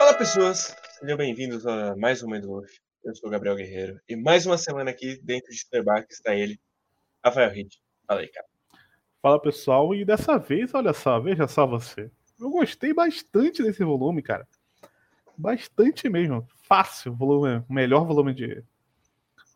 Olá, 0.00 0.14
pessoas! 0.16 0.76
Sejam 1.00 1.16
bem-vindos 1.16 1.66
a 1.66 1.96
mais 1.96 2.22
um 2.22 2.28
Wolf. 2.40 2.70
Eu 3.04 3.14
sou 3.16 3.28
o 3.28 3.32
Gabriel 3.32 3.56
Guerreiro. 3.56 4.00
E 4.08 4.14
mais 4.14 4.46
uma 4.46 4.56
semana 4.56 4.90
aqui 4.90 5.20
dentro 5.24 5.50
de 5.50 5.56
Starbucks 5.56 6.18
está 6.18 6.36
ele, 6.36 6.60
Rafael 7.24 7.50
Reed. 7.50 7.72
Fala 8.06 8.20
aí, 8.20 8.28
cara. 8.28 8.46
Fala, 9.20 9.42
pessoal. 9.42 9.92
E 9.94 10.04
dessa 10.04 10.38
vez, 10.38 10.72
olha 10.72 10.92
só, 10.92 11.18
veja 11.18 11.48
só 11.48 11.66
você. 11.66 12.12
Eu 12.38 12.50
gostei 12.50 12.94
bastante 12.94 13.60
desse 13.60 13.82
volume, 13.82 14.22
cara. 14.22 14.46
Bastante 15.36 16.08
mesmo. 16.08 16.46
Fácil. 16.62 17.12
Volume, 17.12 17.64
melhor 17.68 18.06
volume 18.06 18.32
de 18.32 18.62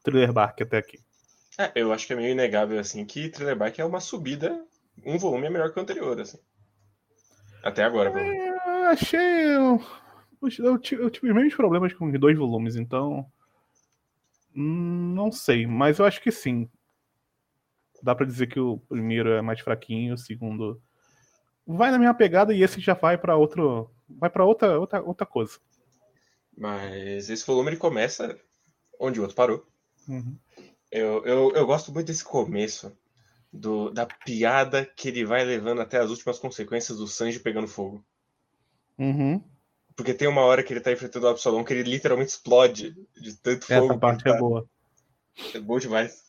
Thriller 0.02 0.32
Bark 0.32 0.60
até 0.60 0.78
aqui. 0.78 0.98
É, 1.56 1.70
eu 1.76 1.92
acho 1.92 2.04
que 2.06 2.12
é 2.14 2.16
meio 2.16 2.32
inegável, 2.32 2.80
assim, 2.80 3.04
que 3.04 3.28
Thriller 3.28 3.56
Bark 3.56 3.78
é 3.78 3.84
uma 3.84 4.00
subida. 4.00 4.66
Um 5.04 5.18
volume 5.18 5.46
é 5.46 5.50
melhor 5.50 5.72
que 5.72 5.78
o 5.78 5.82
anterior, 5.82 6.20
assim. 6.20 6.38
Até 7.62 7.82
agora, 7.82 8.10
pelo 8.10 8.24
menos. 8.24 8.46
É, 8.46 8.86
achei. 8.86 9.20
Eu, 9.56 9.82
eu, 10.42 10.72
eu 10.72 11.10
tive 11.10 11.28
os 11.28 11.34
mesmos 11.34 11.54
problemas 11.54 11.92
com 11.92 12.10
dois 12.12 12.36
volumes, 12.36 12.76
então. 12.76 13.26
Hum, 14.54 15.14
não 15.14 15.30
sei, 15.30 15.66
mas 15.66 15.98
eu 15.98 16.04
acho 16.04 16.20
que 16.22 16.30
sim. 16.30 16.68
Dá 18.02 18.14
para 18.14 18.26
dizer 18.26 18.46
que 18.46 18.60
o 18.60 18.78
primeiro 18.78 19.30
é 19.30 19.42
mais 19.42 19.60
fraquinho, 19.60 20.14
o 20.14 20.18
segundo 20.18 20.80
vai 21.66 21.90
na 21.90 21.98
minha 21.98 22.14
pegada 22.14 22.54
e 22.54 22.62
esse 22.62 22.80
já 22.80 22.94
vai 22.94 23.18
para 23.18 23.36
outro, 23.36 23.90
vai 24.08 24.30
para 24.30 24.44
outra, 24.44 24.78
outra 24.78 25.02
outra 25.02 25.26
coisa. 25.26 25.58
Mas 26.56 27.28
esse 27.28 27.46
volume 27.46 27.70
ele 27.70 27.76
começa 27.76 28.38
onde 28.98 29.20
o 29.20 29.22
outro 29.22 29.36
parou. 29.36 29.66
Uhum. 30.08 30.36
Eu, 30.90 31.24
eu, 31.26 31.52
eu 31.54 31.66
gosto 31.66 31.92
muito 31.92 32.06
desse 32.06 32.24
começo 32.24 32.96
do, 33.52 33.90
da 33.90 34.06
piada 34.06 34.84
que 34.84 35.08
ele 35.08 35.24
vai 35.24 35.44
levando 35.44 35.80
até 35.80 35.98
as 35.98 36.10
últimas 36.10 36.38
consequências 36.38 36.98
do 36.98 37.06
Sanji 37.06 37.40
pegando 37.40 37.68
fogo. 37.68 38.04
Uhum. 38.98 39.42
Porque 39.96 40.14
tem 40.14 40.28
uma 40.28 40.42
hora 40.42 40.62
que 40.62 40.72
ele 40.72 40.80
tá 40.80 40.92
enfrentando 40.92 41.26
o 41.26 41.28
Absalom 41.28 41.64
que 41.64 41.72
ele 41.72 41.88
literalmente 41.88 42.30
explode 42.30 42.96
de 43.16 43.36
tanto 43.36 43.66
fogo. 43.66 43.86
Essa 43.86 43.98
parte 43.98 44.28
é 44.28 44.32
tá... 44.32 44.38
boa. 44.38 44.68
É 45.54 45.60
bom 45.60 45.78
demais. 45.78 46.22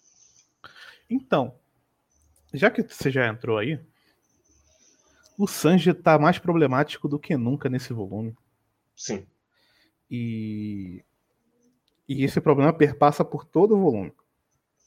Então, 1.09 1.55
já 2.53 2.69
que 2.69 2.81
você 2.83 3.11
já 3.11 3.27
entrou 3.27 3.57
aí, 3.57 3.79
o 5.37 5.47
Sanji 5.47 5.93
tá 5.93 6.17
mais 6.19 6.37
problemático 6.37 7.07
do 7.07 7.19
que 7.19 7.35
nunca 7.37 7.69
nesse 7.69 7.93
volume. 7.93 8.35
Sim. 8.95 9.25
E, 10.09 11.03
e 12.07 12.23
esse 12.23 12.41
problema 12.41 12.73
perpassa 12.73 13.23
por 13.23 13.45
todo 13.45 13.75
o 13.75 13.79
volume, 13.79 14.13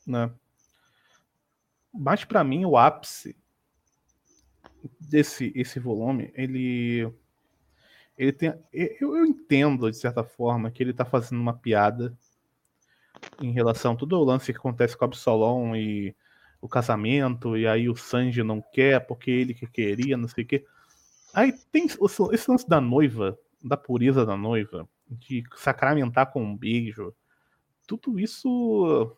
né? 0.07 0.31
Mas 1.93 2.25
para 2.25 2.43
mim 2.43 2.65
o 2.65 2.77
ápice 2.77 3.37
desse 5.01 5.53
esse 5.55 5.79
volume, 5.79 6.33
ele 6.35 7.13
ele 8.17 8.33
tem 8.33 8.55
eu, 8.73 9.17
eu 9.17 9.27
entendo 9.27 9.91
de 9.91 9.97
certa 9.97 10.25
forma 10.25 10.71
que 10.71 10.83
ele 10.83 10.93
tá 10.93 11.05
fazendo 11.05 11.41
uma 11.41 11.55
piada 11.55 12.17
em 13.41 13.53
relação 13.53 13.93
a 13.93 13.97
todo 13.97 14.19
o 14.19 14.25
lance 14.25 14.53
que 14.53 14.59
acontece 14.59 14.97
com 14.97 15.05
o 15.05 15.09
Absolom 15.09 15.77
e 15.77 16.15
o 16.61 16.69
casamento, 16.69 17.57
e 17.57 17.67
aí 17.67 17.89
o 17.89 17.97
Sanji 17.97 18.43
não 18.43 18.63
quer 18.63 19.01
porque 19.07 19.31
ele 19.31 19.53
que 19.53 19.67
queria, 19.67 20.17
não 20.17 20.29
sei 20.29 20.45
o 20.45 20.47
quê. 20.47 20.65
Aí 21.35 21.53
tem 21.73 21.87
esse 21.87 22.51
lance 22.51 22.69
da 22.69 22.81
noiva, 22.81 23.39
da 23.63 23.77
pureza 23.77 24.25
da 24.25 24.37
noiva, 24.37 24.89
de 25.09 25.43
sacramentar 25.57 26.31
com 26.33 26.43
um 26.43 26.57
beijo. 26.57 27.15
Tudo 27.87 28.19
isso 28.19 29.17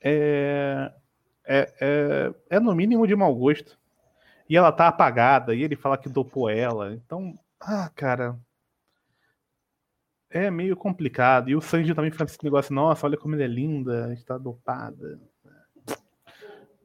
é, 0.00 0.92
é, 1.44 1.72
é, 1.80 2.56
é 2.56 2.60
no 2.60 2.74
mínimo 2.74 3.06
de 3.06 3.16
mau 3.16 3.34
gosto. 3.34 3.78
E 4.48 4.56
ela 4.56 4.72
tá 4.72 4.88
apagada, 4.88 5.54
e 5.54 5.62
ele 5.62 5.76
fala 5.76 5.96
que 5.96 6.08
dopou 6.08 6.48
ela. 6.48 6.92
Então, 6.94 7.38
ah, 7.60 7.90
cara. 7.94 8.38
É 10.28 10.50
meio 10.50 10.76
complicado. 10.76 11.50
E 11.50 11.56
o 11.56 11.60
Sanji 11.60 11.94
também 11.94 12.10
fala 12.10 12.28
esse 12.28 12.42
negócio, 12.42 12.74
nossa, 12.74 13.06
olha 13.06 13.16
como 13.16 13.34
ela 13.34 13.44
é 13.44 13.48
linda, 13.48 14.12
está 14.12 14.38
dopada. 14.38 15.20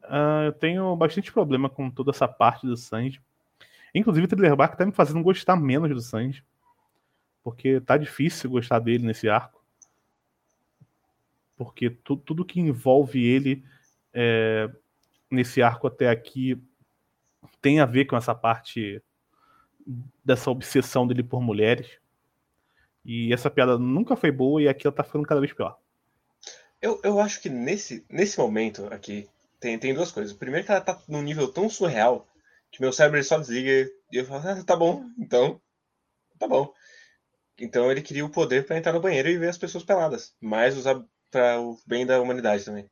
Uh, 0.03 0.46
eu 0.46 0.53
tenho 0.53 0.96
bastante 0.96 1.31
problema 1.31 1.69
com 1.69 1.90
toda 1.90 2.12
essa 2.12 2.28
parte 2.28 2.68
do 2.68 2.78
Sanji. 2.78 3.22
Inclusive, 3.94 4.25
o 4.25 4.28
Thriller 4.28 4.56
Bark 4.56 4.75
tá 4.78 4.85
me 4.85 4.91
fazendo 4.91 5.24
gostar 5.24 5.56
menos 5.56 5.90
do 5.90 6.01
Sanji. 6.01 6.44
Porque 7.44 7.80
tá 7.80 7.97
difícil 7.97 8.50
gostar 8.50 8.80
dele 8.80 9.06
nesse 9.06 9.30
arco. 9.30 9.63
Porque 11.56 11.90
tu, 11.90 12.18
tudo 12.18 12.46
que 12.46 12.59
envolve 12.59 13.24
ele 13.24 13.63
é, 14.16 14.70
nesse 15.30 15.62
arco 15.62 15.88
até 15.88 16.09
aqui 16.09 16.58
tem 17.62 17.80
a 17.80 17.86
ver 17.86 18.06
com 18.06 18.16
essa 18.16 18.34
parte 18.34 19.02
dessa 20.24 20.50
obsessão 20.50 21.06
dele 21.06 21.22
por 21.22 21.42
mulheres. 21.42 22.00
E 23.04 23.31
essa 23.31 23.52
piada 23.52 23.78
nunca 23.78 24.16
foi 24.16 24.31
boa 24.31 24.62
e 24.62 24.68
aqui 24.68 24.88
ela 24.88 24.96
tá 24.96 25.04
ficando 25.04 25.28
cada 25.28 25.42
vez 25.42 25.54
pior. 25.54 25.78
Eu, 26.81 27.00
eu 27.04 27.20
acho 27.20 27.42
que 27.42 27.50
nesse, 27.50 28.04
nesse 28.09 28.40
momento 28.40 28.88
aqui, 28.92 29.30
tem, 29.59 29.78
tem 29.78 29.94
duas 29.94 30.12
coisas. 30.12 30.34
Primeiro 30.34 30.66
que 30.66 30.72
ela 30.72 30.81
tá 30.81 31.00
num 31.08 31.22
nível 31.22 31.48
tão 31.48 31.70
surreal 31.70 32.28
que 32.72 32.81
meu 32.81 32.92
cérebro 32.92 33.24
só 33.24 33.38
desliga 33.38 33.90
e 34.12 34.18
eu 34.18 34.25
falo, 34.25 34.48
ah, 34.48 34.64
tá 34.64 34.75
bom, 34.75 35.06
então. 35.18 35.62
Tá 36.40 36.48
bom. 36.48 36.74
Então 37.58 37.92
ele 37.92 38.02
queria 38.02 38.25
o 38.25 38.30
poder 38.30 38.66
para 38.66 38.78
entrar 38.78 38.94
no 38.94 39.00
banheiro 39.00 39.30
e 39.30 39.38
ver 39.38 39.50
as 39.50 39.58
pessoas 39.58 39.84
peladas, 39.84 40.36
mas 40.42 40.75
usar 40.75 41.02
para 41.31 41.59
o 41.59 41.80
bem 41.86 42.06
da 42.06 42.20
humanidade 42.20 42.66
também. 42.66 42.90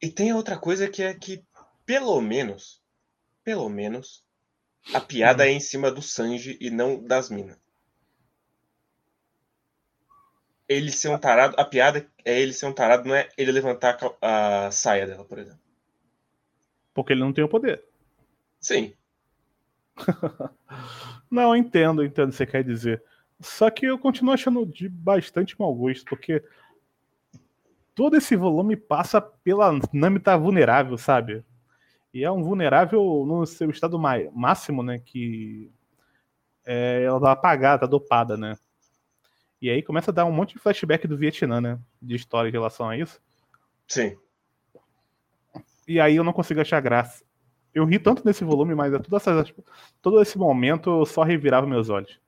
E 0.00 0.10
tem 0.10 0.32
outra 0.32 0.58
coisa 0.58 0.88
que 0.88 1.02
é 1.02 1.14
que, 1.14 1.44
pelo 1.84 2.20
menos, 2.20 2.82
pelo 3.42 3.68
menos, 3.68 4.24
a 4.92 5.00
piada 5.00 5.44
hum. 5.44 5.46
é 5.46 5.50
em 5.50 5.60
cima 5.60 5.90
do 5.90 6.02
Sanji 6.02 6.58
e 6.60 6.70
não 6.70 7.02
das 7.02 7.30
minas. 7.30 7.58
ele 10.68 10.90
ser 10.90 11.08
um 11.08 11.18
tarado, 11.18 11.54
a 11.58 11.64
piada 11.64 12.06
é 12.24 12.40
ele 12.40 12.52
ser 12.52 12.66
um 12.66 12.72
tarado, 12.72 13.08
não 13.08 13.14
é 13.14 13.28
ele 13.36 13.52
levantar 13.52 13.98
a, 14.20 14.66
a 14.66 14.70
saia 14.70 15.06
dela, 15.06 15.24
por 15.24 15.38
exemplo. 15.38 15.60
Porque 16.92 17.12
ele 17.12 17.20
não 17.20 17.32
tem 17.32 17.44
o 17.44 17.48
poder. 17.48 17.84
Sim. 18.60 18.94
não, 21.30 21.54
eu 21.54 21.56
entendo, 21.56 22.02
eu 22.02 22.06
entendo 22.06 22.28
o 22.28 22.30
que 22.30 22.36
você 22.36 22.46
quer 22.46 22.64
dizer. 22.64 23.02
Só 23.40 23.70
que 23.70 23.86
eu 23.86 23.98
continuo 23.98 24.32
achando 24.32 24.64
de 24.66 24.88
bastante 24.88 25.58
mau 25.58 25.74
gosto, 25.74 26.04
porque 26.06 26.42
todo 27.96 28.14
esse 28.14 28.36
volume 28.36 28.76
passa 28.76 29.20
pela 29.20 29.72
Nami 29.90 30.20
tá 30.20 30.36
vulnerável, 30.36 30.96
sabe? 30.98 31.42
E 32.12 32.22
é 32.22 32.30
um 32.30 32.44
vulnerável 32.44 33.24
no 33.26 33.44
seu 33.46 33.70
estado 33.70 33.98
máximo, 33.98 34.82
né? 34.82 35.00
Que 35.04 35.72
é, 36.64 37.02
ela 37.04 37.18
tá 37.18 37.32
apagada, 37.32 37.80
tá 37.80 37.86
dopada, 37.86 38.36
né? 38.36 38.56
E 39.60 39.70
aí 39.70 39.82
começa 39.82 40.10
a 40.10 40.14
dar 40.14 40.26
um 40.26 40.30
monte 40.30 40.52
de 40.52 40.60
flashback 40.60 41.08
do 41.08 41.16
Vietnã, 41.16 41.60
né? 41.60 41.78
De 42.00 42.14
história 42.14 42.50
em 42.50 42.52
relação 42.52 42.88
a 42.88 42.96
isso. 42.96 43.20
Sim. 43.88 44.16
E 45.88 45.98
aí 45.98 46.16
eu 46.16 46.24
não 46.24 46.34
consigo 46.34 46.60
achar 46.60 46.80
graça. 46.80 47.24
Eu 47.74 47.86
ri 47.86 47.98
tanto 47.98 48.24
nesse 48.26 48.44
volume, 48.44 48.74
mas 48.74 48.92
é 48.92 48.98
essas, 49.14 49.54
todo 50.02 50.20
esse 50.20 50.36
momento 50.36 51.00
eu 51.00 51.06
só 51.06 51.22
revirava 51.22 51.66
meus 51.66 51.88
olhos. 51.88 52.20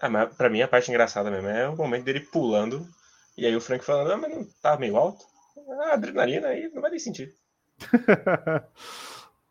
Ah, 0.00 0.08
mas 0.08 0.34
pra 0.34 0.48
mim 0.48 0.62
a 0.62 0.68
parte 0.68 0.90
engraçada 0.90 1.30
mesmo 1.30 1.48
é 1.48 1.68
o 1.68 1.76
momento 1.76 2.04
dele 2.04 2.20
pulando. 2.20 2.88
E 3.36 3.46
aí 3.46 3.56
o 3.56 3.60
Frank 3.60 3.84
falando, 3.84 4.12
ah, 4.12 4.16
mas 4.16 4.30
não 4.30 4.46
tá 4.60 4.76
meio 4.76 4.96
alto? 4.96 5.24
Ah, 5.80 5.94
adrenalina 5.94 6.48
aí 6.48 6.70
não 6.72 6.82
vai 6.82 6.90
nem 6.90 6.98
sentir. 6.98 7.34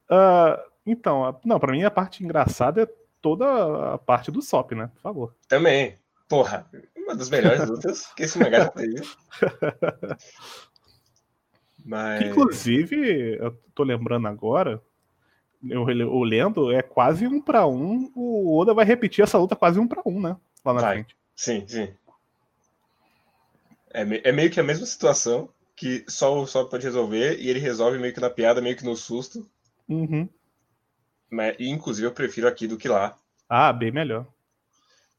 uh, 0.09 0.61
então, 0.85 1.39
não, 1.43 1.59
pra 1.59 1.71
mim 1.71 1.83
a 1.83 1.91
parte 1.91 2.23
engraçada 2.23 2.83
é 2.83 2.87
toda 3.21 3.93
a 3.93 3.97
parte 3.97 4.31
do 4.31 4.41
SOP, 4.41 4.73
né? 4.73 4.87
Por 4.95 5.01
favor. 5.01 5.35
Também. 5.47 5.97
Porra, 6.27 6.69
uma 6.95 7.15
das 7.15 7.29
melhores 7.29 7.67
lutas 7.69 8.07
que 8.13 8.23
esse 8.23 8.39
mangá 8.39 8.69
teve. 8.69 9.01
Mas... 11.83 12.21
Inclusive, 12.21 13.37
eu 13.37 13.51
tô 13.73 13.83
lembrando 13.83 14.27
agora, 14.27 14.81
eu, 15.67 15.89
eu 15.89 16.23
lendo, 16.23 16.71
é 16.71 16.81
quase 16.81 17.27
um 17.27 17.41
para 17.41 17.67
um. 17.67 18.11
O 18.15 18.57
Oda 18.59 18.73
vai 18.73 18.85
repetir 18.85 19.23
essa 19.23 19.37
luta 19.37 19.55
quase 19.55 19.79
um 19.79 19.87
para 19.87 20.01
um, 20.05 20.19
né? 20.21 20.35
Lá 20.63 20.73
na 20.73 20.81
vai. 20.81 20.93
frente. 20.95 21.15
Sim, 21.35 21.67
sim. 21.67 21.93
É, 23.93 24.29
é, 24.29 24.31
meio 24.31 24.49
que 24.49 24.59
a 24.59 24.63
mesma 24.63 24.85
situação 24.85 25.49
que 25.75 26.05
só 26.07 26.43
o 26.43 26.65
pode 26.69 26.85
resolver 26.85 27.39
e 27.39 27.49
ele 27.49 27.59
resolve 27.59 27.97
meio 27.97 28.13
que 28.13 28.19
na 28.19 28.29
piada, 28.29 28.61
meio 28.61 28.77
que 28.77 28.85
no 28.85 28.95
susto. 28.95 29.49
Uhum. 29.87 30.29
Mas, 31.29 31.55
inclusive, 31.59 32.07
eu 32.07 32.11
prefiro 32.11 32.47
aqui 32.47 32.67
do 32.67 32.77
que 32.77 32.87
lá. 32.87 33.17
Ah, 33.49 33.73
bem 33.73 33.91
melhor. 33.91 34.27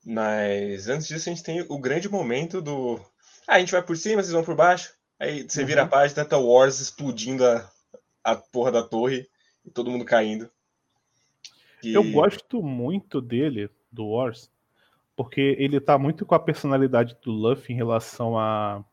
Mas 0.05 0.89
antes 0.89 1.07
disso, 1.09 1.29
a 1.29 1.33
gente 1.33 1.45
tem 1.45 1.65
o 1.69 1.79
grande 1.79 2.09
momento 2.09 2.61
do. 2.61 3.01
Ah, 3.47 3.57
a 3.57 3.59
gente 3.61 3.73
vai 3.73 3.83
por 3.83 3.97
cima, 3.97 4.23
vocês 4.23 4.33
vão 4.33 4.45
por 4.45 4.55
baixo. 4.55 4.93
Aí 5.19 5.49
você 5.49 5.65
vira 5.65 5.83
a 5.83 5.85
uhum. 5.85 5.91
página, 5.91 6.25
tá 6.25 6.39
Wars 6.39 6.81
explodindo 6.81 7.47
a, 7.47 7.71
a 8.25 8.37
porra 8.37 8.73
da 8.73 8.83
torre 8.83 9.29
e 9.65 9.71
todo 9.71 9.91
mundo 9.91 10.05
caindo. 10.05 10.51
E... 11.83 11.93
Eu 11.95 12.05
gosto 12.11 12.63
muito 12.63 13.21
dele, 13.21 13.69
do 13.91 14.07
Wars, 14.07 14.51
porque 15.17 15.57
ele 15.59 15.81
tá 15.81 15.99
muito 15.99 16.25
com 16.25 16.35
a 16.35 16.41
personalidade 16.41 17.17
do 17.23 17.31
Luffy 17.31 17.75
em 17.75 17.77
relação 17.77 18.39
a, 18.39 18.85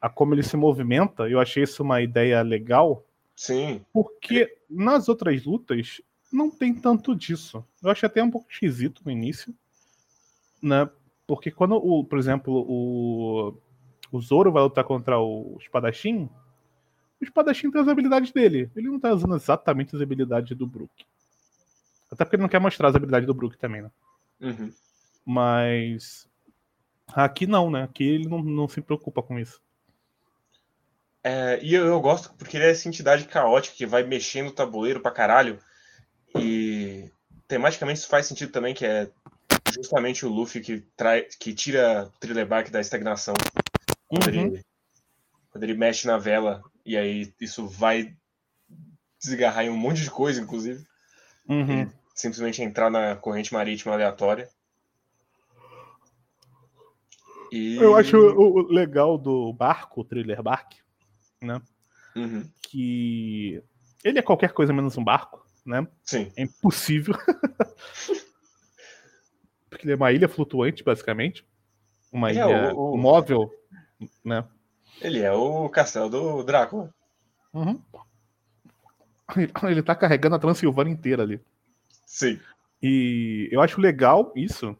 a 0.00 0.08
como 0.08 0.34
ele 0.34 0.42
se 0.42 0.56
movimenta. 0.56 1.28
Eu 1.28 1.40
achei 1.40 1.62
isso 1.62 1.82
uma 1.82 2.00
ideia 2.00 2.42
legal, 2.42 3.06
Sim. 3.36 3.84
Porque 3.92 4.56
nas 4.68 5.08
outras 5.08 5.44
lutas 5.44 6.00
não 6.32 6.50
tem 6.50 6.74
tanto 6.74 7.14
disso. 7.14 7.62
Eu 7.82 7.90
achei 7.90 8.06
até 8.06 8.22
um 8.22 8.30
pouco 8.30 8.50
esquisito 8.50 9.02
no 9.04 9.12
início, 9.12 9.54
né? 10.62 10.88
Porque 11.26 11.50
quando, 11.50 11.76
o, 11.76 12.02
por 12.02 12.18
exemplo, 12.18 12.64
o, 12.66 13.58
o 14.10 14.20
Zoro 14.20 14.50
vai 14.50 14.62
lutar 14.62 14.84
contra 14.84 15.18
o 15.18 15.58
espadachim, 15.60 16.30
o 17.20 17.24
espadachim 17.24 17.70
tem 17.70 17.80
as 17.80 17.88
habilidades 17.88 18.32
dele. 18.32 18.70
Ele 18.74 18.88
não 18.88 18.98
tá 18.98 19.12
usando 19.12 19.36
exatamente 19.36 19.94
as 19.94 20.00
habilidades 20.00 20.56
do 20.56 20.66
Brook. 20.66 21.04
Até 22.10 22.24
porque 22.24 22.36
ele 22.36 22.42
não 22.42 22.48
quer 22.48 22.60
mostrar 22.60 22.88
as 22.88 22.94
habilidades 22.94 23.26
do 23.26 23.34
Brook 23.34 23.58
também, 23.58 23.82
né? 23.82 23.90
Uhum. 24.40 24.72
Mas 25.26 26.28
aqui 27.08 27.46
não, 27.46 27.70
né? 27.70 27.82
Aqui 27.82 28.04
ele 28.04 28.28
não, 28.28 28.42
não 28.42 28.68
se 28.68 28.80
preocupa 28.80 29.22
com 29.22 29.38
isso. 29.38 29.60
É, 31.24 31.58
e 31.60 31.74
eu, 31.74 31.84
eu, 31.86 32.00
gosto 32.00 32.32
porque 32.34 32.56
ele 32.56 32.66
é 32.66 32.70
essa 32.70 32.86
entidade 32.86 33.24
caótica 33.24 33.74
que 33.76 33.84
vai 33.84 34.04
mexendo 34.04 34.46
o 34.46 34.52
tabuleiro 34.52 35.00
pra 35.00 35.10
caralho. 35.10 35.58
E 36.38 37.10
tematicamente 37.48 37.98
isso 37.98 38.08
faz 38.08 38.26
sentido 38.26 38.52
também, 38.52 38.72
que 38.72 38.86
é 38.86 39.10
justamente 39.74 40.24
o 40.24 40.28
Luffy 40.28 40.60
que, 40.60 40.84
trai, 40.96 41.26
que 41.40 41.52
tira 41.52 42.08
Bark 42.48 42.70
da 42.70 42.80
estagnação. 42.80 43.34
Quando, 44.06 44.28
uhum. 44.28 44.46
ele, 44.46 44.62
quando 45.50 45.64
ele 45.64 45.74
mexe 45.74 46.06
na 46.06 46.16
vela, 46.16 46.62
e 46.84 46.96
aí 46.96 47.34
isso 47.40 47.66
vai 47.66 48.14
desgarrar 49.20 49.64
em 49.64 49.70
um 49.70 49.76
monte 49.76 50.02
de 50.02 50.10
coisa, 50.10 50.40
inclusive. 50.40 50.84
Uhum. 51.48 51.88
simplesmente 52.14 52.62
entrar 52.62 52.90
na 52.90 53.16
corrente 53.16 53.52
marítima 53.52 53.94
aleatória. 53.94 54.48
E... 57.56 57.76
Eu 57.76 57.96
acho 57.96 58.16
o 58.16 58.70
legal 58.70 59.16
do 59.16 59.52
barco, 59.52 60.00
o 60.00 60.04
Thriller 60.04 60.42
Bark, 60.42 60.74
né? 61.40 61.60
Uhum. 62.14 62.48
Que 62.62 63.62
ele 64.04 64.18
é 64.18 64.22
qualquer 64.22 64.52
coisa 64.52 64.72
menos 64.72 64.96
um 64.98 65.04
barco, 65.04 65.44
né? 65.64 65.86
Sim. 66.04 66.30
É 66.36 66.42
impossível. 66.42 67.14
Porque 69.70 69.84
ele 69.86 69.92
é 69.92 69.96
uma 69.96 70.12
ilha 70.12 70.28
flutuante, 70.28 70.84
basicamente. 70.84 71.46
Uma 72.12 72.30
ele 72.30 72.40
é 72.40 72.44
ilha 72.44 72.54
é 72.54 72.72
o, 72.72 72.92
o... 72.92 72.96
móvel, 72.96 73.50
né? 74.24 74.44
Ele 75.00 75.20
é 75.20 75.32
o 75.32 75.68
castelo 75.68 76.08
do 76.08 76.42
Drácula. 76.42 76.94
Uhum. 77.52 77.82
Ele 79.64 79.82
tá 79.82 79.94
carregando 79.94 80.36
a 80.36 80.38
Transilvânia 80.38 80.92
inteira 80.92 81.22
ali. 81.22 81.40
Sim. 82.04 82.38
E 82.82 83.48
eu 83.50 83.60
acho 83.60 83.80
legal 83.80 84.32
isso. 84.36 84.76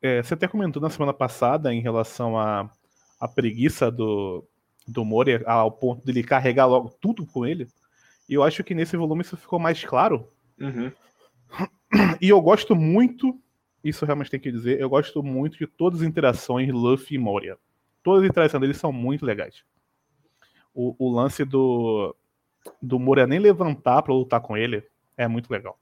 É, 0.00 0.22
você 0.22 0.34
até 0.34 0.46
comentou 0.46 0.80
na 0.80 0.90
semana 0.90 1.12
passada 1.12 1.74
em 1.74 1.80
relação 1.80 2.38
à 2.38 2.70
a, 3.20 3.26
preguiça 3.26 3.90
do, 3.90 4.44
do 4.86 5.04
Moria 5.04 5.42
ao 5.46 5.72
ponto 5.72 6.04
de 6.04 6.12
ele 6.12 6.22
carregar 6.22 6.66
logo 6.66 6.90
tudo 7.00 7.26
com 7.26 7.44
ele. 7.44 7.66
E 8.28 8.34
eu 8.34 8.42
acho 8.42 8.62
que 8.62 8.74
nesse 8.74 8.96
volume 8.96 9.22
isso 9.22 9.36
ficou 9.36 9.58
mais 9.58 9.82
claro. 9.84 10.28
Uhum. 10.58 10.92
E 12.20 12.28
eu 12.28 12.40
gosto 12.40 12.76
muito, 12.76 13.40
isso 13.82 14.04
realmente 14.04 14.30
tem 14.30 14.38
que 14.38 14.52
dizer, 14.52 14.78
eu 14.78 14.90
gosto 14.90 15.22
muito 15.22 15.56
de 15.56 15.66
todas 15.66 16.02
as 16.02 16.06
interações 16.06 16.70
Luffy 16.70 17.16
e 17.16 17.18
Moria. 17.18 17.56
Todas 18.02 18.22
as 18.22 18.28
interações 18.28 18.60
deles 18.60 18.76
são 18.76 18.92
muito 18.92 19.24
legais. 19.24 19.64
O, 20.74 20.94
o 20.98 21.10
lance 21.10 21.44
do, 21.44 22.14
do 22.80 22.98
Moria 22.98 23.26
nem 23.26 23.38
levantar 23.38 24.02
para 24.02 24.12
lutar 24.12 24.40
com 24.40 24.56
ele 24.56 24.84
é 25.16 25.26
muito 25.26 25.50
legal. 25.50 25.78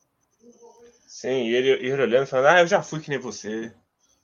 Sim, 1.06 1.48
e 1.48 1.54
ele, 1.54 1.70
ele 1.70 2.02
olhando 2.02 2.24
e 2.24 2.30
falando, 2.30 2.46
ah, 2.46 2.60
eu 2.60 2.66
já 2.66 2.82
fui 2.82 3.00
que 3.00 3.10
nem 3.10 3.18
você. 3.18 3.74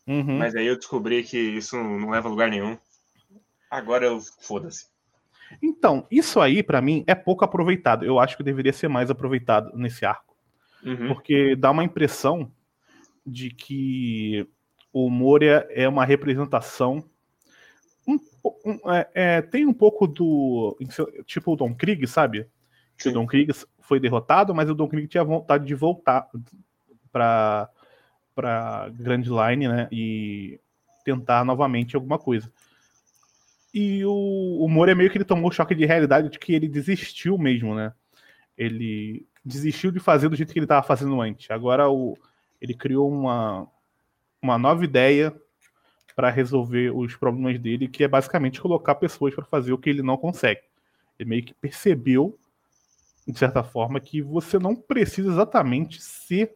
Uhum. 0.07 0.39
Mas 0.39 0.55
aí 0.55 0.67
eu 0.67 0.77
descobri 0.77 1.23
que 1.23 1.39
isso 1.39 1.77
não 1.77 2.11
leva 2.11 2.29
a 2.29 2.31
lugar 2.31 2.51
nenhum. 2.51 2.77
Agora 3.71 4.07
eu 4.07 4.21
foda-se. 4.41 4.87
Então, 5.63 6.07
isso 6.11 6.41
aí, 6.41 6.63
para 6.63 6.81
mim, 6.81 7.05
é 7.07 7.15
pouco 7.15 7.45
aproveitado. 7.45 8.05
Eu 8.05 8.19
acho 8.19 8.37
que 8.37 8.43
deveria 8.43 8.73
ser 8.73 8.89
mais 8.89 9.11
aproveitado 9.11 9.71
nesse 9.77 10.05
arco. 10.05 10.37
Uhum. 10.85 11.09
Porque 11.09 11.55
dá 11.57 11.71
uma 11.71 11.85
impressão 11.85 12.51
de 13.27 13.51
que 13.51 14.47
o 14.93 15.09
Moria 15.09 15.67
é 15.71 15.89
uma 15.89 16.05
representação. 16.05 17.05
Um, 18.07 18.19
um, 18.65 18.93
é, 18.93 19.11
é, 19.15 19.43
tem 19.43 19.67
um 19.67 19.73
pouco 19.73 20.07
do. 20.07 20.77
Tipo 21.27 21.53
o 21.53 21.57
Don 21.57 21.75
Krieg, 21.75 22.07
sabe? 22.07 22.47
Que 22.97 23.09
o 23.09 23.13
Don 23.13 23.27
Krieg 23.27 23.53
foi 23.81 24.01
derrotado, 24.01 24.55
mas 24.55 24.69
o 24.69 24.75
Don 24.75 24.89
Krieg 24.89 25.09
tinha 25.09 25.25
vontade 25.25 25.67
de 25.67 25.75
voltar 25.75 26.29
para 27.11 27.69
para 28.35 28.89
Grand 28.91 29.23
Line, 29.23 29.69
né? 29.69 29.89
E 29.91 30.61
tentar 31.05 31.45
novamente 31.45 31.97
alguma 31.97 32.19
coisa. 32.19 32.51
E 33.75 34.05
o, 34.05 34.59
o 34.61 34.69
Moura 34.69 34.95
meio 34.95 35.11
que 35.11 35.17
ele 35.17 35.25
tomou 35.25 35.51
choque 35.51 35.75
de 35.75 35.87
realidade 35.87 36.29
de 36.29 36.39
que 36.39 36.53
ele 36.53 36.69
desistiu 36.69 37.39
mesmo, 37.39 37.75
né? 37.75 37.93
Ele 38.57 39.27
desistiu 39.45 39.91
de 39.91 39.99
fazer 39.99 40.29
do 40.29 40.37
jeito 40.37 40.53
que 40.53 40.59
ele 40.59 40.67
estava 40.67 40.87
fazendo 40.87 41.21
antes. 41.21 41.51
Agora 41.51 41.89
o, 41.89 42.17
ele 42.61 42.75
criou 42.75 43.11
uma, 43.11 43.67
uma 44.41 44.59
nova 44.59 44.85
ideia 44.85 45.35
para 46.15 46.31
resolver 46.31 46.91
os 46.95 47.17
problemas 47.17 47.59
dele, 47.59 47.89
que 47.89 48.05
é 48.05 48.09
basicamente 48.09 48.61
colocar 48.61 48.95
pessoas 48.95 49.35
para 49.35 49.45
fazer 49.45 49.73
o 49.73 49.79
que 49.79 49.89
ele 49.89 50.03
não 50.03 50.17
consegue. 50.17 50.61
Ele 51.19 51.29
meio 51.29 51.43
que 51.43 51.55
percebeu, 51.55 52.39
de 53.27 53.39
certa 53.39 53.63
forma, 53.63 54.01
que 54.01 54.21
você 54.21 54.59
não 54.59 54.77
precisa 54.77 55.31
exatamente 55.31 56.03
ser 56.03 56.55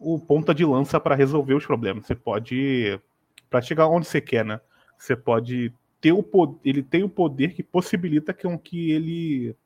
o 0.00 0.18
ponta 0.18 0.54
de 0.54 0.64
lança 0.64 1.00
para 1.00 1.14
resolver 1.14 1.54
os 1.54 1.66
problemas. 1.66 2.06
Você 2.06 2.14
pode, 2.14 3.00
para 3.48 3.62
chegar 3.62 3.88
onde 3.88 4.06
você 4.06 4.20
quer, 4.20 4.44
né? 4.44 4.60
Você 4.98 5.16
pode 5.16 5.72
ter 6.00 6.12
o 6.12 6.22
poder, 6.22 6.58
ele 6.64 6.82
tem 6.82 7.02
o 7.02 7.08
poder 7.08 7.54
que 7.54 7.62
possibilita 7.62 8.32
com 8.32 8.58
que 8.58 8.90
ele 8.90 9.56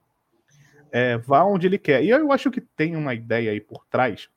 é, 0.90 1.16
vá 1.18 1.44
onde 1.44 1.66
ele 1.66 1.78
quer. 1.78 2.02
E 2.02 2.10
eu 2.10 2.32
acho 2.32 2.50
que 2.50 2.60
tem 2.60 2.96
uma 2.96 3.14
ideia 3.14 3.50
aí 3.50 3.60
por 3.60 3.84
trás 3.86 4.28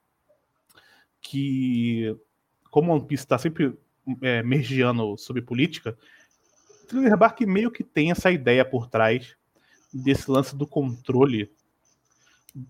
que, 1.21 2.15
como 2.69 2.91
One 2.93 3.05
Piece 3.05 3.23
está 3.23 3.37
sempre 3.37 3.73
é, 4.21 4.43
mergeando 4.43 5.17
sobre 5.17 5.41
política, 5.41 5.97
Thriller 6.87 7.17
Bark 7.17 7.41
meio 7.45 7.71
que 7.71 7.83
tem 7.83 8.11
essa 8.11 8.29
ideia 8.29 8.65
por 8.65 8.87
trás 8.87 9.35
desse 9.93 10.29
lance 10.29 10.55
do 10.55 10.67
controle 10.67 11.51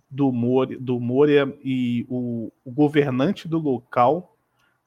do 0.09 0.31
Moria, 0.31 0.79
do 0.79 0.99
Moria 0.99 1.57
e 1.63 2.05
o, 2.09 2.51
o 2.63 2.71
governante 2.71 3.47
do 3.47 3.59
local 3.59 4.37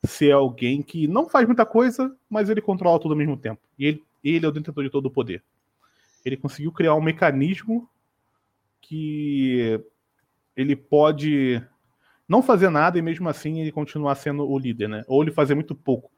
ser 0.05 0.33
alguém 0.33 0.83
que 0.83 1.07
não 1.07 1.29
faz 1.29 1.47
muita 1.47 1.67
coisa, 1.67 2.17
mas 2.31 2.49
ele 2.49 2.61
controla 2.61 2.99
tudo 3.01 3.13
ao 3.13 3.19
mesmo 3.19 3.37
tempo. 3.37 3.61
E 3.79 3.87
ele, 3.87 4.05
ele 4.23 4.47
é 4.47 4.49
o 4.49 4.53
detentor 4.53 4.85
de 4.85 4.91
todo 4.91 5.07
o 5.07 5.11
poder. 5.11 5.43
Ele 6.25 6.37
conseguiu 6.37 6.73
criar 6.73 6.95
um 6.95 7.01
mecanismo 7.01 7.89
que 8.81 9.81
ele 10.57 10.75
pode 10.77 11.63
não 12.29 12.43
fazer 12.43 12.71
nada 12.71 12.99
e 12.99 13.03
mesmo 13.03 13.29
assim 13.29 13.61
ele 13.61 13.73
continuar 13.73 14.15
sendo 14.15 14.49
o 14.49 14.59
líder, 14.59 14.89
né? 14.89 15.05
Ou 15.07 15.23
ele 15.23 15.33
fazer 15.33 15.55
muito 15.55 15.75
pouco 15.75 16.11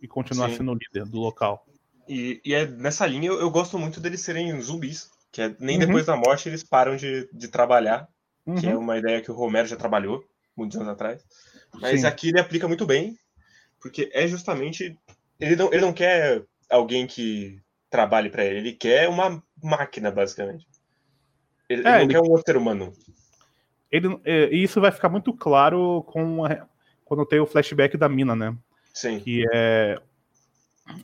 e 0.00 0.08
continuar 0.08 0.50
Sim. 0.50 0.58
sendo 0.58 0.72
o 0.72 0.74
líder 0.74 1.04
do 1.04 1.18
local. 1.18 1.66
E, 2.08 2.40
e 2.44 2.52
é 2.52 2.66
nessa 2.66 3.06
linha 3.06 3.28
eu, 3.28 3.40
eu, 3.40 3.50
gosto 3.50 3.78
muito 3.78 4.00
deles 4.00 4.20
serem 4.20 4.60
zumbis, 4.60 5.10
que 5.32 5.40
é, 5.40 5.56
nem 5.58 5.78
uhum. 5.78 5.86
depois 5.86 6.06
da 6.06 6.14
morte 6.14 6.48
eles 6.48 6.62
param 6.62 6.94
de, 6.94 7.28
de 7.32 7.48
trabalhar, 7.48 8.06
uhum. 8.46 8.54
que 8.54 8.68
é 8.68 8.74
uhum. 8.74 8.82
uma 8.82 8.98
ideia 8.98 9.22
que 9.22 9.30
o 9.30 9.34
Romero 9.34 9.66
já 9.66 9.76
trabalhou 9.76 10.22
muitos 10.54 10.76
anos 10.76 10.90
atrás. 10.90 11.24
Mas 11.80 12.02
Sim. 12.02 12.06
aqui 12.06 12.28
ele 12.28 12.38
aplica 12.38 12.68
muito 12.68 12.84
bem, 12.84 13.16
porque 13.80 14.10
é 14.12 14.28
justamente 14.28 14.96
ele 15.40 15.56
não, 15.56 15.72
ele 15.72 15.80
não 15.80 15.92
quer 15.92 16.44
alguém 16.70 17.06
que 17.06 17.58
trabalhe 17.90 18.30
para 18.30 18.44
ele, 18.44 18.58
ele 18.58 18.72
quer 18.72 19.08
uma 19.08 19.42
máquina, 19.62 20.10
basicamente. 20.10 20.66
Ele, 21.68 21.86
é, 21.86 21.88
ele 21.88 21.90
não 21.90 22.02
ele... 22.02 22.12
quer 22.12 22.20
um 22.20 22.30
outro 22.30 22.44
ser 22.46 22.56
humano. 22.56 22.92
Ele, 23.90 24.20
é, 24.24 24.48
e 24.52 24.62
isso 24.62 24.80
vai 24.80 24.92
ficar 24.92 25.08
muito 25.08 25.32
claro 25.32 26.02
com 26.04 26.44
a, 26.44 26.66
quando 27.04 27.26
tem 27.26 27.40
o 27.40 27.46
flashback 27.46 27.96
da 27.96 28.08
mina, 28.08 28.36
né? 28.36 28.56
Sim. 28.92 29.18
Que 29.20 29.44
é. 29.52 29.98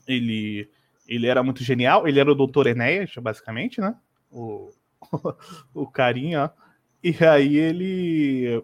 Ele, 0.06 0.68
ele 1.06 1.26
era 1.26 1.42
muito 1.42 1.62
genial, 1.62 2.06
ele 2.06 2.18
era 2.18 2.30
o 2.30 2.34
Dr. 2.34 2.66
Enéas, 2.66 3.12
basicamente, 3.20 3.80
né? 3.80 3.94
O, 4.30 4.70
o 5.74 5.86
carinha. 5.86 6.52
E 7.02 7.24
aí 7.24 7.56
ele 7.56 8.62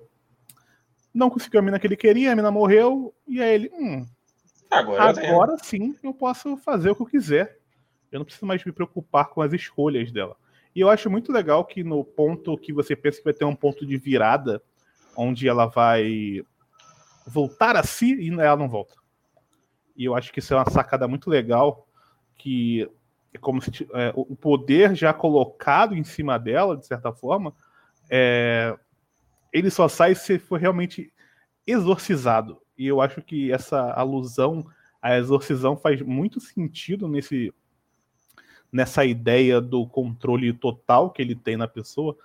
não 1.12 1.30
conseguiu 1.30 1.60
a 1.60 1.62
mina 1.62 1.78
que 1.78 1.86
ele 1.86 1.96
queria, 1.96 2.32
a 2.32 2.36
mina 2.36 2.50
morreu, 2.50 3.14
e 3.26 3.40
aí 3.40 3.54
ele. 3.54 3.70
Hum, 3.72 4.04
agora, 4.70 5.04
agora 5.04 5.56
sim 5.62 5.96
eu 6.02 6.12
posso 6.12 6.56
fazer 6.56 6.90
o 6.90 6.96
que 6.96 7.02
eu 7.02 7.06
quiser. 7.06 7.58
Eu 8.10 8.18
não 8.18 8.24
preciso 8.24 8.46
mais 8.46 8.64
me 8.64 8.72
preocupar 8.72 9.28
com 9.28 9.40
as 9.40 9.52
escolhas 9.52 10.10
dela. 10.10 10.36
E 10.74 10.80
eu 10.80 10.88
acho 10.88 11.08
muito 11.08 11.32
legal 11.32 11.64
que 11.64 11.84
no 11.84 12.04
ponto 12.04 12.58
que 12.58 12.72
você 12.72 12.96
pensa 12.96 13.18
que 13.18 13.24
vai 13.24 13.32
ter 13.32 13.44
um 13.44 13.54
ponto 13.54 13.86
de 13.86 13.96
virada, 13.96 14.60
onde 15.16 15.48
ela 15.48 15.66
vai 15.66 16.44
voltar 17.26 17.76
a 17.76 17.82
si 17.84 18.14
e 18.14 18.28
ela 18.32 18.56
não 18.56 18.68
volta. 18.68 18.94
E 19.96 20.04
eu 20.04 20.16
acho 20.16 20.32
que 20.32 20.40
isso 20.40 20.52
é 20.52 20.56
uma 20.56 20.70
sacada 20.70 21.06
muito 21.06 21.30
legal, 21.30 21.86
que 22.36 22.88
é 23.34 23.38
como 23.38 23.60
se 23.60 23.70
é, 23.92 24.12
o 24.14 24.36
poder 24.36 24.94
já 24.94 25.12
colocado 25.12 25.94
em 25.94 26.04
cima 26.04 26.38
dela, 26.38 26.76
de 26.76 26.86
certa 26.86 27.12
forma, 27.12 27.52
é, 28.08 28.78
ele 29.52 29.70
só 29.70 29.88
sai 29.88 30.14
se 30.14 30.38
for 30.38 30.58
realmente 30.58 31.12
exorcizado. 31.66 32.62
E 32.78 32.86
eu 32.86 33.00
acho 33.00 33.20
que 33.20 33.52
essa 33.52 33.92
alusão 33.92 34.64
à 35.02 35.16
exorcisão 35.16 35.76
faz 35.76 36.00
muito 36.00 36.40
sentido 36.40 37.08
nesse 37.08 37.52
nessa 38.72 39.04
ideia 39.04 39.60
do 39.60 39.86
controle 39.86 40.52
total 40.52 41.10
que 41.10 41.22
ele 41.22 41.36
tem 41.36 41.56
na 41.56 41.68
pessoa, 41.68 42.16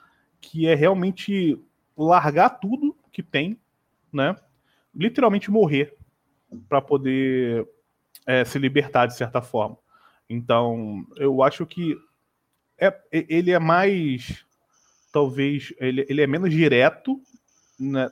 que 0.41 0.67
é 0.67 0.73
realmente 0.73 1.61
largar 1.95 2.49
tudo 2.49 2.97
que 3.11 3.21
tem, 3.21 3.59
né? 4.11 4.35
Literalmente 4.93 5.51
morrer 5.51 5.95
para 6.67 6.81
poder 6.81 7.67
é, 8.25 8.43
se 8.43 8.57
libertar 8.57 9.05
de 9.05 9.15
certa 9.15 9.43
forma. 9.43 9.77
Então, 10.29 11.05
eu 11.15 11.41
acho 11.41 11.65
que 11.65 11.97
é, 12.77 12.95
ele 13.11 13.51
é 13.51 13.59
mais. 13.59 14.45
Talvez. 15.11 15.73
Ele, 15.79 16.05
ele 16.07 16.21
é 16.21 16.27
menos 16.27 16.51
direto 16.51 17.19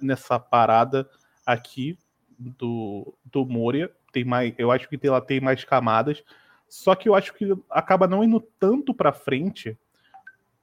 nessa 0.02 0.40
parada 0.40 1.08
aqui 1.46 1.98
do, 2.38 3.14
do 3.24 3.46
Moria. 3.46 3.92
Tem 4.12 4.24
mais, 4.24 4.54
eu 4.58 4.72
acho 4.72 4.88
que 4.90 5.00
ela 5.06 5.22
tem 5.22 5.40
mais 5.40 5.64
camadas. 5.64 6.24
Só 6.68 6.96
que 6.96 7.08
eu 7.08 7.16
acho 7.16 7.34
que 7.34 7.56
acaba 7.70 8.08
não 8.08 8.24
indo 8.24 8.42
tanto 8.60 8.94
para 8.94 9.14
frente, 9.14 9.78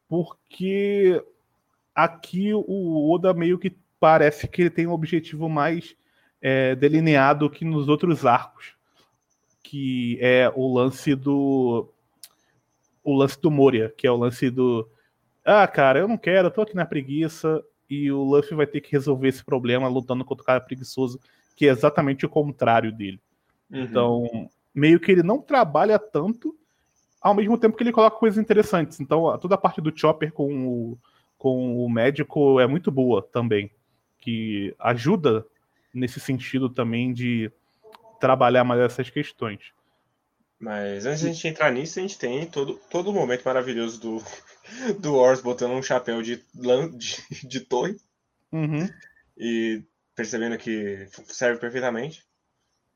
porque 0.09 1.23
aqui 1.95 2.53
o 2.53 3.11
Oda 3.11 3.33
meio 3.33 3.59
que 3.59 3.75
parece 3.99 4.47
que 4.47 4.63
ele 4.63 4.71
tem 4.71 4.87
um 4.87 4.93
objetivo 4.93 5.49
mais 5.49 5.97
é, 6.43 6.75
delineado 6.75 7.49
que 7.49 7.65
nos 7.65 7.89
outros 7.89 8.27
arcos, 8.27 8.75
que 9.65 10.19
é 10.21 10.53
o 10.55 10.73
lance 10.73 11.17
do 11.17 11.89
o 13.03 13.13
lance 13.15 13.41
do 13.41 13.51
Moria, 13.51 13.93
que 13.97 14.07
é 14.07 14.11
o 14.11 14.17
lance 14.17 14.49
do 14.51 14.89
ah, 15.45 15.67
cara, 15.67 15.99
eu 15.99 16.09
não 16.09 16.17
quero, 16.17 16.47
eu 16.47 16.51
tô 16.51 16.63
aqui 16.63 16.77
na 16.77 16.87
preguiça 16.87 17.63
e 17.89 18.11
o 18.11 18.23
Luffy 18.23 18.57
vai 18.57 18.67
ter 18.67 18.81
que 18.81 18.93
resolver 18.93 19.29
esse 19.29 19.45
problema 19.45 19.89
lutando 19.89 20.25
contra 20.25 20.43
o 20.43 20.47
cara 20.47 20.61
preguiçoso, 20.61 21.21
que 21.55 21.67
é 21.67 21.71
exatamente 21.71 22.25
o 22.25 22.31
contrário 22.31 22.91
dele. 22.91 23.21
Uhum. 23.71 23.83
Então, 23.83 24.51
meio 24.75 24.99
que 24.99 25.13
ele 25.13 25.23
não 25.23 25.41
trabalha 25.41 25.99
tanto, 25.99 26.57
ao 27.21 27.35
mesmo 27.35 27.59
tempo 27.59 27.77
que 27.77 27.83
ele 27.83 27.93
coloca 27.93 28.17
coisas 28.17 28.43
interessantes. 28.43 29.01
Então, 29.01 29.39
toda 29.39 29.55
a 29.55 29.59
parte 29.59 29.81
do 29.81 29.97
Chopper 29.97 30.33
com 30.33 30.67
o, 30.67 30.99
com 31.37 31.85
o 31.85 31.89
médico 31.91 32.59
é 32.59 32.67
muito 32.67 32.91
boa 32.91 33.23
também, 33.23 33.71
que 34.19 34.75
ajuda 34.79 35.47
nesse 35.93 36.19
sentido 36.19 36.71
também 36.71 37.13
de 37.13 37.53
trabalhar 38.25 38.65
mais 38.65 38.81
essas 38.81 39.11
questões. 39.11 39.61
Mas 40.59 41.05
antes 41.05 41.21
de 41.21 41.27
a 41.27 41.33
gente 41.33 41.47
entrar 41.47 41.71
nisso, 41.71 41.99
a 41.99 42.03
gente 42.03 42.19
tem 42.19 42.47
todo, 42.47 42.81
todo 42.91 43.11
o 43.11 43.13
momento 43.13 43.45
maravilhoso 43.45 44.01
do, 44.01 44.23
do 44.99 45.15
Ors 45.15 45.43
botando 45.43 45.73
um 45.73 45.83
chapéu 45.83 46.23
de, 46.23 46.43
de, 46.97 47.47
de 47.47 47.61
torre 47.61 47.97
uhum. 48.51 48.89
e 49.37 49.83
percebendo 50.15 50.57
que 50.57 51.07
serve 51.27 51.61
perfeitamente. 51.61 52.25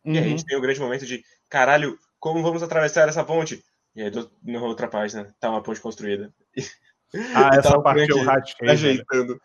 Uhum. 0.02 0.14
E 0.14 0.18
aí 0.18 0.24
a 0.24 0.28
gente 0.28 0.46
tem 0.46 0.56
o 0.56 0.62
grande 0.62 0.80
momento 0.80 1.04
de 1.04 1.22
caralho, 1.46 1.98
como 2.18 2.42
vamos 2.42 2.62
atravessar 2.62 3.06
essa 3.06 3.22
ponte? 3.22 3.62
E 3.94 4.00
aí, 4.02 4.10
do, 4.10 4.30
na 4.42 4.62
outra 4.62 4.88
página, 4.88 5.34
tá 5.38 5.50
uma 5.50 5.62
ponte 5.62 5.80
construída. 5.80 6.32
Ah, 7.34 7.56
essa 7.56 7.70
tá 7.70 7.80
parte 7.80 8.10
eu 8.10 8.22
rachei. 8.22 8.68
Ajeitando. 8.68 9.40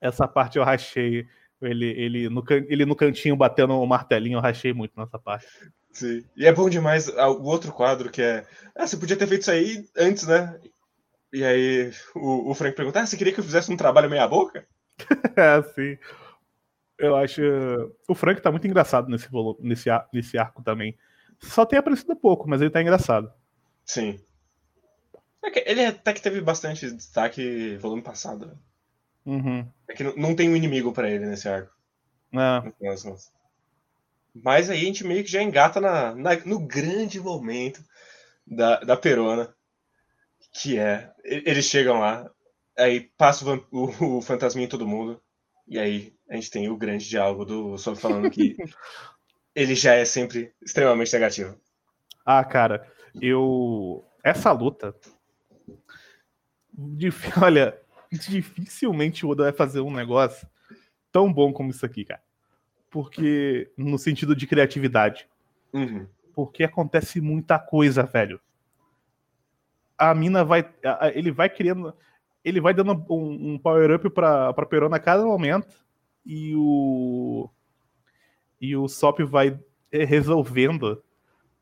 Essa 0.00 0.28
parte 0.28 0.56
eu 0.56 0.62
rachei. 0.62 1.26
Ele, 1.62 1.86
ele, 1.86 2.28
no, 2.28 2.44
ele 2.68 2.84
no 2.84 2.96
cantinho 2.96 3.36
batendo 3.36 3.74
o 3.74 3.86
martelinho, 3.86 4.36
eu 4.36 4.42
rachei 4.42 4.72
muito 4.72 4.98
nessa 4.98 5.18
parte. 5.18 5.46
Sim. 5.92 6.24
E 6.36 6.46
é 6.46 6.52
bom 6.52 6.68
demais 6.68 7.08
o 7.08 7.42
outro 7.44 7.72
quadro 7.72 8.10
que 8.10 8.22
é. 8.22 8.44
Ah, 8.74 8.86
você 8.86 8.96
podia 8.96 9.16
ter 9.16 9.26
feito 9.26 9.42
isso 9.42 9.50
aí 9.50 9.86
antes, 9.96 10.26
né? 10.26 10.58
E 11.32 11.44
aí 11.44 11.92
o, 12.14 12.50
o 12.50 12.54
Frank 12.54 12.74
pergunta: 12.74 13.00
ah, 13.00 13.06
você 13.06 13.16
queria 13.16 13.32
que 13.32 13.40
eu 13.40 13.44
fizesse 13.44 13.70
um 13.72 13.76
trabalho 13.76 14.10
meia-boca? 14.10 14.66
é, 15.36 15.62
sim. 15.74 15.98
Eu 16.98 17.16
acho. 17.16 17.42
O 18.08 18.14
Frank 18.14 18.40
tá 18.40 18.50
muito 18.50 18.66
engraçado 18.66 19.08
nesse, 19.08 19.28
nesse, 19.60 19.88
nesse 20.12 20.38
arco 20.38 20.62
também. 20.62 20.96
Só 21.40 21.66
tem 21.66 21.78
aparecido 21.78 22.14
pouco, 22.14 22.48
mas 22.48 22.60
ele 22.60 22.70
tá 22.70 22.80
engraçado. 22.80 23.32
Sim. 23.84 24.20
É 25.44 25.70
ele 25.70 25.84
até 25.84 26.12
que 26.12 26.22
teve 26.22 26.40
bastante 26.40 26.90
destaque 26.90 27.76
volume 27.78 28.02
passado. 28.02 28.56
Uhum. 29.24 29.66
É 29.88 29.94
que 29.94 30.04
não 30.18 30.34
tem 30.34 30.48
um 30.48 30.56
inimigo 30.56 30.92
para 30.92 31.10
ele 31.10 31.26
nesse 31.26 31.48
arco. 31.48 31.72
É. 32.32 32.96
Mas 34.34 34.70
aí 34.70 34.80
a 34.80 34.84
gente 34.84 35.04
meio 35.04 35.22
que 35.22 35.30
já 35.30 35.42
engata 35.42 35.80
na, 35.80 36.14
na, 36.14 36.36
no 36.44 36.58
grande 36.58 37.20
momento 37.20 37.82
da, 38.46 38.80
da 38.80 38.96
Perona. 38.96 39.54
Que 40.52 40.78
é. 40.78 41.10
Eles 41.24 41.66
chegam 41.66 42.00
lá, 42.00 42.30
aí 42.76 43.10
passa 43.16 43.44
o, 43.44 43.66
o, 43.70 44.18
o 44.18 44.22
fantasminha 44.22 44.66
em 44.66 44.70
todo 44.70 44.86
mundo. 44.86 45.20
E 45.68 45.78
aí 45.78 46.12
a 46.28 46.34
gente 46.34 46.50
tem 46.50 46.68
o 46.68 46.76
grande 46.76 47.08
diálogo 47.08 47.44
do 47.44 47.78
Sob 47.78 47.98
falando 47.98 48.30
que 48.30 48.56
ele 49.54 49.74
já 49.74 49.94
é 49.94 50.04
sempre 50.04 50.52
extremamente 50.62 51.12
negativo. 51.12 51.58
Ah, 52.24 52.44
cara, 52.44 52.90
eu. 53.20 54.04
Essa 54.24 54.52
luta. 54.52 54.94
Olha, 57.42 57.81
dificilmente 58.28 59.24
o 59.24 59.30
Oda 59.30 59.44
vai 59.44 59.52
fazer 59.52 59.80
um 59.80 59.92
negócio 59.92 60.46
tão 61.10 61.32
bom 61.32 61.52
como 61.52 61.70
isso 61.70 61.84
aqui, 61.84 62.04
cara. 62.04 62.22
Porque. 62.90 63.70
No 63.76 63.98
sentido 63.98 64.36
de 64.36 64.46
criatividade. 64.46 65.26
Uhum. 65.72 66.06
Porque 66.34 66.62
acontece 66.62 67.20
muita 67.20 67.58
coisa, 67.58 68.02
velho. 68.02 68.40
A 69.96 70.14
mina 70.14 70.44
vai. 70.44 70.68
Ele 71.14 71.30
vai 71.30 71.48
criando. 71.48 71.94
Ele 72.44 72.60
vai 72.60 72.74
dando 72.74 72.92
um, 73.08 73.52
um 73.52 73.58
power-up 73.58 74.10
pra, 74.10 74.52
pra 74.52 74.66
Perona 74.66 74.96
a 74.96 75.00
cada 75.00 75.24
momento. 75.24 75.74
E 76.24 76.54
o. 76.54 77.48
E 78.60 78.76
o 78.76 78.86
Sop 78.88 79.20
vai 79.20 79.58
resolvendo 79.90 81.02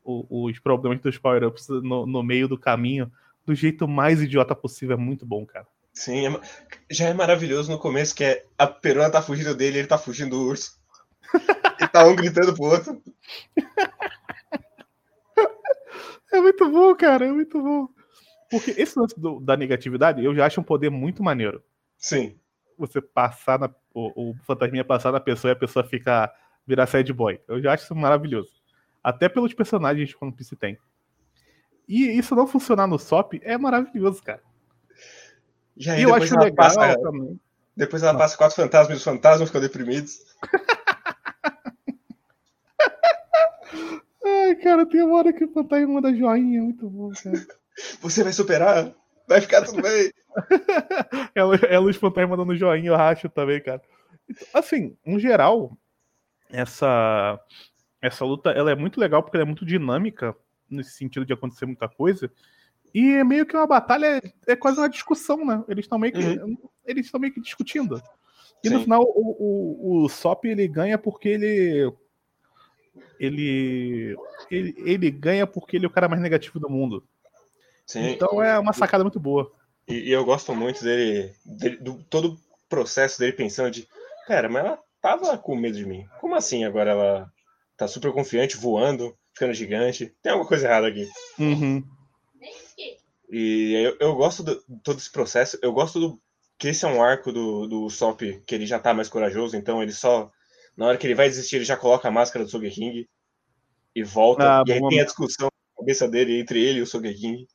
os 0.03 0.59
problemas 0.59 0.99
dos 0.99 1.17
power-ups 1.17 1.67
no, 1.69 2.05
no 2.05 2.23
meio 2.23 2.47
do 2.47 2.57
caminho 2.57 3.11
do 3.45 3.55
jeito 3.55 3.87
mais 3.87 4.21
idiota 4.21 4.55
possível. 4.55 4.95
É 4.95 4.99
muito 4.99 5.25
bom, 5.25 5.45
cara. 5.45 5.67
Sim, 5.93 6.27
é, 6.27 6.41
já 6.89 7.09
é 7.09 7.13
maravilhoso 7.13 7.71
no 7.71 7.77
começo 7.77 8.15
que 8.15 8.23
é, 8.23 8.45
a 8.57 8.65
perona 8.65 9.09
tá 9.09 9.21
fugindo 9.21 9.53
dele 9.53 9.79
ele 9.79 9.87
tá 9.87 9.97
fugindo 9.97 10.31
do 10.31 10.47
urso. 10.47 10.79
e 11.81 11.87
tá 11.87 12.05
um 12.05 12.15
gritando 12.15 12.53
pro 12.53 12.65
outro. 12.65 13.01
É 16.31 16.39
muito 16.39 16.69
bom, 16.69 16.95
cara, 16.95 17.25
é 17.25 17.31
muito 17.31 17.61
bom. 17.61 17.89
Porque 18.49 18.71
esse 18.71 18.97
lance 18.97 19.19
do, 19.19 19.39
da 19.39 19.57
negatividade 19.57 20.23
eu 20.23 20.33
já 20.33 20.45
acho 20.45 20.61
um 20.61 20.63
poder 20.63 20.89
muito 20.89 21.21
maneiro. 21.21 21.61
Sim. 21.97 22.39
Você 22.77 23.01
passar 23.01 23.59
na. 23.59 23.69
O, 23.93 24.31
o 24.31 24.35
fantasminha 24.45 24.85
passar 24.85 25.11
na 25.11 25.19
pessoa 25.19 25.51
e 25.51 25.53
a 25.53 25.59
pessoa 25.59 25.83
ficar. 25.83 26.33
virar 26.65 26.87
sad 26.87 27.11
boy. 27.11 27.39
Eu 27.47 27.61
já 27.61 27.73
acho 27.73 27.83
isso 27.83 27.95
maravilhoso. 27.95 28.49
Até 29.03 29.27
pelos 29.27 29.53
personagens 29.53 30.13
que 30.13 30.23
o 30.23 30.25
One 30.25 30.35
Piece 30.35 30.55
tem. 30.55 30.77
E 31.87 32.17
isso 32.17 32.33
não 32.33 32.47
funcionar 32.47 32.87
no 32.87 32.97
SOP 32.97 33.41
é 33.43 33.57
maravilhoso, 33.57 34.23
cara. 34.23 34.41
E 35.77 35.89
aí, 35.89 36.01
e 36.01 36.03
eu 36.03 36.13
acho 36.13 36.37
legal 36.37 36.55
passa, 36.55 36.99
também. 36.99 37.39
Depois 37.75 38.03
ela 38.03 38.17
passa 38.17 38.37
quatro 38.37 38.55
fantasmas 38.55 38.97
e 38.97 38.99
os 38.99 39.03
fantasmas 39.03 39.49
ficam 39.49 39.61
deprimidos. 39.61 40.19
Ai, 44.23 44.55
cara, 44.55 44.85
tem 44.85 45.01
uma 45.01 45.17
hora 45.17 45.33
que 45.33 45.45
o 45.45 45.51
fantasma 45.51 45.87
manda 45.87 46.13
joinha, 46.13 46.59
é 46.59 46.61
muito 46.61 46.89
bom, 46.89 47.11
cara. 47.11 47.37
Você 48.01 48.23
vai 48.23 48.33
superar, 48.33 48.93
vai 49.27 49.41
ficar 49.41 49.63
tudo 49.63 49.81
bem. 49.81 50.11
ela, 51.33 51.55
ela 51.67 51.85
os 51.85 51.95
fantasmas 51.95 52.37
mandando 52.37 52.55
joinha, 52.55 52.89
eu 52.89 52.95
racho 52.95 53.29
também, 53.29 53.61
cara. 53.61 53.81
Assim, 54.53 54.95
em 55.05 55.19
geral, 55.19 55.75
essa 56.49 57.39
essa 58.01 58.25
luta 58.25 58.49
ela 58.51 58.71
é 58.71 58.75
muito 58.75 58.99
legal 58.99 59.21
porque 59.21 59.37
ela 59.37 59.43
é 59.43 59.45
muito 59.45 59.65
dinâmica 59.65 60.35
nesse 60.69 60.91
sentido 60.91 61.25
de 61.25 61.33
acontecer 61.33 61.65
muita 61.65 61.87
coisa. 61.87 62.31
E 62.93 63.11
é 63.11 63.23
meio 63.23 63.45
que 63.45 63.55
uma 63.55 63.67
batalha, 63.67 64.21
é 64.45 64.55
quase 64.55 64.77
uma 64.77 64.89
discussão, 64.89 65.45
né? 65.45 65.63
Eles 65.67 65.85
estão 65.85 65.97
meio 65.97 66.13
que 66.13 66.19
uhum. 66.19 66.57
eles 66.85 67.05
estão 67.05 67.19
meio 67.19 67.33
que 67.33 67.41
discutindo. 67.41 68.01
E 68.63 68.67
Sim. 68.67 68.75
no 68.75 68.81
final 68.81 69.01
o, 69.03 69.35
o, 69.39 70.03
o 70.03 70.09
Sop 70.09 70.45
ele 70.45 70.67
ganha 70.67 70.97
porque 70.97 71.29
ele, 71.29 71.91
ele 73.19 74.15
ele 74.49 74.75
ele 74.77 75.11
ganha 75.11 75.47
porque 75.47 75.77
ele 75.77 75.85
é 75.85 75.87
o 75.87 75.91
cara 75.91 76.09
mais 76.09 76.21
negativo 76.21 76.59
do 76.59 76.69
mundo. 76.69 77.03
Sim. 77.85 78.11
Então 78.11 78.43
é 78.43 78.59
uma 78.59 78.73
sacada 78.73 79.03
muito 79.03 79.19
boa. 79.19 79.51
E, 79.87 80.09
e 80.09 80.11
eu 80.11 80.23
gosto 80.23 80.53
muito 80.53 80.83
dele, 80.83 81.33
dele, 81.45 81.77
do 81.77 82.03
todo 82.03 82.33
o 82.33 82.39
processo 82.69 83.19
dele 83.19 83.33
pensando 83.33 83.71
de, 83.71 83.87
cara, 84.27 84.47
mas 84.47 84.65
ela 84.65 84.79
tava 85.01 85.37
com 85.37 85.55
medo 85.55 85.77
de 85.77 85.85
mim. 85.85 86.05
Como 86.19 86.35
assim 86.35 86.63
agora 86.63 86.91
ela 86.91 87.31
tá 87.75 87.87
super 87.87 88.11
confiante, 88.11 88.57
voando, 88.57 89.15
ficando 89.33 89.53
gigante? 89.53 90.13
Tem 90.21 90.31
alguma 90.31 90.47
coisa 90.47 90.67
errada 90.67 90.87
aqui. 90.87 91.09
Uhum. 91.39 91.83
E 93.31 93.73
eu, 93.73 93.97
eu 93.99 94.15
gosto 94.15 94.43
de 94.43 94.59
todo 94.83 94.97
esse 94.97 95.09
processo. 95.09 95.57
Eu 95.63 95.71
gosto 95.71 95.99
do 95.99 96.21
que 96.59 96.67
esse 96.67 96.83
é 96.83 96.87
um 96.87 97.01
arco 97.01 97.31
do, 97.31 97.65
do 97.65 97.89
Sop 97.89 98.21
que 98.45 98.53
ele 98.53 98.65
já 98.65 98.77
tá 98.77 98.93
mais 98.93 99.07
corajoso, 99.07 99.55
então 99.55 99.81
ele 99.81 99.93
só. 99.93 100.29
Na 100.75 100.87
hora 100.87 100.97
que 100.97 101.07
ele 101.07 101.15
vai 101.15 101.29
desistir, 101.29 101.55
ele 101.55 101.65
já 101.65 101.77
coloca 101.77 102.07
a 102.07 102.11
máscara 102.11 102.43
do 102.43 102.51
Sogeking 102.51 103.07
e 103.95 104.03
volta. 104.03 104.59
Ah, 104.59 104.63
e 104.67 104.73
aí 104.73 104.79
tem 104.89 104.99
a 104.99 105.05
discussão 105.05 105.47
na 105.47 105.81
cabeça 105.81 106.07
dele 106.07 106.39
entre 106.39 106.61
ele 106.61 106.79
e 106.79 106.81
o 106.81 106.85
Sogeking. 106.85 107.47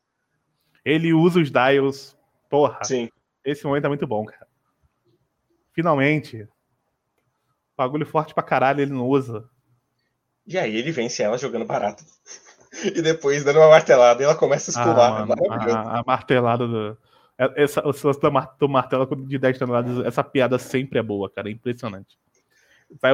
Ele 0.85 1.12
usa 1.12 1.40
os 1.40 1.50
dials. 1.50 2.16
Porra. 2.49 2.83
Sim. 2.83 3.11
Esse 3.45 3.64
momento 3.66 3.85
é 3.85 3.88
muito 3.88 4.06
bom, 4.06 4.25
cara. 4.25 4.47
Finalmente. 5.75 6.49
Bagulho 7.76 8.06
forte 8.06 8.33
pra 8.33 8.42
caralho, 8.42 8.80
ele 8.80 8.92
não 8.92 9.06
usa. 9.06 9.49
E 10.47 10.56
aí 10.56 10.76
ele 10.76 10.90
vence 10.90 11.23
ela 11.23 11.37
jogando 11.37 11.66
barato. 11.66 12.02
E 12.85 13.02
depois 13.02 13.45
dando 13.45 13.59
uma 13.59 13.68
martelada 13.71 14.23
e 14.23 14.25
ela 14.25 14.35
começa 14.35 14.71
a 14.71 14.73
espular. 14.73 15.12
Ah, 15.12 15.16
é 15.23 15.26
mano, 15.26 15.42
maravilhoso. 15.49 15.78
a, 15.78 15.99
a 16.00 16.04
martelada 16.06 16.66
do. 16.66 16.99
é, 17.38 17.64
Essa, 17.64 17.80
o 17.87 17.88
lance 17.88 18.21
do 18.21 18.33
mar- 18.33 18.56
do 18.59 18.68
martelo 18.68 19.26
de 19.26 19.38
10 19.38 19.59
toneladas, 19.59 20.04
essa 20.06 20.23
piada 20.25 20.59
sempre 20.59 20.99
é 20.99 21.02
boa, 21.02 21.30
cara. 21.30 21.49
É 21.49 21.52
impressionante. 21.52 22.18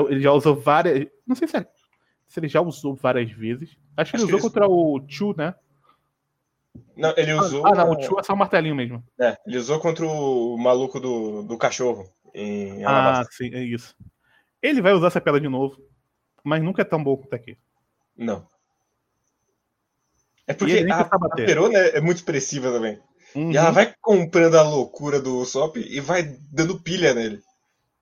Ele 0.08 0.20
já 0.20 0.32
usou 0.32 0.54
várias. 0.54 1.06
Não 1.26 1.34
sei 1.36 1.48
se, 1.48 1.56
é- 1.56 1.66
se 2.28 2.40
ele 2.40 2.48
já 2.48 2.60
usou 2.60 2.94
várias 2.94 3.30
vezes. 3.30 3.76
Acho 3.96 4.10
que 4.12 4.16
Acho 4.16 4.24
ele 4.26 4.32
que 4.32 4.36
usou 4.36 4.38
ele- 4.38 4.42
contra 4.42 4.68
o 4.68 5.02
Chu, 5.08 5.34
né? 5.36 5.54
Não, 6.96 7.12
ele 7.16 7.32
usou. 7.34 7.66
Ah, 7.66 7.74
não, 7.74 7.90
o 7.92 8.02
Chu 8.02 8.18
é 8.18 8.22
só 8.22 8.32
um 8.32 8.36
martelinho 8.36 8.74
mesmo. 8.74 9.02
é, 9.20 9.36
ele 9.46 9.58
usou 9.58 9.78
contra 9.78 10.06
o 10.06 10.56
maluco 10.56 10.98
do, 10.98 11.42
do 11.42 11.58
cachorro 11.58 12.08
em 12.34 12.82
Ah, 12.84 13.22
sim, 13.30 13.50
é 13.54 13.62
isso. 13.62 13.94
Ele 14.62 14.80
vai 14.80 14.92
usar 14.94 15.08
essa 15.08 15.20
piada 15.20 15.40
de 15.40 15.48
novo, 15.48 15.76
mas 16.44 16.62
nunca 16.62 16.80
é 16.82 16.84
tão 16.84 17.02
bom 17.02 17.16
quanto 17.16 17.34
aqui. 17.34 17.58
Não. 18.16 18.46
É 20.46 20.54
porque 20.54 20.86
a, 20.90 21.00
a. 21.00 21.28
Perona 21.34 21.78
é 21.78 22.00
muito 22.00 22.18
expressiva 22.18 22.70
também. 22.70 23.00
Uhum. 23.34 23.50
E 23.50 23.56
ela 23.56 23.70
vai 23.70 23.94
comprando 24.00 24.56
a 24.56 24.62
loucura 24.62 25.20
do 25.20 25.44
Sop 25.44 25.76
e 25.76 26.00
vai 26.00 26.36
dando 26.50 26.80
pilha 26.80 27.14
nele. 27.14 27.40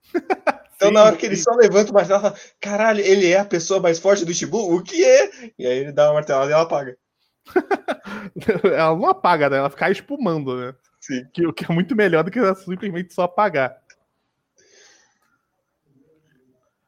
Então, 0.81 0.89
Sim, 0.89 0.95
na 0.95 1.05
hora 1.05 1.17
que 1.17 1.27
ele 1.27 1.37
sim. 1.37 1.43
só 1.43 1.51
levanta 1.51 1.91
o 1.91 1.95
martelo, 1.95 2.21
ela 2.21 2.31
fala: 2.31 2.43
Caralho, 2.59 3.01
ele 3.01 3.31
é 3.31 3.39
a 3.39 3.45
pessoa 3.45 3.81
mais 3.81 3.99
forte 3.99 4.25
do 4.25 4.33
Shibu? 4.33 4.75
O 4.75 4.83
que 4.83 5.05
é? 5.05 5.31
E 5.59 5.67
aí 5.67 5.79
ele 5.79 5.93
dá 5.93 6.07
uma 6.07 6.15
martelada 6.15 6.51
e 6.51 6.55
ela 6.55 6.63
apaga. 6.63 6.97
ela 8.65 8.97
não 8.97 9.11
apaga, 9.11 9.51
né? 9.51 9.59
Ela 9.59 9.69
fica 9.69 9.91
espumando, 9.91 10.57
né? 10.57 10.75
Sim. 10.99 11.27
Que, 11.35 11.47
o 11.47 11.53
que 11.53 11.71
é 11.71 11.75
muito 11.75 11.95
melhor 11.95 12.25
do 12.25 12.31
que 12.31 12.39
ela 12.39 12.55
simplesmente 12.55 13.13
só 13.13 13.25
apagar. 13.25 13.77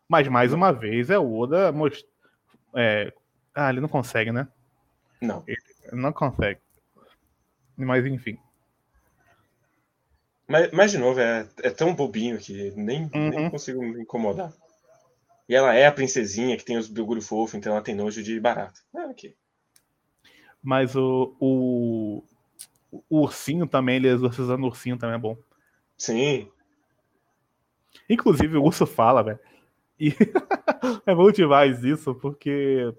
Mas 0.08 0.26
mais 0.26 0.54
uma 0.54 0.72
vez 0.72 1.10
é 1.10 1.18
o 1.18 1.30
Oda 1.30 1.70
most... 1.70 2.02
é... 2.74 3.12
Ah, 3.54 3.68
ele 3.68 3.82
não 3.82 3.88
consegue, 3.90 4.32
né? 4.32 4.48
Não. 5.22 5.44
Ele 5.46 5.56
não 5.92 6.12
consegue. 6.12 6.60
Mas 7.76 8.04
enfim. 8.04 8.38
Mas, 10.48 10.70
mas 10.72 10.90
de 10.90 10.98
novo, 10.98 11.20
é, 11.20 11.48
é 11.62 11.70
tão 11.70 11.94
bobinho 11.94 12.38
que 12.38 12.72
nem, 12.72 13.08
nem 13.08 13.32
Uhum. 13.38 13.50
consigo 13.50 13.80
me 13.80 14.02
incomodar. 14.02 14.52
E 15.48 15.54
ela 15.54 15.74
é 15.74 15.86
a 15.86 15.92
princesinha 15.92 16.56
que 16.56 16.64
tem 16.64 16.76
os 16.76 16.88
bagulho 16.88 17.22
fofo, 17.22 17.56
então 17.56 17.72
ela 17.72 17.82
tem 17.82 17.94
nojo 17.94 18.22
de 18.22 18.38
barato. 18.40 18.80
Ah, 18.94 19.06
ok. 19.06 19.34
Mas 20.62 20.94
o, 20.96 21.34
o, 21.40 22.24
o 23.08 23.20
ursinho 23.20 23.66
também, 23.66 23.96
ele 23.96 24.08
exorcizando 24.08 24.64
o 24.64 24.68
ursinho 24.68 24.98
também 24.98 25.16
é 25.16 25.18
bom. 25.18 25.36
Sim. 25.96 26.50
Inclusive, 28.08 28.56
o 28.56 28.62
urso 28.64 28.86
fala, 28.86 29.22
velho. 29.22 29.38
E 29.98 30.10
é 31.06 31.14
bom 31.14 31.30
demais 31.30 31.84
isso, 31.84 32.14
porque 32.14 32.92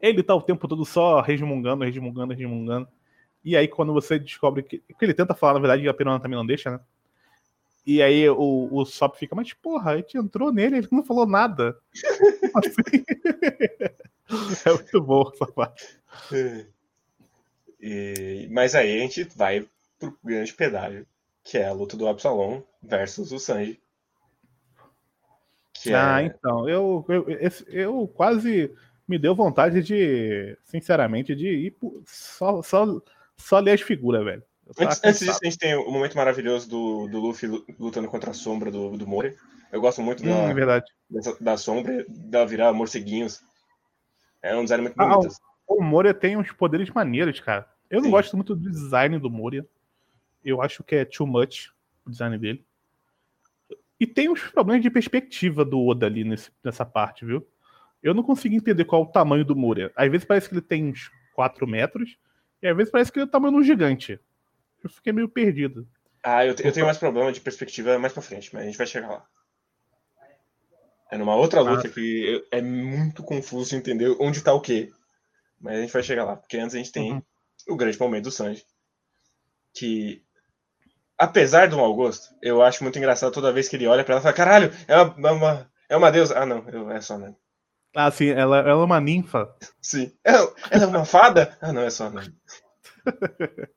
ele 0.00 0.22
tá 0.22 0.34
o 0.34 0.42
tempo 0.42 0.66
todo 0.66 0.84
só 0.84 1.20
resmungando, 1.20 1.84
resmungando, 1.84 2.34
resmungando. 2.34 2.88
E 3.44 3.56
aí, 3.56 3.66
quando 3.68 3.92
você 3.92 4.18
descobre 4.18 4.62
que. 4.62 4.78
que 4.78 5.04
ele 5.04 5.14
tenta 5.14 5.34
falar, 5.34 5.54
na 5.54 5.60
verdade, 5.60 5.88
a 5.88 5.94
Perona 5.94 6.20
também 6.20 6.36
não 6.38 6.46
deixa, 6.46 6.70
né? 6.70 6.80
E 7.86 8.02
aí 8.02 8.28
o, 8.28 8.68
o 8.70 8.84
Sop 8.84 9.16
fica, 9.16 9.34
mas 9.34 9.52
porra, 9.54 9.92
a 9.92 9.96
gente 9.96 10.16
entrou 10.16 10.52
nele, 10.52 10.78
ele 10.78 10.88
não 10.92 11.02
falou 11.02 11.26
nada. 11.26 11.76
Assim? 12.54 13.04
é 14.66 14.72
muito 14.72 15.00
bom 15.00 15.30
essa 15.32 15.46
parte. 15.46 15.98
E- 17.80 18.48
mas 18.50 18.74
aí 18.74 18.98
a 18.98 19.00
gente 19.00 19.24
vai 19.36 19.66
pro 19.98 20.16
grande 20.22 20.52
pedágio, 20.52 21.06
que 21.42 21.56
é 21.56 21.66
a 21.66 21.72
luta 21.72 21.96
do 21.96 22.06
Absalom 22.06 22.62
versus 22.82 23.32
o 23.32 23.38
Sanji. 23.38 23.80
Ah, 25.94 26.22
é... 26.22 26.26
então, 26.26 26.68
eu, 26.68 27.04
eu, 27.08 27.24
esse- 27.40 27.64
eu 27.68 28.06
quase 28.06 28.70
me 29.10 29.18
deu 29.18 29.34
vontade 29.34 29.82
de, 29.82 30.56
sinceramente, 30.64 31.34
de 31.34 31.48
ir 31.48 31.76
só, 32.06 32.62
só, 32.62 32.86
só 33.36 33.58
ler 33.58 33.72
as 33.72 33.80
figuras, 33.80 34.24
velho. 34.24 34.42
Antes, 34.78 35.00
antes 35.04 35.18
disso, 35.18 35.40
a 35.42 35.44
gente 35.44 35.58
tem 35.58 35.74
o 35.74 35.90
momento 35.90 36.16
maravilhoso 36.16 36.70
do, 36.70 37.08
do 37.08 37.18
Luffy 37.18 37.48
lu- 37.48 37.66
lutando 37.76 38.06
contra 38.06 38.30
a 38.30 38.34
sombra 38.34 38.70
do, 38.70 38.96
do 38.96 39.04
Moria. 39.08 39.34
Eu 39.72 39.80
gosto 39.80 40.00
muito 40.00 40.22
Hum, 40.22 40.28
da, 40.28 40.50
é 40.50 40.54
verdade. 40.54 40.86
dessa- 41.10 41.36
da 41.42 41.56
sombra, 41.56 42.04
dela 42.08 42.46
virar 42.46 42.72
morceguinhos. 42.72 43.40
É 44.40 44.54
um 44.54 44.62
design 44.62 44.82
muito 44.84 44.94
Ah, 45.00 45.08
bonito. 45.08 45.26
assim. 45.26 45.40
O 45.66 45.82
Moria 45.82 46.14
tem 46.14 46.36
uns 46.36 46.52
poderes 46.52 46.88
maneiros, 46.90 47.40
cara. 47.40 47.68
Eu 47.90 47.98
não 47.98 48.04
Sim. 48.04 48.10
gosto 48.12 48.36
muito 48.36 48.54
do 48.54 48.70
design 48.70 49.18
do 49.18 49.28
Moria. 49.28 49.66
Eu 50.44 50.62
acho 50.62 50.84
que 50.84 50.94
é 50.94 51.04
too 51.04 51.26
much 51.26 51.70
o 52.06 52.10
design 52.10 52.38
dele. 52.38 52.64
E 53.98 54.06
tem 54.06 54.28
uns 54.28 54.40
problemas 54.44 54.82
de 54.82 54.88
perspectiva 54.90 55.64
do 55.64 55.84
Oda 55.84 56.06
ali 56.06 56.22
nesse- 56.22 56.50
nessa 56.62 56.86
parte, 56.86 57.24
viu? 57.24 57.44
Eu 58.02 58.14
não 58.14 58.22
consigo 58.22 58.54
entender 58.54 58.84
qual 58.84 59.02
é 59.02 59.04
o 59.04 59.10
tamanho 59.12 59.44
do 59.44 59.54
Moria. 59.56 59.92
Às 59.94 60.10
vezes 60.10 60.24
parece 60.26 60.48
que 60.48 60.54
ele 60.54 60.62
tem 60.62 60.90
uns 60.90 61.10
4 61.34 61.66
metros, 61.66 62.16
e 62.62 62.68
às 62.68 62.76
vezes 62.76 62.90
parece 62.90 63.12
que 63.12 63.18
ele 63.18 63.24
é 63.24 63.28
o 63.28 63.30
tamanho 63.30 63.54
de 63.54 63.60
um 63.60 63.62
gigante. 63.64 64.18
Eu 64.82 64.90
fiquei 64.90 65.12
meio 65.12 65.28
perdido. 65.28 65.86
Ah, 66.22 66.44
eu, 66.44 66.54
eu 66.58 66.72
tenho 66.72 66.86
mais 66.86 66.98
problema 66.98 67.32
de 67.32 67.40
perspectiva 67.40 67.98
mais 67.98 68.12
pra 68.12 68.22
frente, 68.22 68.50
mas 68.52 68.62
a 68.62 68.66
gente 68.66 68.78
vai 68.78 68.86
chegar 68.86 69.08
lá. 69.08 69.26
É 71.10 71.18
numa 71.18 71.34
outra 71.34 71.60
luta 71.60 71.88
Ah. 71.88 71.90
que 71.90 72.46
é 72.50 72.62
muito 72.62 73.22
confuso 73.22 73.74
entender 73.74 74.14
onde 74.20 74.42
tá 74.42 74.52
o 74.54 74.60
quê. 74.60 74.90
Mas 75.60 75.78
a 75.78 75.80
gente 75.82 75.92
vai 75.92 76.02
chegar 76.02 76.24
lá, 76.24 76.36
porque 76.36 76.56
antes 76.56 76.74
a 76.74 76.78
gente 76.78 76.92
tem 76.92 77.12
Uhum. 77.12 77.22
o 77.68 77.76
grande 77.76 77.98
momento 77.98 78.24
do 78.24 78.30
Sanji. 78.30 78.64
Que, 79.74 80.22
apesar 81.18 81.68
do 81.68 81.76
mau 81.76 81.92
gosto, 81.94 82.34
eu 82.42 82.62
acho 82.62 82.82
muito 82.82 82.98
engraçado 82.98 83.32
toda 83.32 83.52
vez 83.52 83.68
que 83.68 83.76
ele 83.76 83.86
olha 83.86 84.04
pra 84.04 84.14
ela 84.14 84.20
e 84.20 84.22
fala: 84.22 84.34
caralho, 84.34 84.72
é 84.88 84.96
uma, 84.96 85.28
é 85.28 85.32
uma, 85.32 85.70
é 85.90 85.96
uma 85.96 86.10
deusa. 86.12 86.38
Ah, 86.38 86.46
não, 86.46 86.66
eu- 86.68 86.90
é 86.90 87.00
só 87.00 87.18
Nami. 87.18 87.36
Ah, 87.94 88.10
sim, 88.10 88.28
ela, 88.28 88.58
ela 88.58 88.70
é 88.82 88.84
uma 88.84 89.00
ninfa. 89.00 89.52
Sim. 89.80 90.12
Ela, 90.22 90.52
ela 90.70 90.84
é 90.84 90.86
uma 90.86 91.04
fada? 91.04 91.56
Ah, 91.60 91.72
não, 91.72 91.82
é 91.82 91.90
só 91.90 92.08
Nami. 92.10 92.32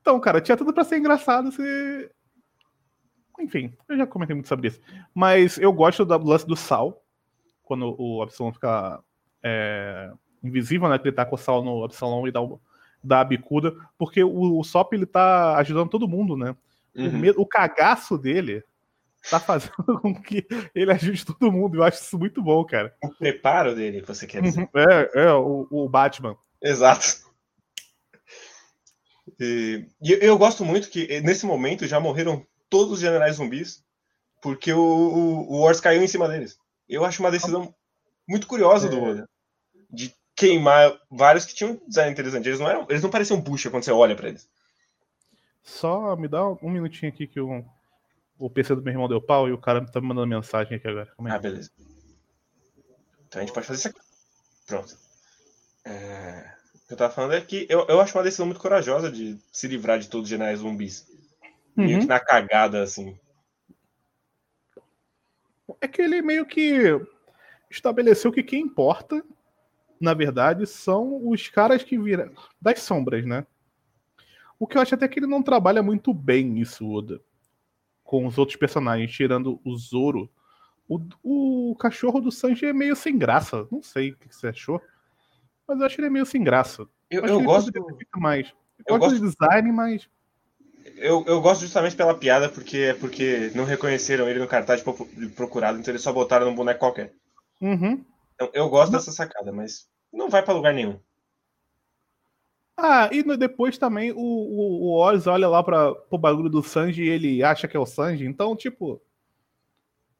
Então, 0.00 0.18
cara, 0.20 0.40
tinha 0.40 0.56
tudo 0.56 0.72
pra 0.72 0.84
ser 0.84 0.96
engraçado 0.98 1.52
se. 1.52 2.10
Enfim, 3.40 3.74
eu 3.88 3.96
já 3.96 4.06
comentei 4.06 4.34
muito 4.34 4.48
sobre 4.48 4.68
isso. 4.68 4.80
Mas 5.14 5.58
eu 5.58 5.70
gosto 5.72 6.04
do 6.04 6.16
lance 6.26 6.46
do 6.46 6.56
sal. 6.56 7.04
Quando 7.62 7.94
o 7.98 8.22
Absalom 8.22 8.52
fica 8.52 9.00
é, 9.42 10.10
invisível, 10.42 10.88
né? 10.88 10.98
Que 10.98 11.08
ele 11.08 11.14
tá 11.16 11.26
com 11.26 11.34
o 11.34 11.38
sal 11.38 11.62
no 11.62 11.84
Absalom 11.84 12.26
e 12.26 12.32
dá, 12.32 12.40
o- 12.40 12.58
dá 13.04 13.20
a 13.20 13.24
bicuda. 13.24 13.74
Porque 13.98 14.24
o, 14.24 14.58
o 14.58 14.64
Sop, 14.64 14.94
ele 14.94 15.04
tá 15.04 15.56
ajudando 15.58 15.90
todo 15.90 16.08
mundo, 16.08 16.36
né? 16.36 16.56
O, 16.96 17.02
Uhum. 17.02 17.18
me- 17.18 17.30
o 17.36 17.44
cagaço 17.44 18.16
dele 18.16 18.64
tá 19.30 19.40
fazendo 19.40 19.72
com 20.00 20.14
que 20.14 20.46
ele 20.74 20.92
ajude 20.92 21.24
todo 21.24 21.52
mundo. 21.52 21.76
Eu 21.76 21.82
acho 21.82 22.02
isso 22.02 22.18
muito 22.18 22.42
bom, 22.42 22.64
cara. 22.64 22.94
O 23.02 23.08
preparo 23.10 23.74
dele, 23.74 24.02
você 24.02 24.26
quer 24.26 24.42
dizer. 24.42 24.68
É, 24.74 25.22
é, 25.22 25.32
o, 25.32 25.66
o 25.70 25.88
Batman. 25.88 26.36
Exato. 26.62 27.26
E, 29.38 29.86
e 30.02 30.12
eu, 30.12 30.18
eu 30.18 30.38
gosto 30.38 30.64
muito 30.64 30.88
que 30.88 31.20
nesse 31.20 31.46
momento 31.46 31.86
já 31.86 32.00
morreram 32.00 32.44
todos 32.68 32.94
os 32.94 33.00
generais 33.00 33.36
zumbis 33.36 33.84
porque 34.40 34.72
o, 34.72 34.80
o, 34.80 35.52
o 35.52 35.60
Wars 35.62 35.80
caiu 35.80 36.02
em 36.02 36.08
cima 36.08 36.28
deles. 36.28 36.58
Eu 36.88 37.04
acho 37.04 37.22
uma 37.22 37.30
decisão 37.30 37.74
muito 38.26 38.46
curiosa 38.46 38.88
do 38.88 39.02
Oda 39.02 39.28
de 39.90 40.14
queimar 40.36 40.96
vários 41.10 41.44
que 41.44 41.54
tinham 41.54 41.80
design 41.86 42.12
interessante. 42.12 42.48
Eles 42.48 42.60
não 42.60 42.68
eram, 42.68 42.86
eles 42.88 43.02
não 43.02 43.10
pareciam 43.10 43.40
bucha 43.40 43.70
quando 43.70 43.84
você 43.84 43.90
olha 43.90 44.14
pra 44.14 44.28
eles. 44.28 44.48
Só 45.62 46.14
me 46.16 46.28
dá 46.28 46.46
um 46.46 46.70
minutinho 46.70 47.10
aqui 47.12 47.26
que 47.26 47.40
o, 47.40 47.64
o 48.38 48.48
PC 48.48 48.74
do 48.74 48.82
meu 48.82 48.92
irmão 48.92 49.08
deu 49.08 49.20
pau 49.20 49.48
e 49.48 49.52
o 49.52 49.58
cara 49.58 49.84
tá 49.84 50.00
me 50.00 50.06
mandando 50.06 50.26
mensagem 50.28 50.76
aqui 50.76 50.86
agora. 50.86 51.12
Aí. 51.18 51.32
Ah, 51.32 51.38
beleza. 51.38 51.70
Então 53.26 53.42
a 53.42 53.44
gente 53.44 53.52
pode 53.52 53.66
fazer 53.66 53.78
isso 53.78 53.88
aqui. 53.88 54.00
Pronto. 54.66 54.96
É, 55.84 56.52
o 56.74 56.86
que 56.88 56.92
eu 56.92 56.96
tava 56.96 57.12
falando 57.12 57.34
é 57.34 57.40
que 57.40 57.66
eu, 57.68 57.86
eu 57.88 58.00
acho 58.00 58.16
uma 58.16 58.24
decisão 58.24 58.46
muito 58.46 58.60
corajosa 58.60 59.10
de 59.10 59.38
se 59.52 59.66
livrar 59.66 59.98
de 59.98 60.08
todos 60.08 60.24
os 60.24 60.30
generais 60.30 60.60
zumbis. 60.60 61.06
Meio 61.76 61.96
Uhum. 61.96 62.00
que 62.00 62.06
na 62.06 62.20
cagada, 62.20 62.82
assim. 62.82 63.18
É 65.80 65.86
que 65.86 66.02
ele 66.02 66.22
meio 66.22 66.46
que 66.46 67.00
estabeleceu 67.70 68.32
que 68.32 68.42
quem 68.42 68.62
importa, 68.62 69.22
na 70.00 70.14
verdade, 70.14 70.66
são 70.66 71.28
os 71.28 71.48
caras 71.48 71.82
que 71.82 71.98
viram 71.98 72.32
das 72.60 72.80
sombras, 72.80 73.24
né? 73.26 73.46
O 74.58 74.66
que 74.66 74.76
eu 74.76 74.82
acho 74.82 74.94
até 74.94 75.06
que 75.06 75.20
ele 75.20 75.26
não 75.26 75.42
trabalha 75.42 75.82
muito 75.82 76.12
bem 76.12 76.58
isso, 76.58 76.90
Oda. 76.90 77.20
Com 78.08 78.26
os 78.26 78.38
outros 78.38 78.56
personagens, 78.56 79.12
tirando 79.12 79.60
o 79.62 79.76
Zoro. 79.76 80.30
O, 80.88 80.98
o 81.70 81.76
cachorro 81.76 82.22
do 82.22 82.32
Sanji 82.32 82.64
é 82.64 82.72
meio 82.72 82.96
sem 82.96 83.18
graça. 83.18 83.68
Não 83.70 83.82
sei 83.82 84.12
o 84.12 84.16
que 84.16 84.34
você 84.34 84.46
achou. 84.46 84.80
Mas 85.66 85.78
eu 85.78 85.84
acho 85.84 86.00
ele 86.00 86.08
meio 86.08 86.24
sem 86.24 86.42
graça. 86.42 86.88
Eu, 87.10 87.26
eu 87.26 87.42
gosto. 87.42 87.70
mais. 88.16 88.48
Eu 88.86 88.94
Eu, 88.94 88.98
gosto 88.98 89.20
do 89.20 89.30
design, 89.30 89.70
mas. 89.72 90.08
Eu, 90.96 91.22
eu 91.26 91.38
gosto 91.42 91.60
justamente 91.60 91.96
pela 91.96 92.14
piada, 92.14 92.48
porque 92.48 92.78
é 92.78 92.94
porque 92.94 93.52
não 93.54 93.64
reconheceram 93.66 94.26
ele 94.26 94.38
no 94.38 94.48
cartaz 94.48 94.82
de 94.82 95.28
procurado, 95.28 95.78
então 95.78 95.92
eles 95.92 96.00
só 96.00 96.10
botaram 96.10 96.46
num 96.46 96.54
boneco 96.54 96.80
qualquer. 96.80 97.12
Uhum. 97.60 98.02
Então, 98.34 98.48
eu 98.54 98.70
gosto 98.70 98.90
dessa 98.90 99.12
sacada, 99.12 99.52
mas 99.52 99.86
não 100.10 100.30
vai 100.30 100.42
pra 100.42 100.54
lugar 100.54 100.72
nenhum. 100.72 100.98
Ah, 102.78 103.10
e 103.12 103.22
no- 103.24 103.36
depois 103.36 103.76
também 103.76 104.12
o, 104.12 104.16
o, 104.16 104.82
o 104.86 104.98
Oz 105.00 105.26
olha 105.26 105.48
lá 105.48 105.62
para 105.62 105.92
o 106.10 106.16
bagulho 106.18 106.48
do 106.48 106.62
Sanji 106.62 107.02
e 107.04 107.08
ele 107.08 107.42
acha 107.42 107.66
que 107.68 107.76
é 107.76 107.80
o 107.80 107.84
Sanji. 107.86 108.24
Então, 108.24 108.54
tipo. 108.56 109.02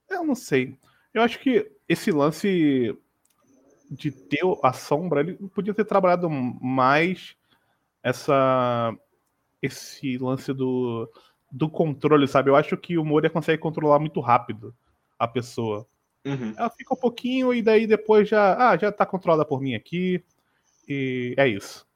Eu 0.08 0.24
não 0.24 0.34
sei. 0.34 0.76
Eu 1.12 1.22
acho 1.22 1.38
que 1.40 1.70
esse 1.88 2.10
lance 2.10 2.96
de 3.90 4.10
ter 4.12 4.40
a 4.62 4.72
sombra, 4.72 5.20
ele 5.20 5.34
podia 5.54 5.74
ter 5.74 5.84
trabalhado 5.84 6.28
mais 6.30 7.36
essa 8.02 8.94
esse 9.62 10.18
lance 10.18 10.52
do, 10.54 11.10
do 11.52 11.70
controle, 11.70 12.28
sabe? 12.28 12.50
Eu 12.50 12.56
acho 12.56 12.76
que 12.76 12.98
o 12.98 13.04
Moria 13.04 13.30
consegue 13.30 13.62
controlar 13.62 13.98
muito 14.00 14.20
rápido 14.20 14.74
a 15.18 15.28
pessoa. 15.28 15.86
Uhum. 16.26 16.54
Ela 16.56 16.70
fica 16.70 16.94
um 16.94 16.98
pouquinho 16.98 17.54
e 17.54 17.62
daí 17.62 17.86
depois 17.86 18.28
já, 18.28 18.70
ah, 18.70 18.76
já 18.78 18.92
tá 18.92 19.06
controlada 19.06 19.44
por 19.46 19.60
mim 19.62 19.74
aqui. 19.74 20.24
E 20.88 21.34
é 21.38 21.48
isso. 21.48 21.87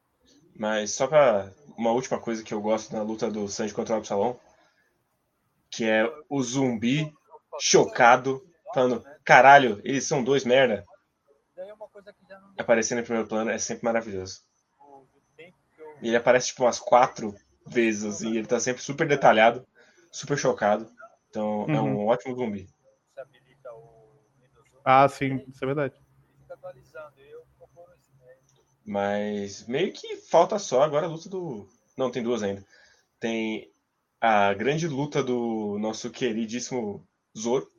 Mas 0.54 0.92
só 0.92 1.06
pra 1.06 1.50
uma 1.76 1.90
última 1.92 2.18
coisa 2.18 2.42
que 2.42 2.52
eu 2.52 2.60
gosto 2.60 2.92
na 2.94 3.02
luta 3.02 3.30
do 3.30 3.48
Sanji 3.48 3.72
contra 3.74 3.94
o 3.94 3.98
Absalom, 3.98 4.36
que 5.70 5.88
é 5.88 6.04
o 6.28 6.42
zumbi 6.42 7.12
chocado, 7.60 8.42
falando, 8.74 9.04
caralho, 9.24 9.80
eles 9.84 10.06
são 10.06 10.22
dois 10.22 10.44
merda. 10.44 10.84
Aparecendo 12.58 13.00
em 13.00 13.04
primeiro 13.04 13.28
plano 13.28 13.50
é 13.50 13.58
sempre 13.58 13.84
maravilhoso. 13.84 14.40
E 16.00 16.08
ele 16.08 16.16
aparece 16.16 16.48
tipo 16.48 16.64
umas 16.64 16.78
quatro 16.78 17.34
vezes, 17.66 18.04
assim, 18.04 18.36
ele 18.36 18.46
tá 18.46 18.58
sempre 18.60 18.82
super 18.82 19.06
detalhado, 19.06 19.66
super 20.10 20.36
chocado. 20.36 20.90
Então 21.30 21.66
é 21.68 21.80
um 21.80 21.96
Uhum. 21.96 22.06
ótimo 22.08 22.34
zumbi. 22.34 22.68
Ah, 24.84 25.08
sim, 25.08 25.44
isso 25.48 25.62
é 25.64 25.66
verdade. 25.66 25.94
Mas 28.84 29.66
meio 29.66 29.92
que 29.92 30.16
falta 30.16 30.58
só 30.58 30.82
agora 30.82 31.06
a 31.06 31.08
luta 31.08 31.28
do. 31.28 31.68
Não, 31.96 32.10
tem 32.10 32.22
duas 32.22 32.42
ainda. 32.42 32.64
Tem 33.20 33.70
a 34.20 34.52
grande 34.54 34.88
luta 34.88 35.22
do 35.22 35.78
nosso 35.78 36.10
queridíssimo 36.10 37.06
Zoro, 37.36 37.70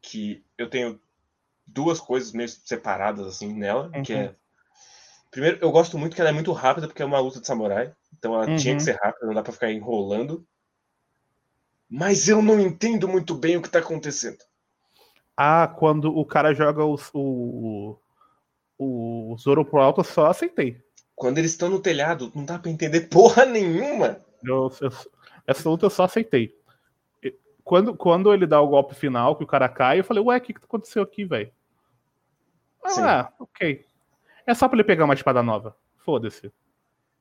que 0.00 0.44
eu 0.56 0.68
tenho 0.68 1.00
duas 1.66 2.00
coisas 2.00 2.32
meio 2.32 2.48
separadas 2.48 3.26
assim 3.26 3.52
nela, 3.52 3.90
que 4.02 4.12
Uhum. 4.12 4.20
é 4.20 4.34
Primeiro, 5.30 5.58
eu 5.60 5.70
gosto 5.70 5.98
muito 5.98 6.14
que 6.14 6.20
ela 6.22 6.30
é 6.30 6.32
muito 6.32 6.50
rápida 6.52 6.86
porque 6.86 7.02
é 7.02 7.04
uma 7.04 7.18
luta 7.18 7.40
de 7.40 7.46
samurai, 7.46 7.92
então 8.16 8.34
ela 8.34 8.46
Uhum. 8.46 8.56
tinha 8.56 8.74
que 8.74 8.82
ser 8.82 8.96
rápida, 9.02 9.26
não 9.26 9.34
dá 9.34 9.42
pra 9.42 9.52
ficar 9.52 9.70
enrolando. 9.70 10.46
Mas 11.90 12.26
eu 12.26 12.40
não 12.40 12.58
entendo 12.58 13.06
muito 13.06 13.34
bem 13.34 13.56
o 13.56 13.62
que 13.62 13.68
tá 13.68 13.80
acontecendo. 13.80 14.38
Ah, 15.36 15.68
quando 15.68 16.16
o 16.16 16.24
cara 16.24 16.54
joga 16.54 16.84
o, 16.84 16.98
o, 17.12 17.98
o, 18.78 19.32
o 19.32 19.38
Zoro 19.38 19.64
pro 19.64 19.80
alto, 19.80 20.00
eu 20.00 20.04
só 20.04 20.26
aceitei. 20.26 20.80
Quando 21.14 21.38
eles 21.38 21.52
estão 21.52 21.68
no 21.70 21.80
telhado, 21.80 22.30
não 22.34 22.44
dá 22.44 22.58
pra 22.58 22.70
entender 22.70 23.02
porra 23.08 23.44
nenhuma. 23.46 24.20
Eu- 24.44 24.70
eu- 24.80 24.90
essa 25.46 25.68
luta 25.68 25.86
eu 25.86 25.90
só 25.90 26.04
aceitei. 26.04 26.54
Quando, 27.64 27.96
quando 27.96 28.32
ele 28.32 28.46
dá 28.46 28.60
o 28.60 28.68
golpe 28.68 28.94
final, 28.94 29.34
que 29.34 29.42
o 29.42 29.46
cara 29.46 29.68
cai, 29.68 29.98
eu 29.98 30.04
falei, 30.04 30.22
ué, 30.22 30.36
o 30.36 30.40
que, 30.40 30.52
que 30.54 30.60
aconteceu 30.64 31.02
aqui, 31.02 31.24
velho? 31.24 31.50
Sim. 32.86 33.00
Ah, 33.02 33.32
ok. 33.40 33.84
É 34.46 34.54
só 34.54 34.68
pra 34.68 34.76
ele 34.76 34.84
pegar 34.84 35.04
uma 35.04 35.14
espada 35.14 35.42
nova. 35.42 35.76
Foda-se. 35.96 36.52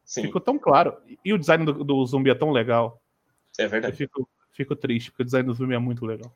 Sim, 0.03 0.21
Ficou 0.23 0.39
tão 0.39 0.59
claro. 0.59 0.95
E 1.23 1.33
o 1.33 1.39
design 1.39 1.65
do, 1.65 1.83
do 1.83 2.05
zumbi 2.05 2.29
é 2.29 2.35
tão 2.35 2.51
legal. 2.51 3.01
é 3.57 3.65
Eu 3.65 3.69
verdade. 3.69 3.95
fico, 3.97 4.29
fico 4.51 4.75
triste, 4.75 5.09
porque 5.09 5.23
o 5.23 5.25
design 5.25 5.47
do 5.47 5.55
zumbi 5.55 5.73
é 5.73 5.79
muito 5.79 6.05
legal. 6.05 6.31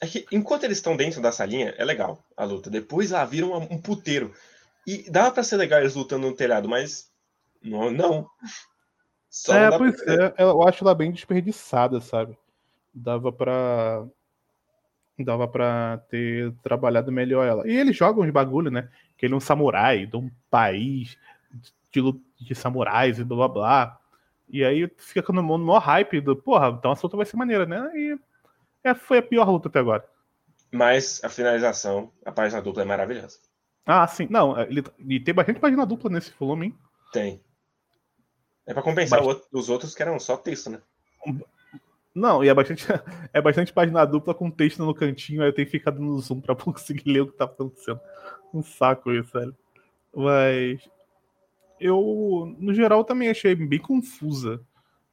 É 0.00 0.06
que 0.06 0.26
enquanto 0.30 0.64
eles 0.64 0.78
estão 0.78 0.96
dentro 0.96 1.20
da 1.20 1.32
salinha, 1.32 1.74
é 1.76 1.84
legal 1.84 2.24
a 2.36 2.44
luta. 2.44 2.70
Depois 2.70 3.10
lá 3.10 3.24
viram 3.24 3.52
um 3.54 3.80
puteiro. 3.80 4.32
E 4.86 5.10
dava 5.10 5.32
pra 5.32 5.42
ser 5.42 5.56
legal 5.56 5.80
eles 5.80 5.94
lutando 5.94 6.26
no 6.26 6.34
telhado, 6.34 6.68
mas. 6.68 7.10
Não. 7.62 7.90
não. 7.90 8.30
Só 9.28 9.54
é, 9.54 9.62
não 9.62 9.70
dá 9.70 9.76
pra 9.76 9.78
pois 9.78 10.00
entender. 10.00 10.34
é, 10.36 10.42
eu 10.42 10.66
acho 10.66 10.84
ela 10.84 10.94
bem 10.94 11.12
desperdiçada, 11.12 12.00
sabe? 12.00 12.38
Dava 12.94 13.32
pra. 13.32 14.06
Dava 15.18 15.48
pra 15.48 15.98
ter 16.08 16.52
trabalhado 16.62 17.10
melhor 17.10 17.44
ela. 17.44 17.68
E 17.68 17.76
eles 17.76 17.96
jogam 17.96 18.24
uns 18.24 18.30
bagulho, 18.30 18.70
né? 18.70 18.88
Que 19.16 19.26
ele 19.26 19.34
é 19.34 19.36
um 19.36 19.40
samurai 19.40 20.06
de 20.06 20.16
um 20.16 20.30
país 20.48 21.18
de, 21.90 22.00
de 22.40 22.54
samurais 22.54 23.18
e 23.18 23.24
blá 23.24 23.36
blá 23.36 23.48
blá. 23.48 24.00
E 24.48 24.64
aí 24.64 24.90
fica 24.96 25.32
no 25.32 25.42
no 25.42 25.58
maior 25.58 25.80
hype 25.80 26.20
do, 26.20 26.36
porra, 26.36 26.68
então 26.68 26.92
essa 26.92 27.06
luta 27.06 27.16
vai 27.16 27.26
ser 27.26 27.36
maneira, 27.36 27.66
né? 27.66 27.90
E 27.94 28.18
é, 28.84 28.94
foi 28.94 29.18
a 29.18 29.22
pior 29.22 29.48
luta 29.50 29.68
até 29.68 29.78
agora. 29.78 30.08
Mas 30.72 31.22
a 31.24 31.28
finalização, 31.28 32.12
a 32.24 32.32
página 32.32 32.60
dupla 32.60 32.82
é 32.82 32.84
maravilhosa. 32.86 33.38
Ah, 33.86 34.06
sim. 34.06 34.26
Não, 34.30 34.58
ele, 34.60 34.84
e 34.98 35.18
tem 35.18 35.34
bastante 35.34 35.60
página 35.60 35.86
dupla 35.86 36.10
nesse 36.10 36.32
volume, 36.38 36.66
hein? 36.66 36.78
Tem. 37.12 37.40
É 38.66 38.74
pra 38.74 38.82
compensar 38.82 39.22
o 39.22 39.26
outro- 39.26 39.46
os 39.52 39.70
outros 39.70 39.94
que 39.94 40.02
eram 40.02 40.18
só 40.20 40.36
texto, 40.36 40.68
né? 40.68 40.80
Não, 42.14 42.42
e 42.44 42.48
é 42.48 42.54
bastante, 42.54 42.84
é 43.32 43.40
bastante 43.40 43.72
página 43.72 44.04
dupla 44.04 44.34
com 44.34 44.50
texto 44.50 44.84
no 44.84 44.94
cantinho, 44.94 45.40
aí 45.42 45.48
eu 45.48 45.54
tenho 45.54 45.66
que 45.66 45.78
ficar 45.78 45.90
dando 45.92 46.18
zoom 46.20 46.40
pra 46.40 46.54
conseguir 46.56 47.10
ler 47.10 47.20
o 47.20 47.28
que 47.30 47.36
tá 47.38 47.44
acontecendo. 47.44 48.00
Um 48.52 48.62
saco 48.62 49.10
isso, 49.12 49.32
velho. 49.32 49.56
Mas 50.14 50.86
eu, 51.80 52.54
no 52.58 52.74
geral, 52.74 53.04
também 53.04 53.28
achei 53.30 53.54
bem 53.54 53.78
confusa 53.78 54.60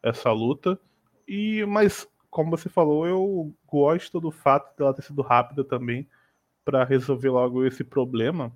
essa 0.02 0.32
luta. 0.32 0.80
E, 1.28 1.64
mas, 1.66 2.08
como 2.36 2.52
você 2.52 2.68
falou, 2.68 3.08
eu 3.08 3.56
gosto 3.66 4.20
do 4.20 4.30
fato 4.30 4.78
dela 4.78 4.94
ter 4.94 5.04
sido 5.04 5.22
rápida 5.22 5.64
também 5.64 6.06
pra 6.66 6.84
resolver 6.84 7.30
logo 7.30 7.66
esse 7.66 7.82
problema. 7.82 8.52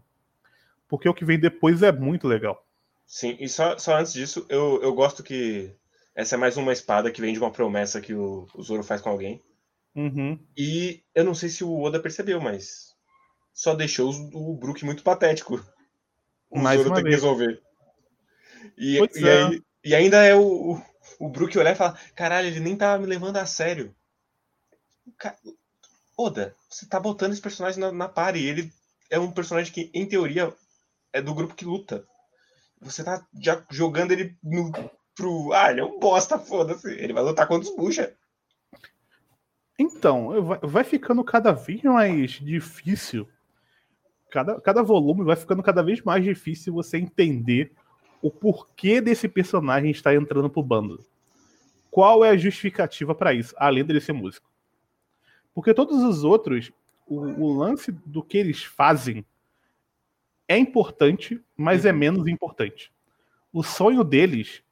Porque 0.89 1.07
o 1.07 1.13
que 1.13 1.23
vem 1.23 1.39
depois 1.39 1.81
é 1.81 1.89
muito 1.89 2.27
legal. 2.27 2.67
Sim, 3.07 3.37
e 3.39 3.47
só, 3.47 3.77
só 3.77 3.95
antes 3.95 4.11
disso, 4.11 4.45
eu, 4.49 4.81
eu 4.81 4.93
gosto 4.93 5.23
que 5.23 5.73
essa 6.13 6.35
é 6.35 6.37
mais 6.37 6.57
uma 6.57 6.73
espada 6.73 7.09
que 7.09 7.21
vem 7.21 7.31
de 7.31 7.39
uma 7.39 7.51
promessa 7.51 8.01
que 8.01 8.13
o, 8.13 8.45
o 8.53 8.61
Zoro 8.61 8.83
faz 8.83 8.99
com 8.99 9.11
alguém. 9.11 9.41
Uhum. 9.95 10.37
E 10.57 11.01
eu 11.15 11.23
não 11.23 11.33
sei 11.33 11.47
se 11.47 11.63
o 11.63 11.79
Oda 11.81 12.01
percebeu, 12.01 12.41
mas 12.41 12.93
só 13.53 13.73
deixou 13.73 14.09
os- 14.09 14.19
o 14.33 14.57
Brook 14.57 14.83
muito 14.83 15.03
patético. 15.03 15.65
O 16.49 16.59
Mais 16.59 16.79
Zoro 16.79 16.89
uma 16.89 16.95
tem 16.95 17.05
que 17.05 17.11
vez. 17.11 17.21
resolver. 17.21 17.61
E, 18.77 18.97
e, 19.15 19.27
é. 19.27 19.43
aí, 19.45 19.63
e 19.85 19.95
ainda 19.95 20.17
é 20.25 20.35
o, 20.35 20.81
o, 21.19 21.29
Brook 21.29 21.57
olhar 21.57 21.73
e 21.73 21.75
falar: 21.75 21.99
caralho, 22.15 22.47
ele 22.47 22.59
nem 22.59 22.75
tava 22.75 22.99
me 22.99 23.05
levando 23.05 23.37
a 23.37 23.45
sério. 23.45 23.93
Oda, 26.17 26.55
você 26.69 26.85
tá 26.85 26.99
botando 26.99 27.33
esse 27.33 27.41
personagem 27.41 27.79
na, 27.79 27.91
na 27.91 28.07
party. 28.07 28.39
Ele 28.39 28.71
é 29.09 29.19
um 29.19 29.31
personagem 29.31 29.71
que, 29.73 29.91
em 29.93 30.07
teoria, 30.07 30.53
é 31.13 31.21
do 31.21 31.33
grupo 31.33 31.55
que 31.55 31.65
luta. 31.65 32.05
Você 32.81 33.03
tá 33.03 33.25
já 33.41 33.63
jogando 33.69 34.11
ele 34.11 34.37
no, 34.41 34.71
pro. 35.15 35.51
Ah, 35.53 35.71
ele 35.71 35.81
é 35.81 35.85
um 35.85 35.99
bosta, 35.99 36.39
foda-se. 36.39 36.89
Ele 36.89 37.13
vai 37.13 37.23
lutar 37.23 37.47
contra 37.47 37.69
os 37.69 37.75
bucha. 37.75 38.15
Então, 39.77 40.43
vai- 40.43 40.59
vai 40.61 40.83
ficando 40.83 41.23
cada 41.23 41.51
vez 41.51 41.81
mais 41.83 42.31
difícil. 42.31 43.27
Cada, 44.29 44.59
cada 44.61 44.83
volume 44.83 45.23
vai 45.23 45.35
ficando 45.35 45.63
cada 45.63 45.81
vez 45.81 46.01
mais 46.01 46.23
difícil 46.23 46.73
você 46.73 46.97
entender 46.97 47.73
o 48.21 48.29
porquê 48.29 49.01
desse 49.01 49.27
personagem 49.27 49.91
estar 49.91 50.15
entrando 50.15 50.49
pro 50.49 50.63
bando. 50.63 51.03
Qual 51.89 52.23
é 52.23 52.29
a 52.29 52.37
justificativa 52.37 53.15
para 53.15 53.33
isso, 53.33 53.55
além 53.57 53.83
dele 53.83 54.01
ser 54.01 54.13
músico? 54.13 54.49
Porque 55.53 55.73
todos 55.73 56.03
os 56.03 56.23
outros, 56.23 56.71
o, 57.07 57.15
o 57.19 57.57
lance 57.57 57.91
do 57.91 58.21
que 58.23 58.37
eles 58.37 58.63
fazem 58.63 59.25
é 60.47 60.57
importante, 60.57 61.43
mas 61.55 61.85
é 61.85 61.91
menos 61.91 62.27
importante. 62.27 62.91
O 63.51 63.63
sonho 63.63 64.03
deles 64.03 64.63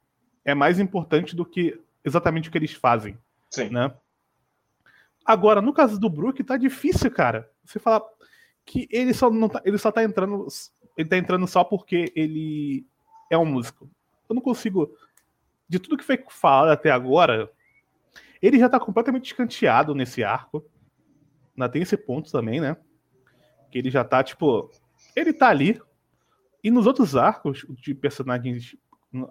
é 0.44 0.54
mais 0.54 0.78
importante 0.78 1.34
do 1.34 1.44
que 1.44 1.80
exatamente 2.04 2.48
o 2.48 2.52
que 2.52 2.58
eles 2.58 2.72
fazem 2.72 3.18
Sim. 3.50 3.70
né? 3.70 3.92
Agora, 5.24 5.60
no 5.60 5.72
caso 5.72 5.98
do 5.98 6.08
Brook, 6.08 6.42
tá 6.42 6.56
difícil, 6.56 7.10
cara. 7.10 7.50
Você 7.64 7.78
falar 7.78 8.02
que 8.64 8.88
ele 8.90 9.12
só 9.12 9.30
não 9.30 9.48
tá, 9.48 9.60
ele 9.64 9.76
só 9.76 9.92
tá 9.92 10.02
entrando, 10.02 10.46
ele 10.96 11.08
tá 11.08 11.16
entrando 11.16 11.46
só 11.46 11.62
porque 11.64 12.12
ele 12.16 12.86
é 13.30 13.36
um 13.38 13.44
músico. 13.44 13.88
Eu 14.28 14.34
não 14.34 14.42
consigo 14.42 14.94
de 15.68 15.78
tudo 15.78 15.96
que 15.96 16.04
foi 16.04 16.22
falado 16.30 16.70
até 16.70 16.90
agora, 16.90 17.50
ele 18.40 18.58
já 18.58 18.68
tá 18.68 18.78
completamente 18.80 19.26
escanteado 19.26 19.94
nesse 19.94 20.22
arco. 20.24 20.64
Ainda 21.56 21.68
tem 21.68 21.82
esse 21.82 21.96
ponto 21.96 22.30
também, 22.30 22.60
né? 22.60 22.76
Que 23.70 23.78
ele 23.78 23.90
já 23.90 24.04
tá 24.04 24.22
tipo, 24.22 24.70
ele 25.14 25.32
tá 25.32 25.48
ali 25.48 25.80
e 26.62 26.70
nos 26.70 26.86
outros 26.86 27.16
arcos 27.16 27.66
de 27.68 27.94
personagens, 27.94 28.76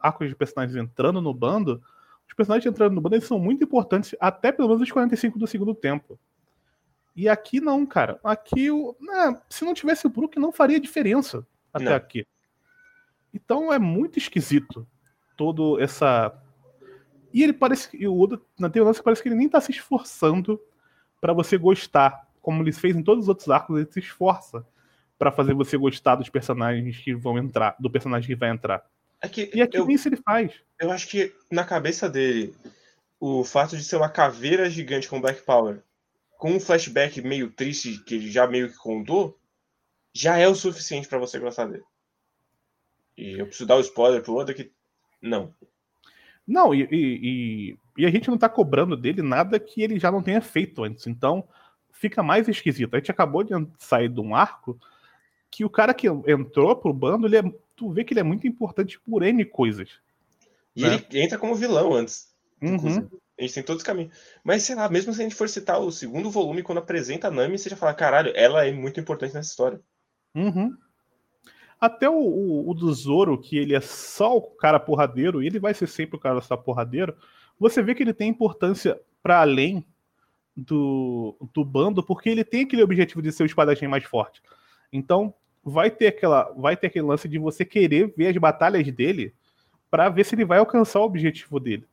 arcos 0.02 0.30
de 0.30 0.36
personagens 0.36 0.76
entrando 0.78 1.22
no 1.22 1.34
bando, 1.34 1.82
os 2.28 2.34
personagens 2.34 2.66
entrando 2.72 2.94
no 2.94 3.02
bando 3.02 3.16
eles 3.16 3.28
são 3.28 3.40
muito 3.40 3.64
importantes 3.64 4.16
até 4.20 4.52
pelo 4.52 4.68
menos 4.68 4.82
os 4.84 4.92
45 4.92 5.40
do 5.40 5.48
segundo 5.48 5.74
tempo. 5.74 6.20
E 7.16 7.28
aqui 7.28 7.60
não, 7.60 7.84
cara. 7.86 8.20
Aqui, 8.24 8.70
o- 8.70 8.96
né, 9.02 9.42
se 9.50 9.66
não 9.66 9.74
tivesse 9.74 10.06
o 10.06 10.10
Brook, 10.10 10.38
não 10.38 10.52
faria 10.52 10.80
diferença 10.80 11.46
até 11.74 11.86
Não. 11.86 11.96
aqui. 11.96 12.28
Então 13.38 13.72
é 13.72 13.78
muito 13.78 14.18
esquisito 14.18 14.88
todo 15.38 15.80
essa. 15.80 16.34
E 17.32 17.44
ele 17.44 17.54
parece 17.54 17.90
que. 17.90 18.08
O 18.08 18.20
Oda, 18.20 18.42
na 18.60 18.70
teoria, 18.70 19.02
parece 19.04 19.22
que 19.22 19.30
ele 19.30 19.36
nem 19.36 19.48
tá 19.48 19.62
se 19.62 19.72
esforçando 19.72 20.60
pra 21.22 21.34
você 21.34 21.58
gostar. 21.58 22.28
Como 22.42 22.64
ele 22.64 22.72
fez 22.72 22.96
em 22.96 23.04
todos 23.04 23.26
os 23.26 23.30
outros 23.30 23.50
arcos, 23.50 23.78
ele 23.78 23.92
se 23.92 24.00
esforça 24.00 24.66
pra 25.20 25.32
fazer 25.32 25.54
você 25.54 25.78
gostar 25.78 26.16
dos 26.16 26.30
personagens 26.30 26.98
que 26.98 27.14
vão 27.14 27.38
entrar, 27.38 27.76
do 27.80 27.90
personagem 27.90 28.28
que 28.28 28.36
vai 28.36 28.50
entrar. 28.50 28.84
É 29.22 29.28
que 29.28 29.52
E 29.54 29.62
aqui 29.62 29.78
eu, 29.78 29.86
nem 29.86 29.96
isso 29.96 30.08
ele 30.08 30.18
faz. 30.18 30.54
eu 30.80 30.92
acho 30.92 31.08
que 31.08 31.34
na 31.52 31.64
cabeça 31.64 32.10
dele, 32.10 32.56
o 33.20 33.44
fato 33.44 33.76
de 33.76 33.84
ser 33.84 33.98
uma 33.98 34.10
caveira 34.10 34.70
gigante 34.70 35.10
com 35.10 35.22
Black 35.22 35.44
Power, 35.44 35.84
com 36.38 36.52
um 36.52 36.60
flashback 36.60 37.22
meio 37.22 37.52
triste 37.52 38.04
que 38.04 38.16
ele 38.16 38.32
já 38.32 38.48
meio 38.48 38.70
que 38.70 38.78
contou, 38.78 39.38
já 40.14 40.38
é 40.38 40.48
o 40.48 40.56
suficiente 40.56 41.08
para 41.08 41.18
você 41.20 41.40
gostar 41.40 41.66
dele. 41.66 41.84
E 43.18 43.40
eu 43.40 43.48
preciso 43.48 43.68
dar 43.68 43.76
o 43.76 43.82
spoiler 43.82 44.22
pro 44.22 44.36
Oda 44.36 44.54
que 44.54 44.72
não. 45.22 45.54
Não, 46.48 46.74
e, 46.74 46.88
e, 46.92 47.78
e, 47.98 48.06
a 48.06 48.10
gente 48.10 48.30
não 48.30 48.38
tá 48.38 48.48
cobrando 48.48 48.96
dele 48.96 49.22
nada 49.22 49.60
que 49.60 49.82
ele 49.82 50.00
já 50.00 50.12
não 50.12 50.24
tenha 50.24 50.40
feito 50.40 50.84
antes. 50.84 51.08
Então, 51.08 51.46
fica 51.92 52.24
mais 52.24 52.48
esquisito. 52.48 52.94
A 52.94 53.00
gente 53.00 53.12
acabou 53.12 53.44
de 53.44 53.54
sair 53.80 54.08
de 54.08 54.22
um 54.22 54.34
arco 54.34 54.80
que 55.52 55.66
o 55.66 55.70
cara 55.70 55.94
que 55.94 56.08
entrou 56.08 56.76
pro 56.76 56.94
bando, 56.94 57.28
ele 57.28 57.38
é, 57.38 57.44
tu 57.76 57.92
vê 57.92 58.04
que 58.04 58.14
ele 58.14 58.22
é 58.22 58.24
muito 58.24 58.48
importante 58.48 59.00
por 59.00 59.24
N 59.24 59.44
coisas. 59.44 59.90
E 60.76 60.84
né? 60.84 61.04
ele 61.10 61.22
entra 61.22 61.38
como 61.38 61.56
vilão 61.56 61.94
antes. 61.94 62.34
Uhum. 62.62 63.10
A 63.38 63.42
gente 63.42 63.54
tem 63.54 63.64
todos 63.64 63.82
os 63.82 63.86
caminhos. 63.86 64.16
Mas, 64.44 64.64
sei 64.64 64.76
lá, 64.76 64.90
mesmo 64.90 65.14
se 65.14 65.20
a 65.20 65.24
gente 65.24 65.36
for 65.36 65.50
citar 65.50 65.80
o 65.80 65.92
segundo 65.92 66.30
volume, 66.30 66.64
quando 66.64 66.80
apresenta 66.80 67.28
a 67.28 67.32
Nami, 67.32 67.58
você 67.58 67.70
já 67.70 67.76
fala, 67.76 67.94
caralho, 67.94 68.32
ela 68.36 68.66
é 68.66 68.72
muito 68.72 69.00
importante 69.00 69.34
nessa 69.34 69.50
história. 69.50 69.82
Uhum. 70.34 70.76
Até 71.80 72.10
o, 72.10 72.14
o, 72.14 72.70
o, 72.70 72.74
do 72.74 72.92
Zoro, 72.94 73.38
que 73.38 73.58
ele 73.58 73.76
é 73.76 73.82
só 73.82 74.38
o 74.38 74.42
cara 74.42 74.80
porradeiro, 74.80 75.44
e 75.44 75.48
ele 75.48 75.60
vai 75.60 75.74
ser 75.74 75.88
sempre 75.88 76.16
o 76.16 76.20
cara 76.20 76.42
só 76.42 76.58
porradeiro, 76.58 77.16
você 77.60 77.82
vê 77.82 77.94
que 77.94 78.04
ele 78.04 78.14
tem 78.14 78.30
importância 78.30 79.00
para 79.22 79.42
além 79.42 79.86
do, 80.56 81.36
do 81.54 81.64
bando, 81.64 82.02
porque 82.02 82.30
ele 82.30 82.44
tem 82.44 82.64
aquele 82.64 82.82
objetivo 82.82 83.22
de 83.22 83.32
ser 83.32 83.44
o 83.44 83.46
espadachim 83.46 83.88
mais 83.88 84.04
forte. 84.04 84.42
Então, 84.92 85.34
vai 85.64 85.92
ter 85.92 86.08
aquela, 86.08 86.52
vai 86.58 86.76
ter 86.76 86.88
aquele 86.88 87.06
lance 87.06 87.28
de 87.28 87.38
você 87.38 87.64
querer 87.64 88.14
ver 88.16 88.28
as 88.28 88.38
batalhas 88.38 88.90
dele 88.92 89.34
para 89.90 90.10
ver 90.10 90.26
se 90.26 90.34
ele 90.34 90.46
vai 90.46 90.60
alcançar 90.60 91.00
o 91.00 91.06
objetivo 91.06 91.60
dele. 91.60 91.86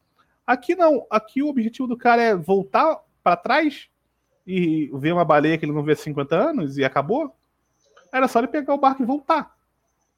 Aqui 0.47 0.75
não, 0.75 1.07
aqui 1.11 1.43
o 1.43 1.49
objetivo 1.49 1.89
do 1.89 1.97
cara 1.97 2.23
é 2.23 2.35
voltar 2.35 3.01
para 3.23 3.37
trás 3.37 3.89
e 4.47 4.91
ver 4.95 5.13
uma 5.13 5.25
baleia 5.25 5.57
que 5.57 5.65
ele 5.65 5.73
não 5.73 5.83
vê 5.83 5.93
há 5.93 5.97
50 5.97 6.37
anos 6.37 6.77
e 6.77 6.85
acabou. 6.85 7.35
Era 8.13 8.29
só 8.29 8.39
ele 8.39 8.49
pegar 8.49 8.75
o 8.75 8.79
barco 8.79 9.03
e 9.03 9.07
voltar. 9.07 9.54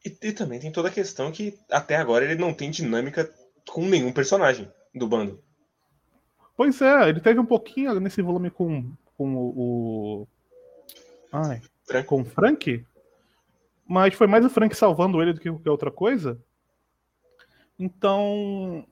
E, 0.07 0.16
e 0.23 0.33
também 0.33 0.61
tem 0.61 0.71
toda 0.71 0.87
a 0.87 0.92
questão 0.92 1.33
que 1.33 1.59
até 1.69 1.97
agora 1.97 2.25
ele 2.25 2.37
não 2.37 2.55
tem 2.55 2.71
dinâmica 2.71 3.29
com 3.69 3.85
nenhum 3.85 4.12
personagem 4.12 4.71
do 4.95 5.09
bando. 5.09 5.42
Pois 6.57 6.81
é, 6.81 7.09
ele 7.09 7.21
teve 7.21 7.40
um 7.40 7.45
pouquinho 7.45 7.99
nesse 7.99 8.23
volume 8.23 8.49
com, 8.49 8.92
com 9.16 9.35
o. 9.35 10.23
o... 10.23 10.29
Ai, 11.33 11.61
Frank. 11.85 12.07
com 12.07 12.23
o 12.23 12.25
Frank. 12.25 12.87
Mas 13.85 14.14
foi 14.14 14.29
mais 14.29 14.45
o 14.45 14.51
Frank 14.51 14.77
salvando 14.77 15.21
ele 15.21 15.33
do 15.33 15.40
que 15.40 15.51
qualquer 15.51 15.71
outra 15.71 15.90
coisa. 15.90 16.40
Então. 17.77 18.87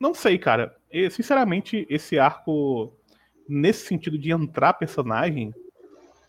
Não 0.00 0.14
sei, 0.14 0.38
cara. 0.38 0.74
E, 0.90 1.10
sinceramente, 1.10 1.86
esse 1.90 2.18
arco, 2.18 2.96
nesse 3.46 3.86
sentido 3.86 4.16
de 4.16 4.32
entrar 4.32 4.72
personagem, 4.72 5.52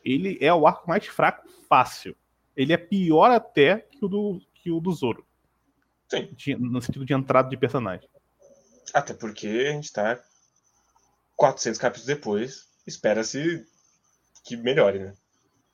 ele 0.04 0.38
é 0.42 0.54
o 0.54 0.68
arco 0.68 0.88
mais 0.88 1.06
fraco 1.08 1.48
fácil. 1.70 2.16
Ele 2.60 2.74
é 2.74 2.78
pior 2.78 3.32
até 3.32 3.78
que 3.78 4.04
o 4.04 4.10
do, 4.10 4.42
que 4.54 4.70
o 4.70 4.82
do 4.82 4.92
Zoro. 4.92 5.26
Sim. 6.10 6.28
De, 6.36 6.56
no 6.58 6.82
sentido 6.82 7.06
de 7.06 7.14
entrada 7.14 7.48
de 7.48 7.56
personagem. 7.56 8.10
Até 8.94 9.14
porque 9.14 9.48
a 9.48 9.72
gente 9.72 9.94
tá 9.94 10.22
400 11.38 11.80
capítulos 11.80 12.06
depois, 12.06 12.68
espera-se 12.86 13.66
que 14.44 14.58
melhore, 14.58 15.00
né? 15.00 15.14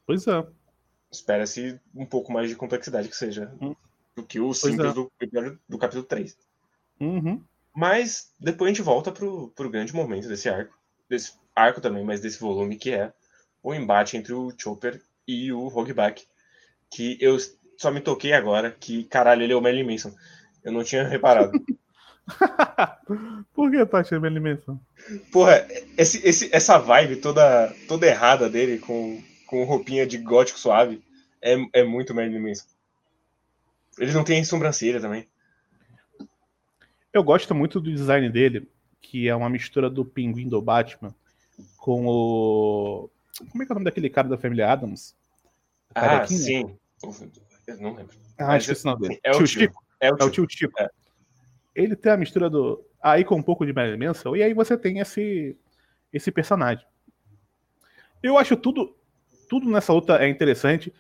Pois 0.06 0.28
é. 0.28 0.48
Espera-se 1.12 1.82
um 1.95 2.06
pouco 2.06 2.32
mais 2.32 2.50
de 2.50 2.56
complexidade 2.56 3.10
que 3.10 3.15
seja 3.15 3.52
hum. 3.60 3.76
do 4.15 4.24
que 4.24 4.39
o 4.39 4.54
simples 4.54 4.91
é. 4.91 4.93
do, 4.93 5.12
do 5.67 5.78
capítulo 5.80 6.04
3. 6.04 6.38
Uhum. 7.00 7.43
Mas 7.74 8.32
depois 8.39 8.69
a 8.69 8.74
gente 8.76 8.84
volta 8.84 9.12
pro, 9.12 9.50
pro 9.56 9.71
grande 9.71 9.95
momento 9.95 10.28
desse 10.28 10.48
arco. 10.48 10.78
Desse 11.10 11.34
arco 11.56 11.82
também, 11.82 12.04
mas 12.04 12.21
desse 12.21 12.39
volume, 12.39 12.76
que 12.76 12.91
é 12.91 13.12
o 13.63 13.74
embate 13.74 14.17
entre 14.17 14.34
o 14.34 14.54
Chopper 14.56 15.02
e 15.28 15.52
o 15.52 15.65
Hogback. 15.65 16.28
Que 16.91 17.17
eu 17.19 17.38
só 17.78 17.91
me 17.91 18.02
toquei 18.02 18.34
agora 18.34 18.71
que, 18.71 19.04
caralho, 19.06 19.43
ele 19.43 19.54
é 19.54 19.56
o 19.56 19.62
Merlin 19.62 19.84
Manson. 19.84 20.13
Eu 20.63 20.71
não 20.71 20.84
tinha 20.84 21.08
reparado. 21.08 21.52
Por 23.54 23.69
que 23.69 23.86
tá 23.86 24.00
achando 24.00 24.21
Merlin 24.21 24.39
Manson? 24.39 24.80
Porra, 25.32 25.67
esse, 25.98 26.26
esse, 26.28 26.50
essa 26.54 26.78
vibe 26.78 27.17
toda, 27.17 27.74
toda 27.88 28.08
errada 28.08 28.50
dele, 28.50 28.80
com, 28.80 29.21
com 29.45 29.63
roupinha 29.63 30.06
de 30.08 30.17
gótico 30.17 30.60
suave, 30.60 31.04
é, 31.41 31.56
é 31.74 31.84
muito 31.84 32.13
Merlin 32.13 32.39
Manson. 32.39 32.65
Ele 34.00 34.13
não 34.13 34.24
tem 34.24 34.43
sobrancelha 34.43 35.00
também. 35.00 35.28
Eu 37.13 37.24
gosto 37.24 37.56
muito 37.56 37.80
do 37.80 37.93
design 37.93 38.30
dele, 38.30 38.67
que 39.02 39.30
é 39.30 39.36
uma 39.36 39.50
mistura 39.50 39.89
do 39.89 40.04
pinguim 40.04 40.50
do 40.50 40.62
Batman 40.62 41.15
com 41.78 42.06
o. 42.08 43.10
Como 43.52 43.63
é 43.63 43.65
que 43.65 43.71
é 43.71 43.74
o 43.74 43.76
nome 43.76 43.86
daquele 43.86 44.10
cara 44.10 44.28
da 44.28 44.38
família 44.38 44.71
Adams? 44.71 45.15
Ah, 45.95 46.27
sim. 46.27 46.77
Eu 47.67 47.77
não 47.77 47.95
lembro. 47.95 48.15
Ah, 48.38 48.58
esqueci 48.58 48.86
o 48.86 48.91
nome 48.91 49.08
dele. 49.08 49.19
É 49.23 49.31
o 49.31 49.38
tio 49.38 49.47
Chico. 49.47 49.84
É 49.99 50.12
o 50.12 50.17
tio, 50.17 50.23
é 50.23 50.27
o 50.27 50.29
tio 50.29 50.47
Chico. 50.49 50.73
É. 50.81 50.89
Ele 51.73 51.95
tem 51.95 52.12
a 52.12 52.17
mistura 52.17 52.49
do. 52.49 52.86
Aí 53.01 53.23
com 53.23 53.36
um 53.36 53.43
pouco 53.43 53.65
de 53.65 53.73
Marilyn 53.73 54.08
Manson, 54.08 54.36
e 54.36 54.43
aí 54.43 54.53
você 54.53 54.77
tem 54.77 54.99
esse, 54.99 55.58
esse 56.12 56.31
personagem. 56.31 56.86
Eu 58.21 58.38
acho 58.38 58.58
tudo, 58.58 58.95
tudo 59.47 59.69
nessa 59.69 59.93
luta 59.93 60.17
é 60.17 60.27
interessante. 60.27 60.93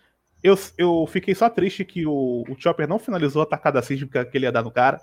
Eu, 0.43 0.57
eu 0.77 1.07
fiquei 1.07 1.33
só 1.33 1.49
triste 1.49 1.83
que 1.83 2.05
o, 2.05 2.43
o 2.47 2.55
Chopper 2.57 2.87
não 2.87 2.99
finalizou 2.99 3.41
a 3.41 3.45
tacada 3.47 3.81
sísmica 3.81 4.23
que 4.23 4.37
ele 4.37 4.45
ia 4.45 4.51
dar 4.51 4.63
no 4.63 4.71
cara. 4.71 5.01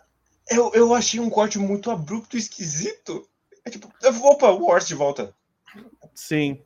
Eu, 0.49 0.71
eu 0.75 0.95
achei 0.95 1.19
um 1.19 1.31
corte 1.31 1.59
muito 1.59 1.91
abrupto 1.91 2.37
e 2.37 2.39
esquisito. 2.39 3.29
É 3.65 3.71
tipo, 3.71 3.93
opa, 4.25 4.51
o 4.51 4.67
Horst 4.67 4.89
de 4.89 4.95
volta. 4.95 5.35
Sim. 6.15 6.63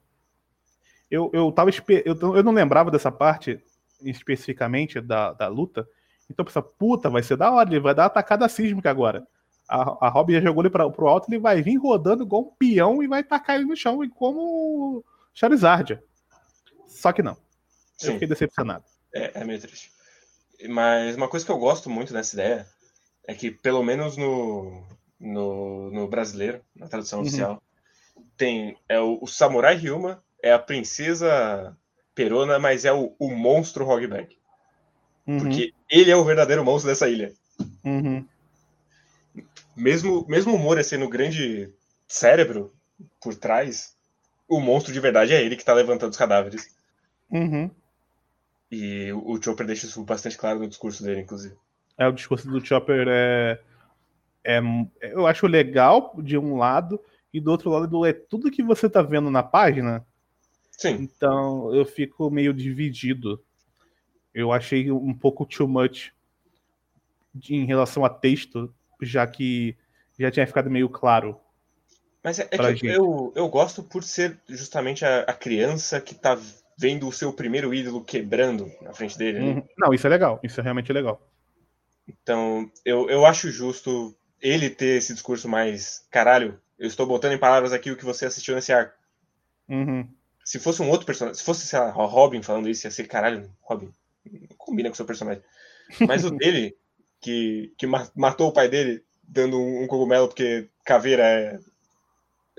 Eu, 1.10 1.30
eu 1.32 1.52
tava 1.52 1.70
eu, 2.04 2.36
eu 2.36 2.42
não 2.42 2.52
lembrava 2.52 2.90
dessa 2.90 3.12
parte 3.12 3.60
especificamente 4.02 5.00
da, 5.00 5.32
da 5.32 5.48
luta. 5.48 5.88
Então 6.28 6.42
eu 6.42 6.46
pensava, 6.46 6.66
puta, 6.66 7.08
vai 7.08 7.22
ser 7.22 7.36
da 7.36 7.50
hora, 7.50 7.68
ele 7.68 7.80
vai 7.80 7.94
dar 7.94 8.02
uma 8.02 8.08
atacada 8.08 8.48
sísmica 8.48 8.90
agora. 8.90 9.26
A, 9.68 10.06
a 10.06 10.08
Robin 10.08 10.34
já 10.34 10.40
jogou 10.40 10.62
ele 10.62 10.70
pra, 10.70 10.88
pro 10.90 11.08
alto, 11.08 11.28
ele 11.28 11.40
vai 11.40 11.62
vir 11.62 11.76
rodando 11.76 12.24
igual 12.24 12.42
um 12.42 12.50
peão 12.56 13.02
e 13.02 13.06
vai 13.06 13.22
tacar 13.22 13.56
ele 13.56 13.64
no 13.64 13.76
chão, 13.76 13.98
como 14.10 15.04
Charizard. 15.34 16.00
Só 16.86 17.12
que 17.12 17.22
não. 17.22 17.36
Sim. 17.96 18.08
Eu 18.08 18.12
fiquei 18.14 18.28
decepcionado. 18.28 18.84
É, 19.14 19.40
é 19.40 19.44
meio 19.44 19.60
triste. 19.60 19.90
Mas 20.68 21.16
uma 21.16 21.28
coisa 21.28 21.44
que 21.44 21.52
eu 21.52 21.58
gosto 21.58 21.90
muito 21.90 22.12
dessa 22.12 22.34
ideia 22.34 22.66
é 23.26 23.34
que, 23.34 23.50
pelo 23.50 23.82
menos 23.82 24.16
no, 24.16 24.82
no, 25.18 25.90
no 25.90 26.08
brasileiro, 26.08 26.62
na 26.74 26.88
tradução 26.88 27.20
uhum. 27.20 27.26
oficial, 27.26 27.62
tem 28.36 28.78
é 28.88 29.00
o, 29.00 29.18
o, 29.20 29.26
Samurai 29.26 29.76
Ryuma, 29.76 30.22
é 30.42 30.52
a 30.52 30.58
princesa 30.58 31.76
Perona, 32.14 32.58
mas 32.58 32.84
é 32.84 32.92
o, 32.92 33.14
o 33.18 33.30
monstro 33.30 33.88
Hogback. 33.88 34.36
Uhum. 35.26 35.38
Porque 35.38 35.72
ele 35.90 36.10
é 36.10 36.16
o 36.16 36.24
verdadeiro 36.24 36.64
monstro 36.64 36.90
dessa 36.90 37.08
ilha. 37.08 37.32
Uhum. 37.84 38.26
Mesmo, 39.76 40.24
mesmo 40.28 40.54
o 40.54 40.58
Moura 40.58 40.82
sendo 40.82 41.04
o 41.04 41.10
grande 41.10 41.70
cérebro 42.08 42.72
por 43.20 43.34
trás, 43.34 43.94
o 44.48 44.60
monstro 44.60 44.92
de 44.92 45.00
verdade 45.00 45.34
é 45.34 45.42
ele 45.42 45.56
que 45.56 45.64
tá 45.64 45.74
levantando 45.74 46.10
os 46.10 46.16
cadáveres. 46.16 46.74
Uhum. 47.30 47.70
E 48.70 49.12
o, 49.12 49.32
o 49.32 49.42
Chopper 49.42 49.66
deixa 49.66 49.86
isso 49.86 50.02
bastante 50.04 50.38
claro 50.38 50.60
no 50.60 50.68
discurso 50.68 51.02
dele, 51.02 51.20
inclusive. 51.20 51.56
É, 51.98 52.06
o 52.06 52.12
discurso 52.12 52.48
do 52.48 52.64
Chopper 52.64 53.06
é, 53.08 53.60
é, 54.44 54.60
eu 55.02 55.26
acho 55.26 55.46
legal 55.46 56.14
de 56.18 56.38
um 56.38 56.56
lado 56.56 57.00
e 57.32 57.40
do 57.40 57.50
outro 57.50 57.70
lado 57.70 58.06
é 58.06 58.12
tudo 58.12 58.50
que 58.50 58.62
você 58.62 58.88
tá 58.88 59.02
vendo 59.02 59.30
na 59.30 59.42
página. 59.42 60.06
Sim. 60.76 60.94
Então 61.00 61.74
eu 61.74 61.84
fico 61.84 62.30
meio 62.30 62.52
dividido. 62.52 63.42
Eu 64.34 64.52
achei 64.52 64.90
um 64.90 65.14
pouco 65.14 65.46
too 65.46 65.66
much 65.66 66.10
em 67.48 67.64
relação 67.64 68.04
a 68.04 68.10
texto, 68.10 68.72
já 69.00 69.26
que 69.26 69.76
já 70.18 70.30
tinha 70.30 70.46
ficado 70.46 70.70
meio 70.70 70.88
claro. 70.88 71.38
Mas 72.22 72.38
é, 72.38 72.48
é 72.50 72.74
que 72.74 72.86
eu, 72.86 73.32
eu 73.36 73.48
gosto 73.48 73.82
por 73.82 74.02
ser 74.02 74.38
justamente 74.48 75.04
a, 75.04 75.20
a, 75.20 75.32
criança 75.32 76.00
que 76.00 76.14
tá 76.14 76.38
vendo 76.76 77.06
o 77.06 77.12
seu 77.12 77.32
primeiro 77.32 77.72
ídolo 77.72 78.02
quebrando 78.02 78.70
na 78.82 78.92
frente 78.92 79.16
dele. 79.16 79.38
Uhum. 79.38 79.62
Não, 79.78 79.94
isso 79.94 80.06
é 80.06 80.10
legal. 80.10 80.40
Isso 80.42 80.60
é 80.60 80.62
realmente 80.62 80.92
legal. 80.92 81.20
Então, 82.08 82.70
eu, 82.84 83.08
eu 83.08 83.24
acho 83.24 83.50
justo 83.50 84.14
ele 84.40 84.68
ter 84.68 84.98
esse 84.98 85.12
discurso 85.12 85.48
mais. 85.48 86.04
Caralho, 86.10 86.60
eu 86.78 86.88
estou 86.88 87.06
botando 87.06 87.32
em 87.32 87.38
palavras 87.38 87.72
aqui 87.72 87.90
o 87.90 87.96
que 87.96 88.04
você 88.04 88.26
assistiu 88.26 88.54
nesse 88.54 88.72
arco. 88.72 88.94
Uhum. 89.68 90.08
Se 90.46 90.60
fosse 90.60 90.80
um 90.80 90.88
outro 90.88 91.04
personagem, 91.04 91.36
se 91.36 91.44
fosse, 91.44 91.66
sei 91.66 91.76
lá, 91.80 91.90
Robin 91.90 92.40
falando 92.40 92.68
isso, 92.68 92.86
ia 92.86 92.90
ser 92.92 93.08
caralho, 93.08 93.50
Robin, 93.62 93.92
combina 94.56 94.88
com 94.88 94.92
o 94.92 94.96
seu 94.96 95.04
personagem. 95.04 95.42
Mas 96.06 96.24
o 96.24 96.30
dele, 96.38 96.76
que, 97.20 97.74
que 97.76 97.84
matou 98.14 98.48
o 98.48 98.52
pai 98.52 98.68
dele 98.68 99.04
dando 99.24 99.60
um 99.60 99.88
cogumelo 99.88 100.28
porque 100.28 100.70
caveira 100.84 101.24
é, 101.24 101.58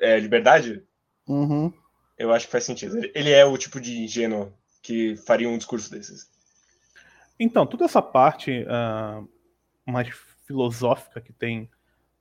é 0.02 0.20
liberdade, 0.20 0.84
uhum. 1.26 1.72
eu 2.18 2.34
acho 2.34 2.48
que 2.48 2.52
faz 2.52 2.66
sentido. 2.66 3.00
Ele 3.16 3.32
é 3.32 3.46
o 3.46 3.58
tipo 3.58 3.80
de 3.80 4.04
ingênuo 4.04 4.54
que 4.82 5.16
faria 5.26 5.48
um 5.48 5.58
discurso 5.58 5.90
desses. 5.90 6.28
Então, 7.40 7.66
toda 7.66 7.86
essa 7.86 8.02
parte 8.02 8.64
uh, 8.64 9.26
mais 9.90 10.10
filosófica 10.46 11.22
que 11.22 11.32
tem 11.32 11.70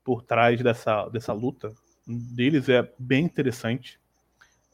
por 0.04 0.22
trás 0.22 0.62
dessa, 0.62 1.08
dessa 1.08 1.32
luta 1.32 1.74
deles 2.06 2.68
é 2.68 2.88
bem 2.96 3.24
interessante. 3.24 3.98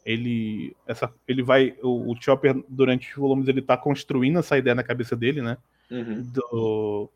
Ele, 0.05 0.77
essa, 0.87 1.13
ele 1.29 1.43
vai. 1.43 1.77
O, 1.83 2.13
o 2.13 2.21
Chopper, 2.21 2.63
durante 2.69 3.09
os 3.09 3.15
volumes, 3.17 3.49
ele 3.49 3.63
tá 3.63 3.77
construindo 3.77 4.39
essa 4.39 4.59
ideia 4.59 4.75
na 4.75 4.83
cabeça 4.83 5.15
dele, 5.15 5.41
né? 5.43 5.57
Uhum. 5.91 6.23
Do, 6.23 7.11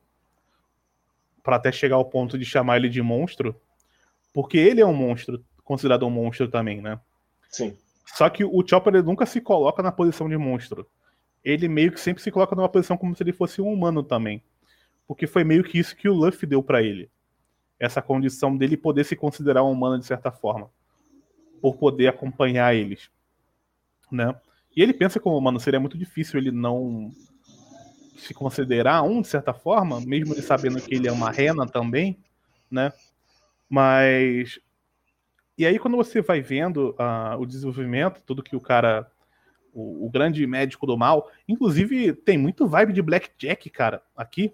para 1.42 1.56
até 1.56 1.70
chegar 1.72 1.96
ao 1.96 2.04
ponto 2.04 2.38
de 2.38 2.44
chamar 2.44 2.76
ele 2.76 2.88
de 2.88 3.02
monstro. 3.02 3.54
Porque 4.32 4.58
ele 4.58 4.80
é 4.80 4.86
um 4.86 4.92
monstro, 4.92 5.42
considerado 5.64 6.06
um 6.06 6.10
monstro 6.10 6.48
também, 6.48 6.80
né? 6.80 7.00
Sim. 7.48 7.76
Só 8.04 8.28
que 8.28 8.44
o 8.44 8.64
Chopper 8.66 8.94
ele 8.94 9.02
nunca 9.02 9.26
se 9.26 9.40
coloca 9.40 9.82
na 9.82 9.90
posição 9.90 10.28
de 10.28 10.36
monstro. 10.36 10.86
Ele 11.44 11.68
meio 11.68 11.92
que 11.92 12.00
sempre 12.00 12.22
se 12.22 12.30
coloca 12.30 12.54
numa 12.56 12.68
posição 12.68 12.96
como 12.96 13.14
se 13.14 13.22
ele 13.22 13.32
fosse 13.32 13.60
um 13.60 13.72
humano 13.72 14.02
também. 14.02 14.42
Porque 15.06 15.26
foi 15.26 15.44
meio 15.44 15.62
que 15.62 15.78
isso 15.78 15.96
que 15.96 16.08
o 16.08 16.14
Luffy 16.14 16.48
deu 16.48 16.62
para 16.62 16.82
ele. 16.82 17.08
Essa 17.78 18.02
condição 18.02 18.56
dele 18.56 18.76
poder 18.76 19.04
se 19.04 19.14
considerar 19.14 19.62
um 19.62 19.70
humano 19.70 19.98
de 19.98 20.06
certa 20.06 20.30
forma. 20.30 20.70
Por 21.60 21.76
poder 21.76 22.08
acompanhar 22.08 22.74
eles. 22.74 23.10
Né? 24.10 24.34
E 24.76 24.82
ele 24.82 24.92
pensa 24.92 25.18
como 25.18 25.38
humano, 25.38 25.58
seria 25.58 25.80
muito 25.80 25.98
difícil 25.98 26.38
ele 26.38 26.50
não 26.50 27.10
se 28.16 28.32
considerar 28.32 29.02
um, 29.02 29.20
de 29.20 29.28
certa 29.28 29.52
forma, 29.52 30.00
mesmo 30.00 30.34
ele 30.34 30.42
sabendo 30.42 30.80
que 30.80 30.94
ele 30.94 31.08
é 31.08 31.12
uma 31.12 31.30
rena 31.30 31.66
também, 31.66 32.18
né? 32.70 32.92
Mas 33.68 34.58
e 35.58 35.64
aí, 35.64 35.78
quando 35.78 35.96
você 35.96 36.20
vai 36.20 36.42
vendo 36.42 36.94
uh, 36.98 37.40
o 37.40 37.46
desenvolvimento, 37.46 38.20
tudo 38.26 38.42
que 38.42 38.54
o 38.54 38.60
cara. 38.60 39.10
O, 39.72 40.06
o, 40.06 40.10
grande 40.10 40.46
médico 40.46 40.86
do 40.86 40.96
mal. 40.96 41.30
Inclusive, 41.48 42.12
tem 42.12 42.38
muito 42.38 42.66
vibe 42.66 42.92
de 42.92 43.02
Blackjack, 43.02 43.68
cara, 43.70 44.02
aqui. 44.14 44.52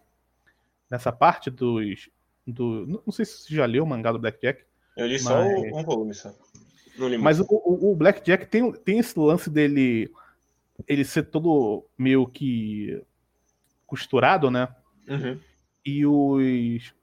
Nessa 0.90 1.10
parte 1.10 1.50
dos. 1.50 2.08
Do, 2.46 3.02
não 3.04 3.12
sei 3.12 3.24
se 3.24 3.38
você 3.38 3.54
já 3.54 3.66
leu 3.66 3.84
o 3.84 3.86
mangá 3.86 4.12
do 4.12 4.18
Blackjack. 4.18 4.64
Eu 4.96 5.06
li 5.06 5.14
mas... 5.14 5.22
só 5.22 5.42
um 5.42 5.82
volume 5.82 6.14
só. 6.14 6.32
Mas 7.18 7.40
o, 7.40 7.46
o, 7.48 7.92
o, 7.92 7.96
Blackjack 7.96 8.46
tem, 8.46 8.72
tem 8.72 8.98
esse 8.98 9.18
lance 9.18 9.48
dele. 9.48 10.10
Ele 10.86 11.04
ser 11.04 11.24
todo 11.24 11.86
meio 11.96 12.26
que. 12.26 13.02
costurado, 13.86 14.50
né? 14.50 14.68
Uhum. 15.08 15.38
E 15.84 16.06
os. 16.06 16.94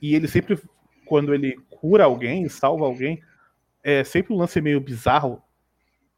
E 0.00 0.14
ele 0.14 0.26
sempre 0.26 0.58
quando 1.12 1.34
ele 1.34 1.58
cura 1.68 2.04
alguém, 2.04 2.48
salva 2.48 2.86
alguém, 2.86 3.22
é 3.82 4.02
sempre 4.02 4.32
um 4.32 4.38
lance 4.38 4.60
meio 4.62 4.80
bizarro. 4.80 5.42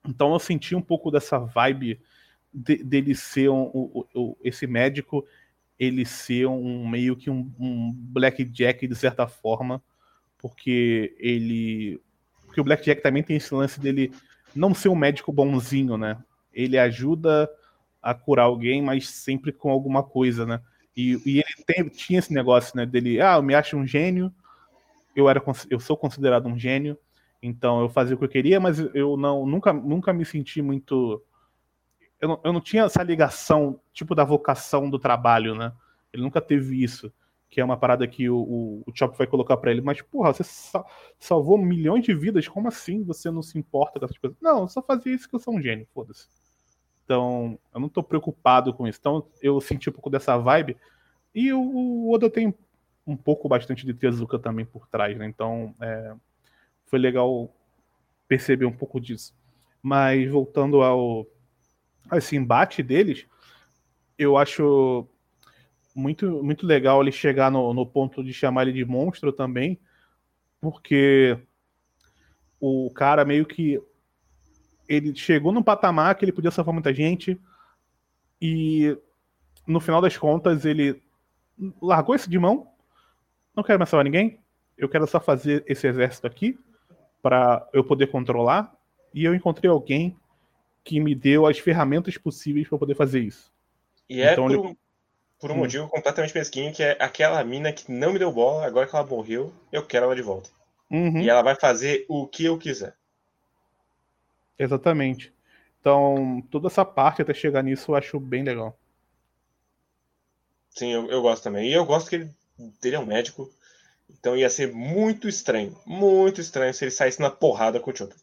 Então 0.06 0.32
eu 0.32 0.38
senti 0.38 0.74
um 0.74 0.80
pouco 0.80 1.10
dessa 1.10 1.36
vibe 1.38 2.00
de, 2.52 2.76
dele 2.76 3.12
ser 3.14 3.48
um, 3.48 4.04
um, 4.14 4.36
esse 4.44 4.68
médico, 4.68 5.26
ele 5.76 6.04
ser 6.04 6.46
um 6.46 6.88
meio 6.88 7.16
que 7.16 7.28
um, 7.28 7.52
um 7.58 7.92
blackjack 7.92 8.86
de 8.86 8.94
certa 8.94 9.26
forma, 9.26 9.82
porque 10.38 11.16
ele, 11.18 12.00
porque 12.54 12.60
o 12.60 12.64
blackjack 12.64 13.02
também 13.02 13.24
tem 13.24 13.36
esse 13.36 13.52
lance 13.52 13.80
dele 13.80 14.12
não 14.54 14.72
ser 14.72 14.88
um 14.88 14.94
médico 14.94 15.32
bonzinho, 15.32 15.98
né? 15.98 16.16
Ele 16.52 16.78
ajuda 16.78 17.50
a 18.00 18.14
curar 18.14 18.44
alguém, 18.44 18.80
mas 18.80 19.08
sempre 19.10 19.50
com 19.50 19.70
alguma 19.70 20.04
coisa, 20.04 20.46
né? 20.46 20.60
E, 20.96 21.20
e 21.26 21.38
ele 21.38 21.64
tem, 21.66 21.88
tinha 21.88 22.20
esse 22.20 22.32
negócio, 22.32 22.76
né? 22.76 22.86
Dele, 22.86 23.20
ah, 23.20 23.34
eu 23.34 23.42
me 23.42 23.56
acho 23.56 23.76
um 23.76 23.84
gênio, 23.84 24.32
eu 25.16 25.28
era 25.28 25.42
eu 25.68 25.80
sou 25.80 25.96
considerado 25.96 26.46
um 26.46 26.56
gênio, 26.56 26.96
então 27.42 27.80
eu 27.80 27.88
fazia 27.88 28.14
o 28.14 28.18
que 28.18 28.24
eu 28.24 28.28
queria, 28.28 28.60
mas 28.60 28.78
eu 28.94 29.16
não 29.16 29.44
nunca 29.44 29.72
nunca 29.72 30.12
me 30.12 30.24
senti 30.24 30.62
muito 30.62 31.20
eu 32.20 32.28
não, 32.28 32.40
eu 32.44 32.52
não 32.52 32.60
tinha 32.60 32.84
essa 32.84 33.02
ligação 33.02 33.80
tipo 33.92 34.14
da 34.14 34.22
vocação 34.22 34.88
do 34.88 34.98
trabalho, 34.98 35.56
né? 35.56 35.72
Ele 36.12 36.22
nunca 36.22 36.40
teve 36.40 36.80
isso, 36.84 37.12
que 37.54 37.60
é 37.60 37.64
uma 37.64 37.76
parada 37.76 38.04
que 38.08 38.28
o, 38.28 38.36
o, 38.36 38.82
o 38.84 38.92
Chop 38.92 39.16
vai 39.16 39.28
colocar 39.28 39.56
para 39.56 39.70
ele, 39.70 39.80
mas 39.80 40.02
porra, 40.02 40.32
você 40.32 40.42
salvou 41.20 41.56
milhões 41.56 42.04
de 42.04 42.12
vidas, 42.12 42.48
como 42.48 42.66
assim 42.66 43.04
você 43.04 43.30
não 43.30 43.42
se 43.42 43.56
importa 43.56 44.00
com 44.00 44.04
essas 44.04 44.18
coisas? 44.18 44.36
Não, 44.42 44.62
eu 44.62 44.68
só 44.68 44.82
fazia 44.82 45.14
isso 45.14 45.28
que 45.28 45.36
eu 45.36 45.38
sou 45.38 45.54
um 45.54 45.62
gênio, 45.62 45.86
foda-se. 45.94 46.26
Então, 47.04 47.56
eu 47.72 47.78
não 47.78 47.88
tô 47.88 48.02
preocupado 48.02 48.74
com 48.74 48.88
isso. 48.88 48.98
Então, 48.98 49.24
eu 49.40 49.60
senti 49.60 49.88
um 49.88 49.92
pouco 49.92 50.10
dessa 50.10 50.36
vibe. 50.36 50.76
E 51.32 51.52
o, 51.52 51.60
o 51.60 52.12
Oda 52.12 52.28
tem 52.28 52.52
um 53.06 53.16
pouco 53.16 53.48
bastante 53.48 53.86
de 53.86 53.94
Tezuka 53.94 54.36
também 54.36 54.64
por 54.64 54.88
trás, 54.88 55.16
né? 55.16 55.26
Então 55.26 55.76
é, 55.80 56.12
foi 56.86 56.98
legal 56.98 57.54
perceber 58.26 58.64
um 58.64 58.72
pouco 58.72 59.00
disso. 59.00 59.32
Mas 59.80 60.28
voltando 60.28 60.82
ao 60.82 61.24
a 62.10 62.18
esse 62.18 62.34
embate 62.34 62.82
deles, 62.82 63.26
eu 64.18 64.36
acho 64.36 65.06
muito, 65.94 66.42
muito 66.42 66.66
legal 66.66 67.00
ele 67.00 67.12
chegar 67.12 67.50
no, 67.50 67.72
no 67.72 67.86
ponto 67.86 68.22
de 68.22 68.32
chamar 68.32 68.62
ele 68.62 68.72
de 68.72 68.84
monstro 68.84 69.32
também, 69.32 69.78
porque 70.60 71.38
o 72.60 72.90
cara 72.94 73.24
meio 73.24 73.46
que 73.46 73.80
ele 74.88 75.14
chegou 75.14 75.52
num 75.52 75.62
patamar 75.62 76.14
que 76.14 76.24
ele 76.24 76.32
podia 76.32 76.50
salvar 76.50 76.72
muita 76.72 76.92
gente 76.92 77.40
e 78.40 78.96
no 79.66 79.80
final 79.80 80.00
das 80.00 80.16
contas 80.16 80.64
ele 80.64 81.02
largou 81.80 82.14
esse 82.14 82.28
de 82.28 82.38
mão 82.38 82.74
não 83.54 83.62
quero 83.62 83.78
mais 83.78 83.88
salvar 83.88 84.04
ninguém. 84.04 84.40
Eu 84.76 84.88
quero 84.88 85.06
só 85.06 85.20
fazer 85.20 85.64
esse 85.66 85.86
exército 85.86 86.26
aqui 86.26 86.58
para 87.22 87.66
eu 87.72 87.84
poder 87.84 88.08
controlar. 88.08 88.74
E 89.12 89.24
eu 89.24 89.34
encontrei 89.34 89.70
alguém 89.70 90.16
que 90.82 90.98
me 90.98 91.14
deu 91.14 91.46
as 91.46 91.58
ferramentas 91.58 92.18
possíveis 92.18 92.68
para 92.68 92.78
poder 92.78 92.96
fazer 92.96 93.20
isso. 93.20 93.52
E 94.08 94.20
é 94.20 94.32
então, 94.32 94.48
por, 94.48 94.66
ele... 94.66 94.78
por 95.44 95.50
um 95.50 95.56
hum. 95.56 95.58
motivo 95.58 95.88
completamente 95.88 96.34
mesquinho, 96.34 96.72
que 96.72 96.82
é 96.82 96.96
aquela 96.98 97.44
mina 97.44 97.70
que 97.70 97.92
não 97.92 98.14
me 98.14 98.18
deu 98.18 98.32
bola, 98.32 98.66
agora 98.66 98.86
que 98.86 98.96
ela 98.96 99.04
morreu, 99.04 99.52
eu 99.70 99.84
quero 99.84 100.06
ela 100.06 100.16
de 100.16 100.22
volta. 100.22 100.48
Uhum. 100.90 101.20
E 101.20 101.28
ela 101.28 101.42
vai 101.42 101.54
fazer 101.54 102.06
o 102.08 102.26
que 102.26 102.46
eu 102.46 102.56
quiser. 102.56 102.96
Exatamente. 104.58 105.30
Então, 105.78 106.42
toda 106.50 106.68
essa 106.68 106.82
parte 106.82 107.20
até 107.20 107.34
chegar 107.34 107.62
nisso 107.62 107.90
eu 107.90 107.94
acho 107.94 108.18
bem 108.18 108.42
legal. 108.42 108.74
Sim, 110.70 110.94
eu, 110.94 111.10
eu 111.10 111.20
gosto 111.20 111.42
também. 111.42 111.68
E 111.68 111.74
eu 111.74 111.84
gosto 111.84 112.08
que 112.08 112.16
ele 112.16 112.30
ele 112.82 112.96
é 112.96 112.98
um 112.98 113.04
médico. 113.04 113.50
Então 114.08 114.34
ia 114.34 114.48
ser 114.48 114.72
muito 114.72 115.28
estranho, 115.28 115.76
muito 115.84 116.40
estranho 116.40 116.72
se 116.72 116.84
ele 116.84 116.90
saísse 116.90 117.20
na 117.20 117.30
porrada 117.30 117.78
com 117.78 117.90
o 117.90 117.94
Chopper. 117.94 118.16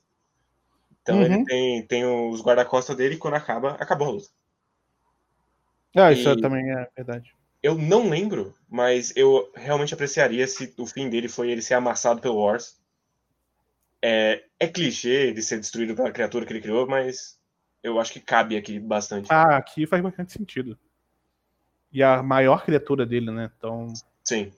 Então 1.04 1.18
uhum. 1.18 1.26
ele 1.26 1.46
tem, 1.46 1.86
tem 1.86 2.04
os 2.04 2.42
guarda-costas 2.42 2.98
dele 2.98 3.14
e 3.14 3.18
quando 3.20 3.36
acaba, 3.36 3.74
acabou 3.74 4.08
a 4.08 4.12
luta. 4.12 4.30
Ah, 5.96 6.12
isso 6.12 6.30
e 6.30 6.42
também 6.42 6.70
é 6.72 6.88
verdade. 6.96 7.34
Eu 7.62 7.78
não 7.78 8.10
lembro, 8.10 8.56
mas 8.70 9.16
eu 9.16 9.52
realmente 9.56 9.94
apreciaria 9.94 10.48
se 10.48 10.74
o 10.78 10.86
fim 10.88 11.10
dele 11.10 11.28
foi 11.28 11.52
ele 11.52 11.62
ser 11.62 11.76
amassado 11.76 12.22
pelo 12.22 12.38
Wars. 12.38 12.80
É, 14.02 14.44
é 14.60 14.68
clichê 14.68 15.32
de 15.32 15.44
ser 15.44 15.60
destruído 15.60 15.96
pela 15.96 16.12
criatura 16.12 16.46
que 16.46 16.54
ele 16.54 16.62
criou, 16.62 16.88
mas 16.88 17.40
eu 17.84 18.00
acho 18.00 18.14
que 18.14 18.20
cabe 18.20 18.58
aqui 18.58 18.80
bastante. 18.80 19.28
Ah, 19.32 19.58
aqui 19.58 19.86
faz 19.86 20.02
bastante 20.02 20.32
sentido. 20.32 20.78
E 21.92 22.02
a 22.02 22.24
maior 22.24 22.64
criatura 22.64 23.06
dele, 23.06 23.30
né? 23.32 23.52
Então. 23.58 23.94
Sim. 24.24 24.52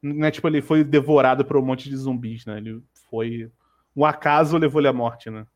Não 0.00 0.26
é 0.26 0.30
tipo, 0.30 0.46
ele 0.46 0.60
foi 0.60 0.84
devorado 0.84 1.44
por 1.44 1.56
um 1.56 1.64
monte 1.64 1.88
de 1.88 1.96
zumbis, 1.96 2.44
né? 2.44 2.58
Ele 2.58 2.82
foi. 3.08 3.50
Um 3.96 4.04
acaso 4.04 4.58
levou 4.58 4.80
ele 4.80 4.88
à 4.88 4.92
morte, 4.92 5.30
né? 5.30 5.46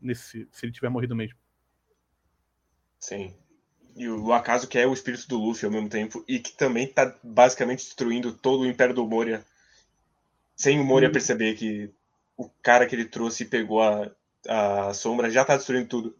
Nesse, 0.00 0.46
se 0.52 0.66
ele 0.66 0.72
tiver 0.72 0.88
morrido 0.88 1.16
mesmo. 1.16 1.38
Sim. 2.98 3.34
E 3.94 4.08
o 4.08 4.32
acaso 4.32 4.66
que 4.66 4.78
é 4.78 4.86
o 4.86 4.92
espírito 4.92 5.28
do 5.28 5.38
Luffy 5.38 5.66
ao 5.66 5.72
mesmo 5.72 5.88
tempo, 5.88 6.24
e 6.26 6.38
que 6.38 6.52
também 6.52 6.86
tá 6.86 7.14
basicamente 7.22 7.84
destruindo 7.84 8.32
todo 8.32 8.62
o 8.62 8.66
Império 8.66 8.94
do 8.94 9.06
Moria. 9.06 9.44
Sem 10.56 10.80
o 10.80 10.84
Moria 10.84 11.08
hum. 11.08 11.12
perceber 11.12 11.54
que 11.54 11.90
o 12.36 12.48
cara 12.62 12.86
que 12.86 12.94
ele 12.94 13.04
trouxe 13.04 13.42
e 13.42 13.46
pegou 13.46 13.82
a, 13.82 14.10
a 14.48 14.94
sombra 14.94 15.30
já 15.30 15.44
tá 15.44 15.56
destruindo 15.56 15.88
tudo. 15.88 16.16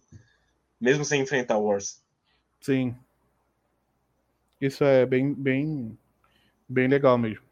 Mesmo 0.80 1.04
sem 1.04 1.22
enfrentar 1.22 1.58
o 1.58 1.64
Wars. 1.64 2.02
Sim. 2.60 2.94
Isso 4.60 4.84
é 4.84 5.04
bem, 5.06 5.32
bem, 5.32 5.98
bem 6.68 6.88
legal 6.88 7.18
mesmo. 7.18 7.44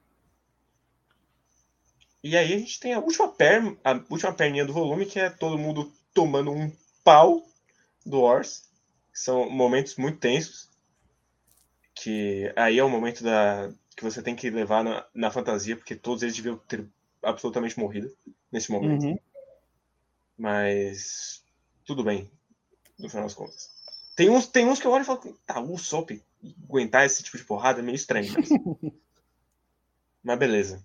E 2.22 2.36
aí 2.36 2.52
a 2.52 2.58
gente 2.58 2.78
tem 2.78 2.92
a 2.92 3.00
última, 3.00 3.28
per... 3.28 3.76
a 3.82 4.00
última 4.10 4.32
perninha 4.32 4.64
do 4.64 4.72
volume, 4.72 5.06
que 5.06 5.18
é 5.18 5.30
todo 5.30 5.58
mundo 5.58 5.90
tomando 6.12 6.52
um 6.52 6.70
pau 7.02 7.42
do 8.04 8.20
Ors. 8.20 8.69
São 9.20 9.50
momentos 9.50 9.96
muito 9.96 10.18
tensos. 10.18 10.70
Que 11.94 12.50
aí 12.56 12.78
é 12.78 12.84
o 12.84 12.88
momento 12.88 13.22
da... 13.22 13.70
que 13.94 14.02
você 14.02 14.22
tem 14.22 14.34
que 14.34 14.48
levar 14.48 14.82
na, 14.82 15.04
na 15.14 15.30
fantasia, 15.30 15.76
porque 15.76 15.94
todos 15.94 16.22
eles 16.22 16.34
deviam 16.34 16.56
ter 16.56 16.86
absolutamente 17.22 17.78
morrido 17.78 18.10
nesse 18.50 18.72
momento. 18.72 19.04
Uhum. 19.04 19.18
Mas 20.38 21.44
tudo 21.84 22.02
bem, 22.02 22.30
no 22.98 23.10
final 23.10 23.24
das 23.24 23.34
contas. 23.34 23.68
Tem 24.16 24.30
uns, 24.30 24.46
tem 24.46 24.66
uns 24.66 24.80
que 24.80 24.86
eu 24.86 24.90
olho 24.90 25.02
e 25.02 25.04
falo, 25.06 25.38
tá, 25.44 25.60
o 25.60 25.76
Sop, 25.76 26.12
aguentar 26.66 27.04
esse 27.04 27.22
tipo 27.22 27.36
de 27.36 27.44
porrada 27.44 27.80
é 27.80 27.82
meio 27.82 27.96
estranho. 27.96 28.32
Mas, 28.32 28.48
mas 30.24 30.38
beleza. 30.38 30.82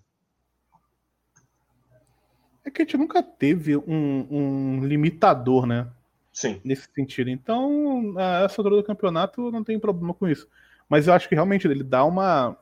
É 2.62 2.70
que 2.70 2.82
a 2.82 2.84
gente 2.84 2.98
nunca 2.98 3.22
teve 3.22 3.78
um, 3.78 4.26
um 4.30 4.84
limitador, 4.84 5.64
né? 5.64 5.90
Sim. 6.36 6.60
Nesse 6.62 6.86
sentido. 6.94 7.30
Então, 7.30 8.14
essa 8.44 8.60
altura 8.60 8.76
do 8.76 8.84
campeonato 8.84 9.50
não 9.50 9.64
tem 9.64 9.80
problema 9.80 10.12
com 10.12 10.28
isso. 10.28 10.46
Mas 10.86 11.06
eu 11.06 11.14
acho 11.14 11.26
que 11.30 11.34
realmente 11.34 11.66
ele 11.66 11.82
dá 11.82 12.04
uma. 12.04 12.54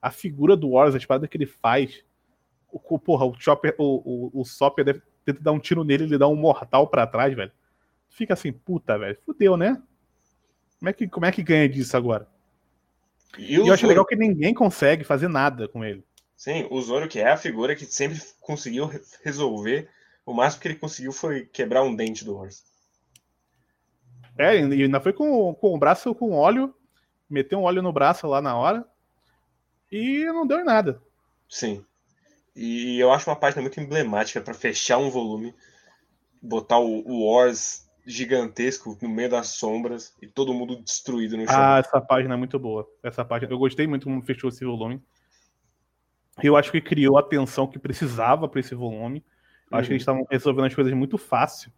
A 0.00 0.10
figura 0.10 0.54
do 0.54 0.68
Wars, 0.68 0.94
a 0.94 0.98
espada 0.98 1.26
que 1.26 1.38
ele 1.38 1.46
faz. 1.46 2.04
O, 2.70 2.98
porra, 2.98 3.24
o 3.24 3.34
Chopper, 3.34 3.74
o, 3.78 4.30
o, 4.34 4.40
o 4.42 4.44
Sopper 4.44 4.84
deve, 4.84 5.00
tenta 5.24 5.40
dar 5.40 5.52
um 5.52 5.58
tiro 5.58 5.84
nele, 5.84 6.04
ele 6.04 6.18
dá 6.18 6.28
um 6.28 6.36
mortal 6.36 6.86
para 6.86 7.06
trás, 7.06 7.34
velho. 7.34 7.50
Fica 8.10 8.34
assim, 8.34 8.52
puta, 8.52 8.98
velho, 8.98 9.16
fudeu, 9.24 9.56
né? 9.56 9.82
Como 10.78 10.90
é 10.90 10.92
que, 10.92 11.08
como 11.08 11.24
é 11.24 11.32
que 11.32 11.42
ganha 11.42 11.68
disso 11.68 11.96
agora? 11.96 12.28
E, 13.38 13.54
e 13.54 13.54
eu 13.54 13.72
acho 13.72 13.86
legal 13.86 14.04
que 14.04 14.16
ninguém 14.16 14.52
consegue 14.52 15.02
fazer 15.02 15.28
nada 15.28 15.66
com 15.66 15.82
ele. 15.82 16.04
Sim, 16.36 16.66
o 16.70 16.82
Zoro, 16.82 17.08
que 17.08 17.20
é 17.20 17.30
a 17.30 17.38
figura 17.38 17.74
que 17.74 17.86
sempre 17.86 18.20
conseguiu 18.40 18.90
resolver, 19.24 19.88
o 20.26 20.34
máximo 20.34 20.60
que 20.60 20.68
ele 20.68 20.74
conseguiu 20.74 21.12
foi 21.12 21.46
quebrar 21.46 21.82
um 21.84 21.94
dente 21.96 22.22
do 22.22 22.36
Horse. 22.36 22.71
É, 24.38 24.58
e 24.58 24.82
ainda 24.82 25.00
foi 25.00 25.12
com, 25.12 25.54
com 25.54 25.74
o 25.74 25.78
braço 25.78 26.14
com 26.14 26.32
óleo, 26.32 26.74
meteu 27.28 27.58
um 27.58 27.64
óleo 27.64 27.82
no 27.82 27.92
braço 27.92 28.26
lá 28.26 28.40
na 28.40 28.56
hora, 28.56 28.84
e 29.90 30.24
não 30.26 30.46
deu 30.46 30.60
em 30.60 30.64
nada. 30.64 31.00
Sim. 31.48 31.84
E 32.56 32.98
eu 32.98 33.12
acho 33.12 33.28
uma 33.28 33.36
página 33.36 33.62
muito 33.62 33.80
emblemática 33.80 34.40
para 34.40 34.54
fechar 34.54 34.98
um 34.98 35.10
volume, 35.10 35.54
botar 36.40 36.78
o, 36.78 37.06
o 37.06 37.26
Wars 37.26 37.88
gigantesco 38.04 38.98
no 39.00 39.08
meio 39.08 39.30
das 39.30 39.48
sombras 39.48 40.14
e 40.20 40.26
todo 40.26 40.52
mundo 40.52 40.82
destruído 40.82 41.36
no 41.36 41.46
chão. 41.46 41.56
Ah, 41.56 41.78
essa 41.78 42.00
página 42.00 42.34
é 42.34 42.36
muito 42.36 42.58
boa. 42.58 42.88
Essa 43.02 43.24
página, 43.24 43.52
eu 43.52 43.58
gostei 43.58 43.86
muito 43.86 44.04
como 44.04 44.22
fechou 44.22 44.48
esse 44.48 44.64
volume. 44.64 45.00
Eu 46.42 46.56
acho 46.56 46.72
que 46.72 46.80
criou 46.80 47.18
a 47.18 47.22
tensão 47.22 47.66
que 47.66 47.78
precisava 47.78 48.48
para 48.48 48.60
esse 48.60 48.74
volume. 48.74 49.24
Uhum. 49.70 49.78
Acho 49.78 49.88
que 49.88 49.94
eles 49.94 50.06
uhum. 50.06 50.14
estavam 50.14 50.26
resolvendo 50.30 50.66
as 50.66 50.74
coisas 50.74 50.92
muito 50.92 51.16
fácil 51.16 51.70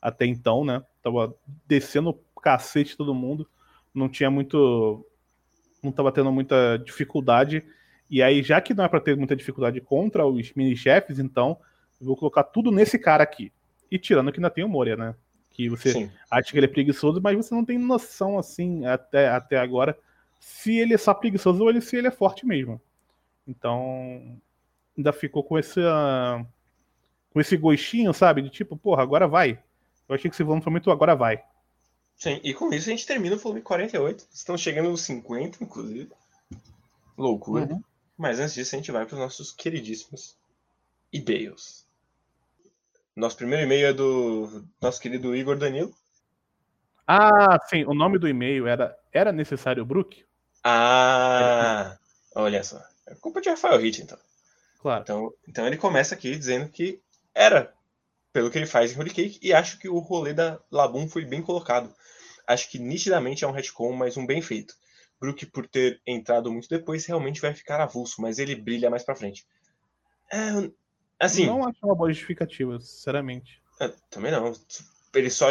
até 0.00 0.26
então, 0.26 0.64
né? 0.64 0.82
Tava 1.02 1.34
descendo 1.66 2.10
o 2.10 2.40
cacete 2.40 2.96
todo 2.96 3.14
mundo. 3.14 3.48
Não 3.94 4.08
tinha 4.08 4.30
muito. 4.30 5.04
Não 5.82 5.92
tava 5.92 6.12
tendo 6.12 6.32
muita 6.32 6.76
dificuldade. 6.78 7.64
E 8.10 8.22
aí, 8.22 8.42
já 8.42 8.60
que 8.60 8.72
não 8.72 8.84
é 8.84 8.88
para 8.88 9.00
ter 9.00 9.16
muita 9.16 9.36
dificuldade 9.36 9.80
contra 9.80 10.26
os 10.26 10.52
mini-chefes, 10.54 11.18
então 11.18 11.58
eu 12.00 12.06
vou 12.06 12.16
colocar 12.16 12.42
tudo 12.44 12.70
nesse 12.70 12.98
cara 12.98 13.22
aqui. 13.22 13.52
E 13.90 13.98
tirando 13.98 14.32
que 14.32 14.38
ainda 14.38 14.50
tem 14.50 14.64
o 14.64 14.68
Moria, 14.68 14.96
né? 14.96 15.14
Que 15.50 15.68
você 15.68 15.92
Sim. 15.92 16.10
acha 16.30 16.50
que 16.50 16.58
ele 16.58 16.66
é 16.66 16.70
preguiçoso, 16.70 17.20
mas 17.20 17.36
você 17.36 17.54
não 17.54 17.64
tem 17.64 17.78
noção, 17.78 18.38
assim, 18.38 18.86
até, 18.86 19.28
até 19.28 19.58
agora, 19.58 19.98
se 20.38 20.76
ele 20.76 20.94
é 20.94 20.98
só 20.98 21.12
preguiçoso 21.12 21.62
ou 21.62 21.68
ele, 21.68 21.80
se 21.80 21.96
ele 21.96 22.06
é 22.06 22.12
forte 22.12 22.46
mesmo. 22.46 22.80
Então, 23.46 24.38
ainda 24.96 25.12
ficou 25.12 25.42
com 25.42 25.58
esse, 25.58 25.80
uh, 25.80 26.46
com 27.30 27.40
esse 27.40 27.56
gostinho, 27.56 28.12
sabe? 28.12 28.42
De 28.42 28.50
tipo, 28.50 28.76
porra, 28.76 29.02
agora 29.02 29.26
vai. 29.26 29.58
Eu 30.08 30.14
achei 30.14 30.30
que 30.30 30.34
esse 30.34 30.42
volume 30.42 30.62
foi 30.62 30.72
muito 30.72 30.90
agora 30.90 31.14
vai. 31.14 31.42
Sim, 32.16 32.40
e 32.42 32.52
com 32.54 32.72
isso 32.72 32.88
a 32.88 32.92
gente 32.92 33.06
termina 33.06 33.36
o 33.36 33.38
volume 33.38 33.60
48. 33.60 34.26
Estamos 34.32 34.60
chegando 34.60 34.90
nos 34.90 35.02
50, 35.02 35.62
inclusive. 35.62 36.10
Loucura. 37.16 37.66
Uhum. 37.70 37.82
Mas 38.16 38.40
antes 38.40 38.54
disso, 38.54 38.74
a 38.74 38.78
gente 38.78 38.90
vai 38.90 39.06
para 39.06 39.14
os 39.14 39.20
nossos 39.20 39.52
queridíssimos 39.52 40.36
e-mails. 41.12 41.86
Nosso 43.14 43.36
primeiro 43.36 43.64
e-mail 43.64 43.86
é 43.86 43.92
do 43.92 44.64
nosso 44.80 45.00
querido 45.00 45.34
Igor 45.34 45.56
Danilo. 45.56 45.94
Ah, 47.06 47.58
sim. 47.68 47.84
O 47.84 47.94
nome 47.94 48.18
do 48.18 48.28
e-mail 48.28 48.66
era 48.66 48.96
Era 49.12 49.32
Necessário 49.32 49.84
Brook? 49.84 50.24
Ah, 50.64 51.96
olha 52.34 52.62
só. 52.64 52.80
É 53.06 53.14
culpa 53.14 53.40
de 53.40 53.48
Rafael 53.48 53.78
Hit, 53.78 54.02
então. 54.02 54.18
Claro. 54.80 55.02
Então, 55.02 55.32
então 55.48 55.66
ele 55.66 55.76
começa 55.76 56.14
aqui 56.14 56.36
dizendo 56.36 56.68
que 56.68 57.00
era 57.34 57.72
pelo 58.32 58.50
que 58.50 58.58
ele 58.58 58.66
faz 58.66 58.92
em 58.92 58.98
Holy 58.98 59.10
Cake 59.10 59.38
e 59.42 59.52
acho 59.52 59.78
que 59.78 59.88
o 59.88 59.98
rolê 59.98 60.32
da 60.32 60.60
Labum 60.70 61.08
foi 61.08 61.24
bem 61.24 61.42
colocado. 61.42 61.92
Acho 62.46 62.70
que 62.70 62.78
nitidamente 62.78 63.44
é 63.44 63.48
um 63.48 63.52
retcon, 63.52 63.92
mas 63.92 64.16
um 64.16 64.26
bem 64.26 64.40
feito. 64.40 64.74
Brook, 65.20 65.46
por 65.46 65.66
ter 65.66 66.00
entrado 66.06 66.50
muito 66.50 66.68
depois, 66.68 67.04
realmente 67.04 67.40
vai 67.40 67.52
ficar 67.52 67.80
avulso, 67.80 68.22
mas 68.22 68.38
ele 68.38 68.54
brilha 68.54 68.88
mais 68.88 69.02
pra 69.02 69.16
frente. 69.16 69.46
É, 70.32 70.70
assim. 71.18 71.46
Não 71.46 71.66
acho 71.66 71.78
uma 71.82 71.94
boa 71.94 72.10
justificativa, 72.12 72.78
sinceramente. 72.80 73.60
É, 73.80 73.88
também 74.10 74.30
não. 74.30 74.52
Ele 75.14 75.30
só. 75.30 75.46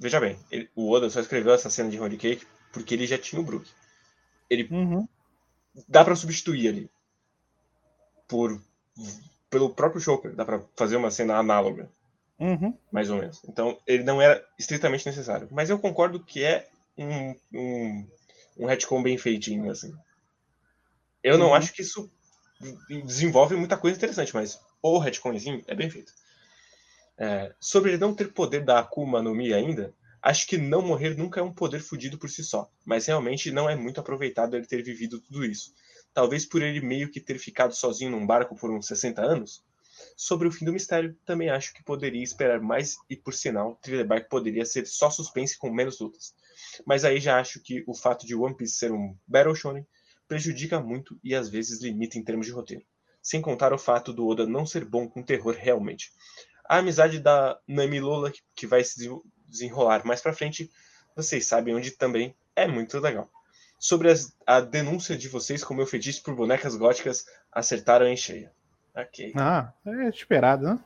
Veja 0.00 0.18
bem, 0.18 0.38
ele, 0.50 0.68
o 0.74 0.90
Oda 0.90 1.08
só 1.10 1.20
escreveu 1.20 1.52
essa 1.52 1.70
cena 1.70 1.90
de 1.90 2.00
Holy 2.00 2.16
Cake 2.16 2.46
porque 2.72 2.94
ele 2.94 3.06
já 3.06 3.18
tinha 3.18 3.40
o 3.40 3.44
Brook. 3.44 3.70
Ele. 4.48 4.66
Uhum. 4.70 5.06
Dá 5.86 6.04
para 6.04 6.16
substituir 6.16 6.68
ali. 6.68 6.90
Por. 8.26 8.60
Pelo 9.50 9.74
próprio 9.74 10.00
Chopper. 10.00 10.34
Dá 10.34 10.44
para 10.44 10.62
fazer 10.74 10.96
uma 10.96 11.10
cena 11.10 11.36
análoga. 11.36 11.90
Uhum. 12.42 12.76
Mais 12.90 13.08
ou 13.08 13.20
menos. 13.20 13.40
Então, 13.48 13.78
ele 13.86 14.02
não 14.02 14.20
era 14.20 14.44
estritamente 14.58 15.06
necessário. 15.06 15.46
Mas 15.52 15.70
eu 15.70 15.78
concordo 15.78 16.18
que 16.18 16.42
é 16.42 16.68
um, 16.98 17.36
um, 17.54 18.08
um 18.58 18.66
retcon 18.66 19.00
bem 19.00 19.16
feitinho, 19.16 19.70
assim. 19.70 19.94
Eu 21.22 21.38
não 21.38 21.48
uhum. 21.48 21.54
acho 21.54 21.72
que 21.72 21.82
isso 21.82 22.10
desenvolve 23.04 23.54
muita 23.54 23.76
coisa 23.76 23.96
interessante, 23.96 24.34
mas 24.34 24.60
o 24.82 24.98
retconzinho 24.98 25.62
é 25.68 25.74
bem 25.74 25.88
feito. 25.88 26.12
É, 27.16 27.54
sobre 27.60 27.90
ele 27.90 27.98
não 27.98 28.12
ter 28.12 28.32
poder 28.32 28.64
da 28.64 28.80
Akuma 28.80 29.22
no 29.22 29.32
Mi 29.32 29.54
ainda, 29.54 29.94
acho 30.20 30.44
que 30.44 30.58
não 30.58 30.82
morrer 30.82 31.16
nunca 31.16 31.38
é 31.38 31.42
um 31.44 31.52
poder 31.52 31.80
fudido 31.80 32.18
por 32.18 32.28
si 32.28 32.42
só, 32.42 32.68
mas 32.84 33.06
realmente 33.06 33.52
não 33.52 33.70
é 33.70 33.76
muito 33.76 34.00
aproveitado 34.00 34.56
ele 34.56 34.66
ter 34.66 34.82
vivido 34.82 35.20
tudo 35.20 35.44
isso. 35.44 35.72
Talvez 36.12 36.44
por 36.44 36.60
ele 36.60 36.80
meio 36.80 37.08
que 37.08 37.20
ter 37.20 37.38
ficado 37.38 37.72
sozinho 37.72 38.10
num 38.10 38.26
barco 38.26 38.56
por 38.56 38.70
uns 38.70 38.86
60 38.86 39.22
anos. 39.22 39.62
Sobre 40.16 40.46
o 40.46 40.52
fim 40.52 40.64
do 40.64 40.72
mistério, 40.72 41.16
também 41.24 41.50
acho 41.50 41.72
que 41.72 41.82
poderia 41.82 42.22
esperar 42.22 42.60
mais 42.60 42.96
e, 43.08 43.16
por 43.16 43.34
sinal, 43.34 43.78
Thriller 43.82 44.06
Bark 44.06 44.28
poderia 44.28 44.64
ser 44.64 44.86
só 44.86 45.10
suspense 45.10 45.58
com 45.58 45.70
menos 45.70 45.98
lutas. 46.00 46.34
Mas 46.86 47.04
aí 47.04 47.20
já 47.20 47.40
acho 47.40 47.60
que 47.60 47.82
o 47.86 47.94
fato 47.94 48.26
de 48.26 48.34
One 48.34 48.56
Piece 48.56 48.74
ser 48.74 48.92
um 48.92 49.16
Battle 49.26 49.54
Shonen 49.54 49.86
prejudica 50.28 50.80
muito 50.80 51.18
e 51.22 51.34
às 51.34 51.48
vezes 51.48 51.82
limita 51.82 52.18
em 52.18 52.24
termos 52.24 52.46
de 52.46 52.52
roteiro. 52.52 52.84
Sem 53.20 53.40
contar 53.40 53.72
o 53.72 53.78
fato 53.78 54.12
do 54.12 54.26
Oda 54.26 54.46
não 54.46 54.66
ser 54.66 54.84
bom 54.84 55.08
com 55.08 55.22
terror 55.22 55.54
realmente. 55.58 56.12
A 56.64 56.78
amizade 56.78 57.20
da 57.20 57.58
Nami 57.66 58.00
Lola, 58.00 58.32
que 58.54 58.66
vai 58.66 58.82
se 58.82 59.08
desenrolar 59.46 60.06
mais 60.06 60.20
pra 60.20 60.32
frente, 60.32 60.70
vocês 61.14 61.46
sabem 61.46 61.74
onde 61.74 61.90
também 61.90 62.34
é 62.56 62.66
muito 62.66 62.98
legal. 62.98 63.30
Sobre 63.78 64.10
as, 64.10 64.34
a 64.46 64.60
denúncia 64.60 65.16
de 65.16 65.28
vocês 65.28 65.62
com 65.64 65.74
meu 65.74 65.86
fetiche 65.86 66.22
por 66.22 66.34
bonecas 66.34 66.76
góticas, 66.76 67.26
acertaram 67.52 68.06
em 68.06 68.16
cheia. 68.16 68.52
Ok. 68.94 69.32
Ah, 69.36 69.72
é 69.86 70.08
esperado, 70.08 70.66
né? 70.66 70.84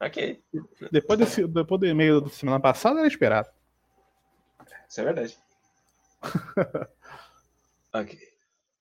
Ok. 0.00 0.42
Depois, 0.90 1.18
desse, 1.18 1.46
depois 1.46 1.80
do 1.80 1.86
e-mail 1.86 2.20
da 2.20 2.30
semana 2.30 2.60
passada, 2.60 3.00
era 3.00 3.08
esperado. 3.08 3.48
Isso 4.88 5.00
é 5.00 5.04
verdade. 5.04 5.38
ok. 7.92 8.18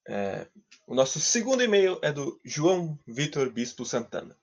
É, 0.08 0.48
o 0.86 0.96
nosso 0.96 1.20
segundo 1.20 1.64
e-mail 1.64 2.00
é 2.02 2.12
do 2.12 2.40
João 2.44 2.98
Vitor 3.06 3.50
Bispo 3.50 3.86
Santana. 3.86 4.38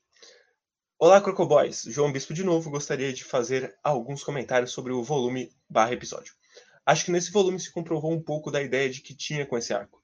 Olá, 0.99 1.21
Crocoboys. 1.21 1.85
João 1.89 2.13
Bispo 2.13 2.35
de 2.35 2.45
novo. 2.45 2.71
Gostaria 2.71 3.13
de 3.13 3.25
fazer 3.25 3.75
alguns 3.83 4.23
comentários 4.23 4.73
sobre 4.73 4.93
o 4.93 5.03
volume 5.03 5.51
barra 5.69 5.93
episódio. 5.93 6.35
Acho 6.85 7.07
que 7.07 7.11
nesse 7.11 7.31
volume 7.31 7.59
se 7.59 7.73
comprovou 7.73 8.13
um 8.13 8.23
pouco 8.23 8.51
da 8.51 8.63
ideia 8.63 8.91
de 8.91 9.01
que 9.01 9.15
tinha 9.15 9.47
com 9.47 9.57
esse 9.57 9.73
arco. 9.73 10.03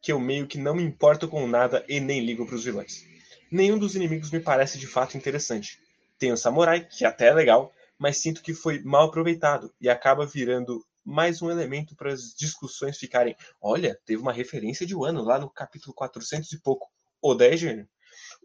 Que 0.00 0.12
eu 0.12 0.20
meio 0.20 0.46
que 0.46 0.58
não 0.58 0.74
me 0.74 0.82
importo 0.82 1.28
com 1.28 1.46
nada 1.46 1.84
e 1.88 1.98
nem 1.98 2.24
ligo 2.24 2.46
para 2.46 2.54
os 2.54 2.64
vilões. 2.64 3.15
Nenhum 3.50 3.78
dos 3.78 3.94
inimigos 3.94 4.30
me 4.30 4.40
parece 4.40 4.78
de 4.78 4.86
fato 4.86 5.16
interessante. 5.16 5.80
Tem 6.18 6.32
o 6.32 6.36
samurai, 6.36 6.84
que 6.84 7.04
até 7.04 7.28
é 7.28 7.34
legal, 7.34 7.72
mas 7.98 8.18
sinto 8.18 8.42
que 8.42 8.54
foi 8.54 8.82
mal 8.82 9.06
aproveitado 9.06 9.72
e 9.80 9.88
acaba 9.88 10.26
virando 10.26 10.84
mais 11.04 11.40
um 11.40 11.50
elemento 11.50 11.94
para 11.94 12.12
as 12.12 12.34
discussões 12.34 12.98
ficarem. 12.98 13.36
Olha, 13.60 13.98
teve 14.04 14.20
uma 14.20 14.32
referência 14.32 14.84
de 14.84 14.94
Wano 14.94 15.22
lá 15.22 15.38
no 15.38 15.48
capítulo 15.48 15.94
400 15.94 16.50
e 16.52 16.58
pouco. 16.60 16.90
É 17.40 17.56
gênio. 17.56 17.88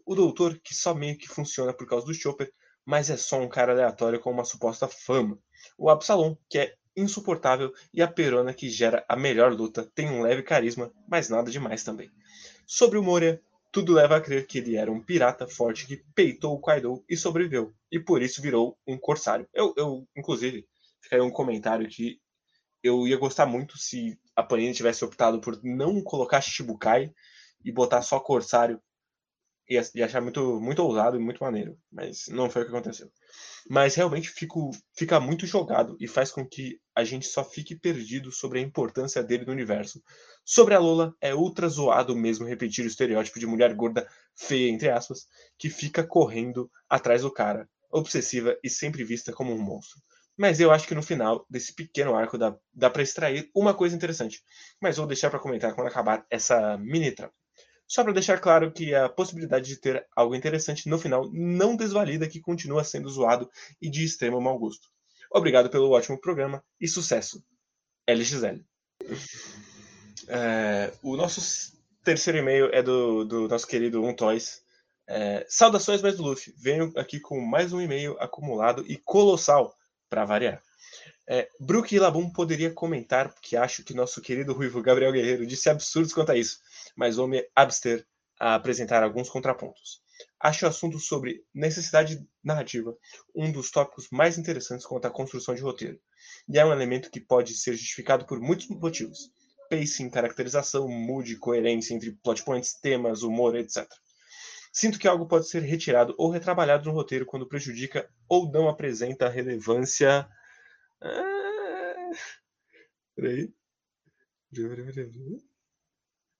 O 0.04 0.14
doutor, 0.14 0.58
que 0.58 0.74
só 0.74 0.94
meio 0.94 1.16
que 1.16 1.28
funciona 1.28 1.72
por 1.72 1.86
causa 1.86 2.06
do 2.06 2.14
Chopper, 2.14 2.52
mas 2.84 3.10
é 3.10 3.16
só 3.16 3.40
um 3.40 3.48
cara 3.48 3.72
aleatório 3.72 4.18
com 4.18 4.30
uma 4.30 4.44
suposta 4.44 4.88
fama. 4.88 5.38
O 5.78 5.88
Absalom, 5.88 6.36
que 6.48 6.58
é 6.58 6.74
insuportável, 6.96 7.72
e 7.92 8.02
a 8.02 8.08
Perona, 8.08 8.52
que 8.52 8.68
gera 8.68 9.04
a 9.08 9.16
melhor 9.16 9.52
luta, 9.52 9.88
tem 9.94 10.10
um 10.10 10.22
leve 10.22 10.42
carisma, 10.42 10.92
mas 11.08 11.28
nada 11.28 11.50
demais 11.50 11.84
também. 11.84 12.10
Sobre 12.66 12.98
o 12.98 13.02
Moria, 13.02 13.40
tudo 13.72 13.94
leva 13.94 14.16
a 14.16 14.20
crer 14.20 14.46
que 14.46 14.58
ele 14.58 14.76
era 14.76 14.92
um 14.92 15.02
pirata 15.02 15.48
forte 15.48 15.86
que 15.86 16.04
peitou 16.14 16.54
o 16.54 16.60
Kaido 16.60 17.02
e 17.08 17.16
sobreviveu, 17.16 17.74
e 17.90 17.98
por 17.98 18.20
isso 18.22 18.42
virou 18.42 18.78
um 18.86 18.98
corsário. 18.98 19.48
Eu, 19.52 19.72
eu 19.76 20.06
inclusive, 20.14 20.68
fica 21.00 21.16
aí 21.16 21.22
um 21.22 21.30
comentário 21.30 21.88
que 21.88 22.20
eu 22.82 23.08
ia 23.08 23.16
gostar 23.16 23.46
muito 23.46 23.78
se 23.78 24.18
a 24.36 24.42
Panini 24.42 24.74
tivesse 24.74 25.04
optado 25.04 25.40
por 25.40 25.58
não 25.62 26.02
colocar 26.02 26.40
Shichibukai 26.40 27.10
e 27.64 27.72
botar 27.72 28.02
só 28.02 28.20
Corsário. 28.20 28.80
Ia, 29.72 29.82
ia 29.94 30.06
achar 30.06 30.20
muito, 30.20 30.60
muito 30.60 30.82
ousado 30.82 31.16
e 31.16 31.20
muito 31.20 31.42
maneiro. 31.42 31.76
Mas 31.90 32.26
não 32.28 32.50
foi 32.50 32.62
o 32.62 32.64
que 32.64 32.70
aconteceu. 32.70 33.10
Mas 33.68 33.94
realmente 33.94 34.28
fico, 34.28 34.70
fica 34.96 35.20
muito 35.20 35.46
jogado 35.46 35.96
e 36.00 36.08
faz 36.08 36.30
com 36.30 36.46
que 36.46 36.80
a 36.94 37.04
gente 37.04 37.26
só 37.26 37.44
fique 37.44 37.74
perdido 37.76 38.30
sobre 38.32 38.58
a 38.58 38.62
importância 38.62 39.22
dele 39.22 39.44
no 39.44 39.52
universo. 39.52 40.02
Sobre 40.44 40.74
a 40.74 40.78
Lola, 40.78 41.14
é 41.20 41.34
ultra 41.34 41.68
zoado 41.68 42.14
mesmo 42.16 42.46
repetir 42.46 42.84
o 42.84 42.88
estereótipo 42.88 43.38
de 43.38 43.46
mulher 43.46 43.74
gorda, 43.74 44.06
feia, 44.36 44.68
entre 44.70 44.90
aspas, 44.90 45.26
que 45.58 45.70
fica 45.70 46.04
correndo 46.04 46.70
atrás 46.88 47.22
do 47.22 47.32
cara, 47.32 47.68
obsessiva 47.90 48.56
e 48.62 48.68
sempre 48.68 49.04
vista 49.04 49.32
como 49.32 49.52
um 49.52 49.62
monstro. 49.62 50.00
Mas 50.36 50.60
eu 50.60 50.70
acho 50.70 50.88
que 50.88 50.94
no 50.94 51.02
final 51.02 51.46
desse 51.48 51.74
pequeno 51.74 52.14
arco 52.14 52.38
dá, 52.38 52.56
dá 52.72 52.90
para 52.90 53.02
extrair 53.02 53.50
uma 53.54 53.74
coisa 53.74 53.94
interessante. 53.94 54.42
Mas 54.80 54.96
vou 54.96 55.06
deixar 55.06 55.30
para 55.30 55.38
comentar 55.38 55.74
quando 55.74 55.88
acabar 55.88 56.26
essa 56.30 56.76
mini 56.78 57.12
trama. 57.12 57.32
Só 57.86 58.02
para 58.02 58.12
deixar 58.12 58.40
claro 58.40 58.72
que 58.72 58.94
a 58.94 59.08
possibilidade 59.08 59.66
de 59.66 59.76
ter 59.76 60.06
algo 60.16 60.34
interessante 60.34 60.88
no 60.88 60.98
final 60.98 61.30
não 61.32 61.76
desvalida 61.76 62.28
que 62.28 62.40
continua 62.40 62.84
sendo 62.84 63.10
zoado 63.10 63.50
e 63.80 63.90
de 63.90 64.04
extremo 64.04 64.40
mau 64.40 64.58
gosto. 64.58 64.88
Obrigado 65.30 65.68
pelo 65.68 65.90
ótimo 65.90 66.20
programa 66.20 66.64
e 66.80 66.88
sucesso. 66.88 67.44
LXL. 68.06 68.60
É, 70.28 70.92
o 71.02 71.16
nosso 71.16 71.72
terceiro 72.04 72.38
e-mail 72.38 72.70
é 72.72 72.82
do, 72.82 73.24
do 73.24 73.48
nosso 73.48 73.66
querido 73.66 74.02
Um. 74.02 74.14
É, 75.08 75.44
saudações, 75.48 76.00
mais 76.00 76.16
do 76.16 76.22
Luffy. 76.22 76.54
Venho 76.56 76.92
aqui 76.96 77.20
com 77.20 77.40
mais 77.40 77.72
um 77.72 77.80
e-mail 77.80 78.16
acumulado 78.18 78.84
e 78.86 78.96
colossal, 78.96 79.74
para 80.08 80.24
variar. 80.24 80.62
É, 81.26 81.48
Brook 81.60 81.94
e 81.94 81.98
Labum 81.98 82.28
poderia 82.30 82.70
comentar 82.70 83.32
que 83.40 83.56
acho 83.56 83.84
que 83.84 83.94
nosso 83.94 84.20
querido 84.20 84.52
ruivo 84.52 84.82
Gabriel 84.82 85.12
Guerreiro 85.12 85.46
disse 85.46 85.70
absurdos 85.70 86.12
quanto 86.12 86.32
a 86.32 86.36
isso, 86.36 86.58
mas 86.96 87.16
vou 87.16 87.28
me 87.28 87.46
abster 87.54 88.06
a 88.38 88.54
apresentar 88.54 89.02
alguns 89.02 89.30
contrapontos. 89.30 90.02
Acho 90.38 90.66
o 90.66 90.68
assunto 90.68 90.98
sobre 90.98 91.44
necessidade 91.54 92.24
narrativa 92.42 92.96
um 93.34 93.50
dos 93.50 93.70
tópicos 93.70 94.08
mais 94.10 94.38
interessantes 94.38 94.86
quanto 94.86 95.06
à 95.06 95.10
construção 95.10 95.54
de 95.54 95.62
roteiro, 95.62 96.00
e 96.48 96.58
é 96.58 96.64
um 96.64 96.72
elemento 96.72 97.10
que 97.10 97.20
pode 97.20 97.54
ser 97.54 97.74
justificado 97.74 98.26
por 98.26 98.40
muitos 98.40 98.68
motivos 98.68 99.30
pacing, 99.72 100.10
caracterização, 100.10 100.86
mood, 100.86 101.34
coerência 101.38 101.94
entre 101.94 102.12
plot 102.12 102.44
points, 102.44 102.74
temas, 102.74 103.22
humor, 103.22 103.56
etc. 103.56 103.88
Sinto 104.70 104.98
que 104.98 105.08
algo 105.08 105.26
pode 105.26 105.48
ser 105.48 105.62
retirado 105.62 106.14
ou 106.18 106.30
retrabalhado 106.30 106.84
no 106.84 106.94
roteiro 106.94 107.24
quando 107.24 107.48
prejudica 107.48 108.06
ou 108.28 108.52
não 108.52 108.68
apresenta 108.68 109.30
relevância. 109.30 110.28
Ah... 111.00 112.10
Peraí. 113.14 113.50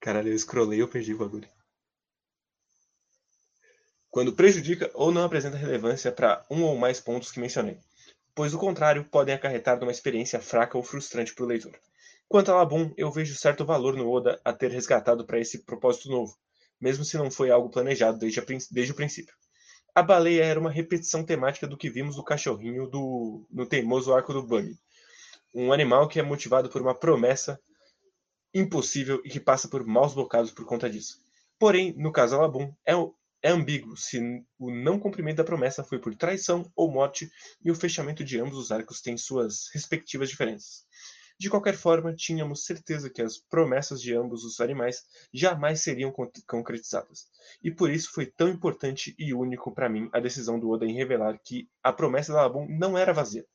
Caralho, 0.03 0.33
eu 0.33 0.37
scrollei 0.37 0.79
e 0.79 0.81
eu 0.81 0.87
perdi 0.89 1.13
o 1.13 1.17
bagulho. 1.17 1.47
Quando 4.09 4.33
prejudica 4.33 4.91
ou 4.93 5.13
não 5.13 5.23
apresenta 5.23 5.55
relevância 5.55 6.11
para 6.11 6.45
um 6.51 6.61
ou 6.63 6.75
mais 6.75 6.99
pontos 6.99 7.31
que 7.31 7.39
mencionei, 7.39 7.79
pois 8.35 8.53
o 8.53 8.59
contrário 8.59 9.05
podem 9.05 9.33
acarretar 9.33 9.79
numa 9.79 9.93
experiência 9.93 10.41
fraca 10.41 10.77
ou 10.77 10.83
frustrante 10.83 11.33
para 11.33 11.45
o 11.45 11.47
leitor. 11.47 11.79
Quanto 12.27 12.51
a 12.51 12.55
Labum, 12.55 12.93
eu 12.97 13.09
vejo 13.13 13.33
certo 13.33 13.63
valor 13.63 13.95
no 13.95 14.11
Oda 14.11 14.37
a 14.43 14.51
ter 14.51 14.71
resgatado 14.71 15.25
para 15.25 15.39
esse 15.39 15.59
propósito 15.59 16.09
novo, 16.09 16.37
mesmo 16.81 17.05
se 17.05 17.15
não 17.15 17.31
foi 17.31 17.49
algo 17.49 17.69
planejado 17.69 18.19
desde, 18.19 18.41
a, 18.41 18.43
desde 18.71 18.91
o 18.91 18.95
princípio. 18.95 19.33
A 19.95 20.03
baleia 20.03 20.43
era 20.43 20.59
uma 20.59 20.69
repetição 20.69 21.23
temática 21.23 21.65
do 21.65 21.77
que 21.77 21.89
vimos 21.89 22.17
do 22.17 22.25
cachorrinho 22.25 22.87
do, 22.87 23.47
no 23.49 23.65
teimoso 23.65 24.13
arco 24.13 24.33
do 24.33 24.43
Bug. 24.43 24.77
Um 25.53 25.71
animal 25.71 26.09
que 26.09 26.19
é 26.19 26.23
motivado 26.23 26.69
por 26.69 26.81
uma 26.81 26.93
promessa 26.93 27.57
impossível 28.53 29.21
e 29.25 29.29
que 29.29 29.39
passa 29.39 29.67
por 29.67 29.85
maus 29.85 30.13
bocados 30.13 30.51
por 30.51 30.65
conta 30.65 30.89
disso. 30.89 31.19
Porém, 31.59 31.93
no 31.97 32.11
caso 32.11 32.35
Alabum, 32.35 32.73
é, 32.85 32.93
é 33.41 33.49
ambíguo 33.49 33.95
se 33.97 34.19
o 34.59 34.71
não 34.71 34.99
cumprimento 34.99 35.37
da 35.37 35.43
promessa 35.43 35.83
foi 35.83 35.99
por 35.99 36.15
traição 36.15 36.71
ou 36.75 36.91
morte, 36.91 37.29
e 37.63 37.71
o 37.71 37.75
fechamento 37.75 38.23
de 38.23 38.39
ambos 38.39 38.57
os 38.57 38.71
arcos 38.71 39.01
tem 39.01 39.17
suas 39.17 39.69
respectivas 39.73 40.29
diferenças. 40.29 40.85
De 41.39 41.49
qualquer 41.49 41.75
forma, 41.75 42.15
tínhamos 42.15 42.63
certeza 42.63 43.09
que 43.09 43.21
as 43.21 43.37
promessas 43.37 44.01
de 44.01 44.15
ambos 44.15 44.43
os 44.43 44.59
animais 44.59 45.03
jamais 45.33 45.81
seriam 45.81 46.13
concretizadas. 46.47 47.25
E 47.61 47.71
por 47.71 47.91
isso 47.91 48.11
foi 48.13 48.25
tão 48.25 48.47
importante 48.49 49.15
e 49.17 49.33
único 49.33 49.73
para 49.73 49.89
mim 49.89 50.09
a 50.13 50.19
decisão 50.19 50.59
do 50.59 50.69
Oda 50.69 50.85
em 50.85 50.93
revelar 50.93 51.37
que 51.43 51.67
a 51.81 51.91
promessa 51.91 52.31
da 52.31 52.43
Labum 52.43 52.67
não 52.69 52.97
era 52.97 53.11
vazia. 53.11 53.45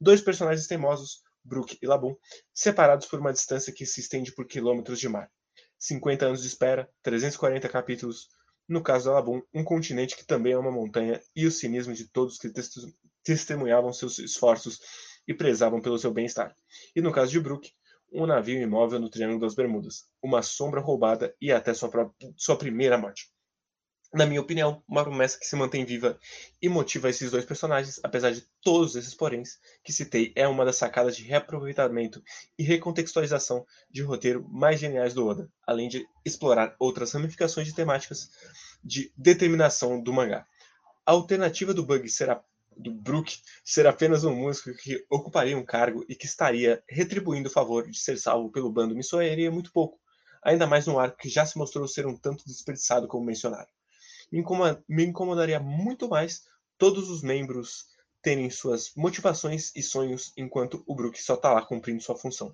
Dois 0.00 0.20
personagens 0.20 0.66
teimosos, 0.66 1.22
Brook 1.44 1.78
e 1.80 1.86
Labum, 1.86 2.16
separados 2.52 3.06
por 3.06 3.20
uma 3.20 3.32
distância 3.32 3.72
que 3.72 3.84
se 3.84 4.00
estende 4.00 4.32
por 4.32 4.46
quilômetros 4.46 4.98
de 4.98 5.08
mar. 5.08 5.30
50 5.78 6.26
anos 6.26 6.42
de 6.42 6.48
espera, 6.48 6.88
340 7.02 7.68
capítulos. 7.68 8.28
No 8.66 8.82
caso 8.82 9.06
da 9.06 9.12
Labum, 9.12 9.42
um 9.52 9.62
continente 9.62 10.16
que 10.16 10.24
também 10.24 10.54
é 10.54 10.58
uma 10.58 10.72
montanha 10.72 11.20
e 11.36 11.46
o 11.46 11.50
cinismo 11.50 11.92
de 11.92 12.08
todos 12.08 12.38
que 12.38 12.50
testemunhavam 13.22 13.92
seus 13.92 14.18
esforços 14.18 14.80
e 15.28 15.34
prezavam 15.34 15.80
pelo 15.80 15.98
seu 15.98 16.12
bem-estar. 16.12 16.54
E 16.96 17.02
no 17.02 17.12
caso 17.12 17.30
de 17.30 17.40
Brook, 17.40 17.70
um 18.12 18.26
navio 18.26 18.62
imóvel 18.62 19.00
no 19.00 19.10
Triângulo 19.10 19.40
das 19.40 19.54
Bermudas, 19.54 20.04
uma 20.22 20.40
sombra 20.40 20.80
roubada 20.80 21.34
e 21.40 21.52
até 21.52 21.74
sua, 21.74 21.90
sua 22.36 22.56
primeira 22.56 22.96
morte. 22.96 23.33
Na 24.14 24.26
minha 24.26 24.40
opinião, 24.40 24.80
uma 24.86 25.02
promessa 25.02 25.36
que 25.36 25.44
se 25.44 25.56
mantém 25.56 25.84
viva 25.84 26.16
e 26.62 26.68
motiva 26.68 27.10
esses 27.10 27.32
dois 27.32 27.44
personagens, 27.44 27.98
apesar 28.00 28.30
de 28.30 28.46
todos 28.62 28.94
esses 28.94 29.12
poréns 29.12 29.58
que 29.82 29.92
citei, 29.92 30.32
é 30.36 30.46
uma 30.46 30.64
das 30.64 30.76
sacadas 30.76 31.16
de 31.16 31.24
reaproveitamento 31.24 32.22
e 32.56 32.62
recontextualização 32.62 33.66
de 33.90 34.02
roteiro 34.02 34.48
mais 34.48 34.78
geniais 34.78 35.14
do 35.14 35.26
Oda, 35.26 35.50
além 35.66 35.88
de 35.88 36.06
explorar 36.24 36.76
outras 36.78 37.10
ramificações 37.10 37.66
de 37.66 37.74
temáticas 37.74 38.30
de 38.84 39.12
determinação 39.16 40.00
do 40.00 40.12
mangá. 40.12 40.46
A 41.04 41.10
alternativa 41.10 41.74
do 41.74 41.84
Bug 41.84 42.08
será 42.08 42.40
do 42.76 42.92
Brook 42.92 43.36
ser 43.64 43.84
apenas 43.84 44.22
um 44.22 44.32
músico 44.32 44.70
que 44.76 45.04
ocuparia 45.10 45.58
um 45.58 45.64
cargo 45.64 46.04
e 46.08 46.14
que 46.14 46.26
estaria 46.26 46.80
retribuindo 46.88 47.48
o 47.48 47.52
favor 47.52 47.90
de 47.90 47.98
ser 47.98 48.16
salvo 48.16 48.48
pelo 48.52 48.70
bando 48.70 48.94
me 48.94 49.02
soaria 49.02 49.50
muito 49.50 49.72
pouco, 49.72 49.98
ainda 50.40 50.68
mais 50.68 50.86
num 50.86 51.00
arco 51.00 51.18
que 51.18 51.28
já 51.28 51.44
se 51.44 51.58
mostrou 51.58 51.88
ser 51.88 52.06
um 52.06 52.16
tanto 52.16 52.44
desperdiçado 52.46 53.08
como 53.08 53.26
mencionaram. 53.26 53.66
Me, 54.88 55.04
incomodaria 55.04 55.60
muito 55.60 56.08
mais 56.08 56.42
todos 56.76 57.08
os 57.08 57.22
membros 57.22 57.84
terem 58.20 58.50
suas 58.50 58.90
motivações 58.96 59.70
e 59.76 59.82
sonhos 59.82 60.32
enquanto 60.36 60.82
o 60.86 60.94
Brook 60.94 61.22
só 61.22 61.36
tá 61.36 61.52
lá 61.52 61.64
cumprindo 61.64 62.02
sua 62.02 62.16
função. 62.16 62.52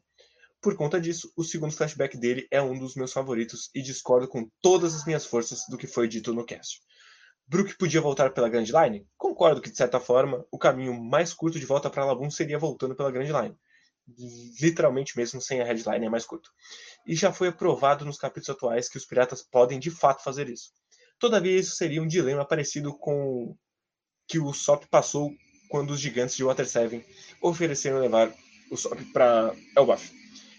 Por 0.60 0.76
conta 0.76 1.00
disso, 1.00 1.32
o 1.34 1.42
segundo 1.42 1.72
flashback 1.72 2.18
dele 2.18 2.46
é 2.50 2.60
um 2.60 2.78
dos 2.78 2.94
meus 2.94 3.12
favoritos 3.14 3.70
e 3.74 3.80
discordo 3.80 4.28
com 4.28 4.50
todas 4.60 4.94
as 4.94 5.06
minhas 5.06 5.24
forças 5.24 5.62
do 5.70 5.78
que 5.78 5.86
foi 5.86 6.06
dito 6.06 6.34
no 6.34 6.44
cast. 6.44 6.82
Brook 7.46 7.76
podia 7.78 8.00
voltar 8.00 8.34
pela 8.34 8.48
Grand 8.48 8.66
Line? 8.66 9.06
Concordo 9.16 9.62
que, 9.62 9.70
de 9.70 9.76
certa 9.76 9.98
forma, 9.98 10.44
o 10.50 10.58
caminho 10.58 11.02
mais 11.02 11.32
curto 11.32 11.58
de 11.58 11.64
volta 11.64 11.88
para 11.88 12.04
Labum 12.04 12.30
seria 12.30 12.58
voltando 12.58 12.94
pela 12.94 13.10
Grand 13.10 13.42
Line. 13.42 13.56
Literalmente 14.60 15.16
mesmo 15.16 15.40
sem 15.40 15.62
a 15.62 15.64
Headline 15.64 16.06
é 16.06 16.10
mais 16.10 16.26
curto. 16.26 16.50
E 17.06 17.16
já 17.16 17.32
foi 17.32 17.48
aprovado 17.48 18.04
nos 18.04 18.18
capítulos 18.18 18.50
atuais 18.50 18.88
que 18.88 18.98
os 18.98 19.06
piratas 19.06 19.42
podem 19.42 19.78
de 19.80 19.90
fato 19.90 20.22
fazer 20.22 20.48
isso. 20.48 20.72
Todavia, 21.20 21.60
isso 21.60 21.76
seria 21.76 22.02
um 22.02 22.06
dilema 22.06 22.46
parecido 22.46 22.96
com 22.96 23.54
que 24.26 24.38
o 24.38 24.54
Sop 24.54 24.86
passou 24.86 25.30
quando 25.68 25.90
os 25.90 26.00
gigantes 26.00 26.34
de 26.34 26.42
Water 26.42 26.66
7 26.66 27.04
ofereceram 27.42 28.00
levar 28.00 28.34
o 28.70 28.76
Sop 28.76 28.98
para 29.12 29.54
Elbaf. 29.76 30.10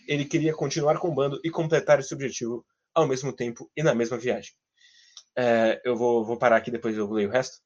Ele 0.07 0.23
queria 0.23 0.53
continuar 0.53 0.99
com 0.99 1.09
o 1.09 1.15
bando 1.15 1.41
e 1.43 1.49
completar 1.49 1.99
esse 1.99 2.13
objetivo 2.13 2.63
ao 2.93 3.07
mesmo 3.07 3.33
tempo 3.33 3.71
e 3.75 3.81
na 3.81 3.95
mesma 3.95 4.19
viagem. 4.19 4.53
É, 5.35 5.81
eu 5.83 5.97
vou, 5.97 6.23
vou, 6.23 6.37
parar 6.37 6.57
aqui, 6.57 6.69
depois 6.69 6.95
eu 6.95 7.09
leio 7.09 7.29
o 7.29 7.31
resto, 7.31 7.57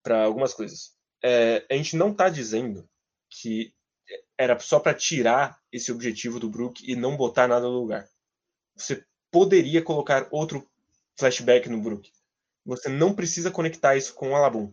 para 0.00 0.22
algumas 0.22 0.54
coisas. 0.54 0.92
É, 1.24 1.66
a 1.68 1.74
gente 1.74 1.96
não 1.96 2.12
está 2.12 2.28
dizendo 2.28 2.88
que 3.30 3.74
era 4.38 4.56
só 4.60 4.78
para 4.78 4.94
tirar 4.94 5.58
esse 5.72 5.90
objetivo 5.90 6.38
do 6.38 6.48
Brook 6.48 6.88
e 6.88 6.94
não 6.94 7.16
botar 7.16 7.48
nada 7.48 7.66
no 7.66 7.80
lugar. 7.80 8.06
Você 8.76 9.04
poderia 9.30 9.82
colocar 9.82 10.28
outro 10.30 10.64
flashback 11.18 11.68
no 11.68 11.80
Brook. 11.80 12.12
Você 12.64 12.88
não 12.88 13.14
precisa 13.14 13.50
conectar 13.50 13.96
isso 13.96 14.14
com 14.14 14.30
o 14.30 14.34
Alabum. 14.36 14.72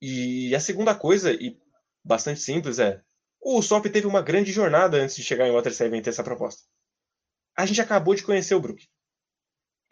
E 0.00 0.54
a 0.54 0.60
segunda 0.60 0.94
coisa, 0.94 1.32
e 1.32 1.58
bastante 2.04 2.40
simples, 2.40 2.78
é: 2.78 3.00
o 3.40 3.58
Usopp 3.58 3.88
teve 3.90 4.06
uma 4.06 4.22
grande 4.22 4.52
jornada 4.52 4.96
antes 4.96 5.16
de 5.16 5.22
chegar 5.22 5.46
em 5.46 5.52
Water 5.52 5.74
7 5.74 5.94
e 5.94 6.02
ter 6.02 6.10
essa 6.10 6.24
proposta. 6.24 6.62
A 7.56 7.66
gente 7.66 7.80
acabou 7.80 8.14
de 8.14 8.22
conhecer 8.22 8.54
o 8.54 8.60
Brook 8.60 8.86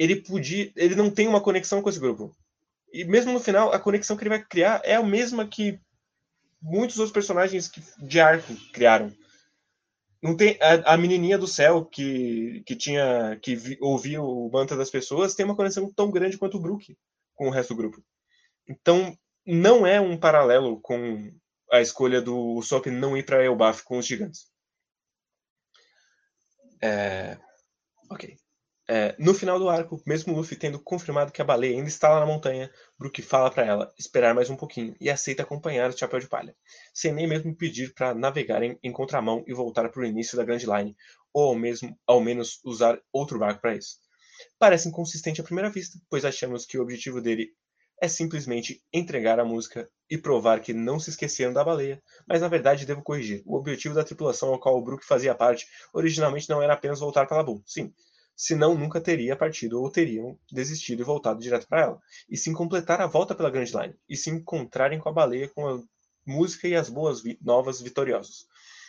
ele 0.00 0.16
podia, 0.16 0.72
ele 0.76 0.94
não 0.94 1.10
tem 1.10 1.28
uma 1.28 1.42
conexão 1.42 1.82
com 1.82 1.90
esse 1.90 2.00
grupo. 2.00 2.34
E 2.90 3.04
mesmo 3.04 3.34
no 3.34 3.38
final, 3.38 3.70
a 3.70 3.78
conexão 3.78 4.16
que 4.16 4.22
ele 4.22 4.30
vai 4.30 4.42
criar 4.42 4.80
é 4.82 4.94
a 4.94 5.02
mesma 5.02 5.46
que 5.46 5.78
muitos 6.60 6.96
outros 6.98 7.12
personagens 7.12 7.70
de 7.98 8.18
arco 8.18 8.56
criaram. 8.72 9.12
Não 10.22 10.36
tem 10.36 10.58
a, 10.60 10.94
a, 10.94 10.96
menininha 10.98 11.38
do 11.38 11.46
céu 11.46 11.84
que, 11.84 12.62
que 12.66 12.76
tinha 12.76 13.38
que 13.40 13.56
vi, 13.56 13.78
ouvia 13.80 14.20
o 14.22 14.50
mantra 14.50 14.76
das 14.76 14.90
pessoas 14.90 15.34
tem 15.34 15.46
uma 15.46 15.56
conexão 15.56 15.90
tão 15.92 16.10
grande 16.10 16.36
quanto 16.36 16.58
o 16.58 16.60
Brook 16.60 16.96
com 17.34 17.48
o 17.48 17.50
resto 17.50 17.74
do 17.74 17.78
grupo. 17.78 18.04
Então, 18.68 19.16
não 19.46 19.86
é 19.86 20.00
um 20.00 20.18
paralelo 20.18 20.78
com 20.80 21.32
a 21.72 21.80
escolha 21.80 22.20
do 22.20 22.36
Usopp 22.54 22.90
não 22.90 23.16
ir 23.16 23.24
para 23.24 23.42
Elbaf 23.42 23.82
com 23.82 23.98
os 23.98 24.06
gigantes. 24.06 24.50
É... 26.82 27.38
Ok. 28.10 28.36
É, 28.92 29.14
no 29.20 29.32
final 29.32 29.56
do 29.56 29.68
arco, 29.68 30.02
mesmo 30.04 30.34
Luffy 30.34 30.56
tendo 30.56 30.76
confirmado 30.80 31.30
que 31.30 31.40
a 31.40 31.44
baleia 31.44 31.76
ainda 31.76 31.88
está 31.88 32.08
lá 32.08 32.18
na 32.18 32.26
montanha, 32.26 32.68
Brook 32.98 33.22
fala 33.22 33.48
para 33.48 33.64
ela 33.64 33.94
esperar 33.96 34.34
mais 34.34 34.50
um 34.50 34.56
pouquinho 34.56 34.96
e 35.00 35.08
aceita 35.08 35.44
acompanhar 35.44 35.88
o 35.88 35.96
Chapéu 35.96 36.18
de 36.18 36.26
Palha, 36.26 36.56
sem 36.92 37.12
nem 37.12 37.24
mesmo 37.24 37.54
pedir 37.54 37.94
para 37.94 38.16
navegarem 38.16 38.76
em 38.82 38.90
contramão 38.90 39.44
e 39.46 39.54
voltar 39.54 39.88
para 39.90 40.02
o 40.02 40.04
início 40.04 40.36
da 40.36 40.42
Grand 40.42 40.58
Line, 40.58 40.96
ou 41.32 41.50
ao, 41.50 41.54
mesmo, 41.54 41.96
ao 42.04 42.20
menos 42.20 42.58
usar 42.64 43.00
outro 43.12 43.38
barco 43.38 43.60
para 43.60 43.76
isso. 43.76 43.98
Parece 44.58 44.88
inconsistente 44.88 45.40
à 45.40 45.44
primeira 45.44 45.70
vista, 45.70 45.96
pois 46.10 46.24
achamos 46.24 46.66
que 46.66 46.76
o 46.76 46.82
objetivo 46.82 47.20
dele 47.20 47.52
é 48.02 48.08
simplesmente 48.08 48.82
entregar 48.92 49.38
a 49.38 49.44
música 49.44 49.88
e 50.10 50.18
provar 50.18 50.58
que 50.58 50.72
não 50.72 50.98
se 50.98 51.10
esqueceram 51.10 51.52
da 51.52 51.62
baleia, 51.62 52.02
mas 52.26 52.40
na 52.40 52.48
verdade 52.48 52.84
devo 52.84 53.04
corrigir. 53.04 53.40
O 53.46 53.54
objetivo 53.54 53.94
da 53.94 54.02
tripulação 54.02 54.48
ao 54.48 54.58
qual 54.58 54.76
o 54.76 54.82
Brook 54.82 55.06
fazia 55.06 55.32
parte 55.32 55.68
originalmente 55.92 56.50
não 56.50 56.60
era 56.60 56.72
apenas 56.72 56.98
voltar 56.98 57.26
para 57.26 57.36
Labu. 57.36 57.62
Sim, 57.64 57.94
senão 58.40 58.74
nunca 58.74 59.02
teria 59.02 59.36
partido 59.36 59.82
ou 59.82 59.90
teriam 59.90 60.38
desistido 60.50 61.02
e 61.02 61.04
voltado 61.04 61.42
direto 61.42 61.68
para 61.68 61.82
ela, 61.82 62.00
e 62.26 62.38
sim 62.38 62.54
completar 62.54 62.98
a 62.98 63.06
volta 63.06 63.34
pela 63.34 63.50
Grand 63.50 63.66
Line, 63.66 63.94
e 64.08 64.16
se 64.16 64.30
encontrarem 64.30 64.98
com 64.98 65.10
a 65.10 65.12
baleia 65.12 65.46
com 65.50 65.68
a 65.68 65.78
música 66.26 66.66
e 66.66 66.74
as 66.74 66.88
boas 66.88 67.22
vi 67.22 67.38
novas 67.42 67.82
vitoriosos. 67.82 68.46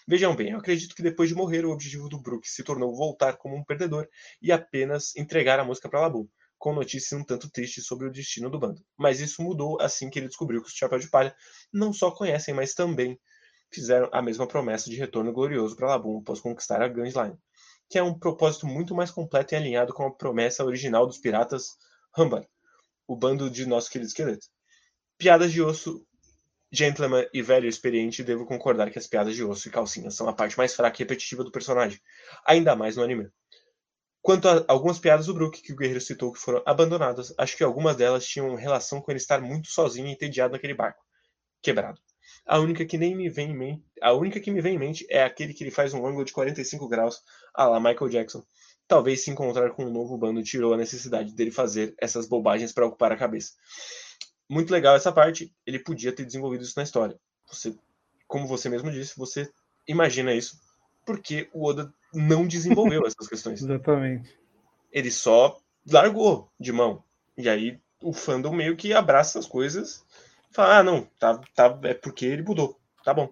Vejam 0.07 0.33
bem, 0.37 0.51
eu 0.51 0.57
acredito 0.57 0.95
que 0.95 1.03
depois 1.03 1.27
de 1.27 1.35
morrer, 1.35 1.65
o 1.65 1.71
objetivo 1.71 2.07
do 2.07 2.21
Brook 2.21 2.47
se 2.47 2.63
tornou 2.63 2.95
voltar 2.95 3.35
como 3.35 3.57
um 3.57 3.63
perdedor 3.63 4.07
e 4.41 4.53
apenas 4.53 5.13
entregar 5.17 5.59
a 5.59 5.65
música 5.65 5.89
para 5.89 5.99
Labu, 5.99 6.29
com 6.57 6.73
notícias 6.73 7.19
um 7.19 7.25
tanto 7.25 7.51
tristes 7.51 7.85
sobre 7.85 8.07
o 8.07 8.11
destino 8.11 8.49
do 8.49 8.57
bando. 8.57 8.81
Mas 8.97 9.19
isso 9.19 9.41
mudou 9.41 9.81
assim 9.81 10.09
que 10.09 10.17
ele 10.17 10.29
descobriu 10.29 10.61
que 10.61 10.69
os 10.69 10.73
Chapéu 10.73 10.97
de 10.97 11.09
Palha 11.09 11.35
não 11.73 11.91
só 11.91 12.09
conhecem, 12.09 12.53
mas 12.53 12.73
também 12.73 13.19
fizeram 13.69 14.09
a 14.13 14.21
mesma 14.21 14.47
promessa 14.47 14.89
de 14.89 14.95
retorno 14.95 15.33
glorioso 15.33 15.75
para 15.75 15.89
Labu 15.89 16.19
após 16.19 16.39
conquistar 16.39 16.81
a 16.81 16.87
Grand 16.87 17.11
Line, 17.11 17.37
que 17.91 17.99
é 17.99 18.03
um 18.03 18.17
propósito 18.17 18.65
muito 18.65 18.95
mais 18.95 19.11
completo 19.11 19.53
e 19.53 19.57
alinhado 19.57 19.93
com 19.93 20.07
a 20.07 20.11
promessa 20.11 20.63
original 20.63 21.05
dos 21.05 21.17
piratas 21.17 21.75
Humbar, 22.17 22.47
o 23.05 23.17
bando 23.17 23.49
de 23.49 23.65
nosso 23.65 23.91
querido 23.91 24.07
esqueleto. 24.07 24.47
Piadas 25.17 25.51
de 25.51 25.61
osso 25.61 26.07
Gentleman 26.71 27.27
e 27.33 27.41
velho 27.41 27.67
experiente, 27.67 28.23
devo 28.23 28.45
concordar 28.45 28.89
que 28.89 28.97
as 28.97 29.07
piadas 29.07 29.35
de 29.35 29.43
osso 29.43 29.67
e 29.67 29.71
calcinha 29.71 30.09
são 30.09 30.29
a 30.29 30.33
parte 30.33 30.57
mais 30.57 30.73
fraca 30.73 30.95
e 30.95 31.03
repetitiva 31.03 31.43
do 31.43 31.51
personagem, 31.51 31.99
ainda 32.45 32.77
mais 32.77 32.95
no 32.95 33.03
anime. 33.03 33.29
Quanto 34.21 34.47
a 34.47 34.63
algumas 34.69 34.97
piadas 34.97 35.25
do 35.25 35.33
Brook 35.33 35.61
que 35.61 35.73
o 35.73 35.75
guerreiro 35.75 35.99
citou 35.99 36.31
que 36.31 36.39
foram 36.39 36.63
abandonadas, 36.65 37.33
acho 37.37 37.57
que 37.57 37.63
algumas 37.63 37.97
delas 37.97 38.25
tinham 38.25 38.55
relação 38.55 39.01
com 39.01 39.11
ele 39.11 39.19
estar 39.19 39.41
muito 39.41 39.67
sozinho 39.67 40.07
e 40.07 40.11
entediado 40.11 40.53
naquele 40.53 40.73
barco, 40.73 41.03
quebrado. 41.61 41.99
A 42.45 42.59
única 42.59 42.85
que 42.85 42.97
nem 42.97 43.15
me 43.15 43.29
vem 43.29 43.51
em 43.51 43.57
mente, 43.57 43.83
a 44.01 44.13
única 44.13 44.39
que 44.39 44.51
me 44.51 44.61
vem 44.61 44.75
em 44.75 44.79
mente 44.79 45.05
é 45.09 45.23
aquele 45.23 45.53
que 45.53 45.63
ele 45.63 45.71
faz 45.71 45.93
um 45.93 46.05
ângulo 46.05 46.25
de 46.25 46.33
45 46.33 46.87
graus, 46.87 47.21
a 47.53 47.65
la 47.65 47.79
Michael 47.79 48.09
Jackson. 48.09 48.43
Talvez 48.87 49.23
se 49.23 49.31
encontrar 49.31 49.69
com 49.71 49.85
um 49.85 49.91
novo 49.91 50.17
bando 50.17 50.43
tirou 50.43 50.73
a 50.73 50.77
necessidade 50.77 51.33
dele 51.33 51.51
fazer 51.51 51.93
essas 51.97 52.27
bobagens 52.27 52.73
para 52.73 52.85
ocupar 52.85 53.11
a 53.11 53.17
cabeça 53.17 53.53
muito 54.51 54.73
legal 54.73 54.97
essa 54.97 55.13
parte. 55.13 55.55
Ele 55.65 55.79
podia 55.79 56.11
ter 56.11 56.25
desenvolvido 56.25 56.63
isso 56.63 56.73
na 56.75 56.83
história. 56.83 57.17
Você, 57.49 57.73
como 58.27 58.45
você 58.45 58.67
mesmo 58.67 58.91
disse, 58.91 59.17
você 59.17 59.49
imagina 59.87 60.33
isso 60.33 60.59
porque 61.05 61.49
o 61.53 61.65
Oda 61.65 61.91
não 62.13 62.45
desenvolveu 62.45 63.03
essas 63.07 63.29
questões. 63.29 63.61
Exatamente. 63.61 64.37
Ele 64.91 65.09
só 65.09 65.57
largou 65.89 66.51
de 66.59 66.73
mão. 66.73 67.01
E 67.37 67.47
aí 67.47 67.79
o 68.03 68.11
fandom 68.11 68.51
meio 68.51 68.75
que 68.75 68.93
abraça 68.93 69.39
as 69.39 69.47
coisas 69.47 70.05
fala: 70.51 70.79
ah, 70.79 70.83
não, 70.83 71.03
tá, 71.19 71.37
tá, 71.55 71.79
é 71.83 71.93
porque 71.93 72.25
ele 72.25 72.43
mudou. 72.43 72.79
Tá 73.03 73.13
bom. 73.13 73.29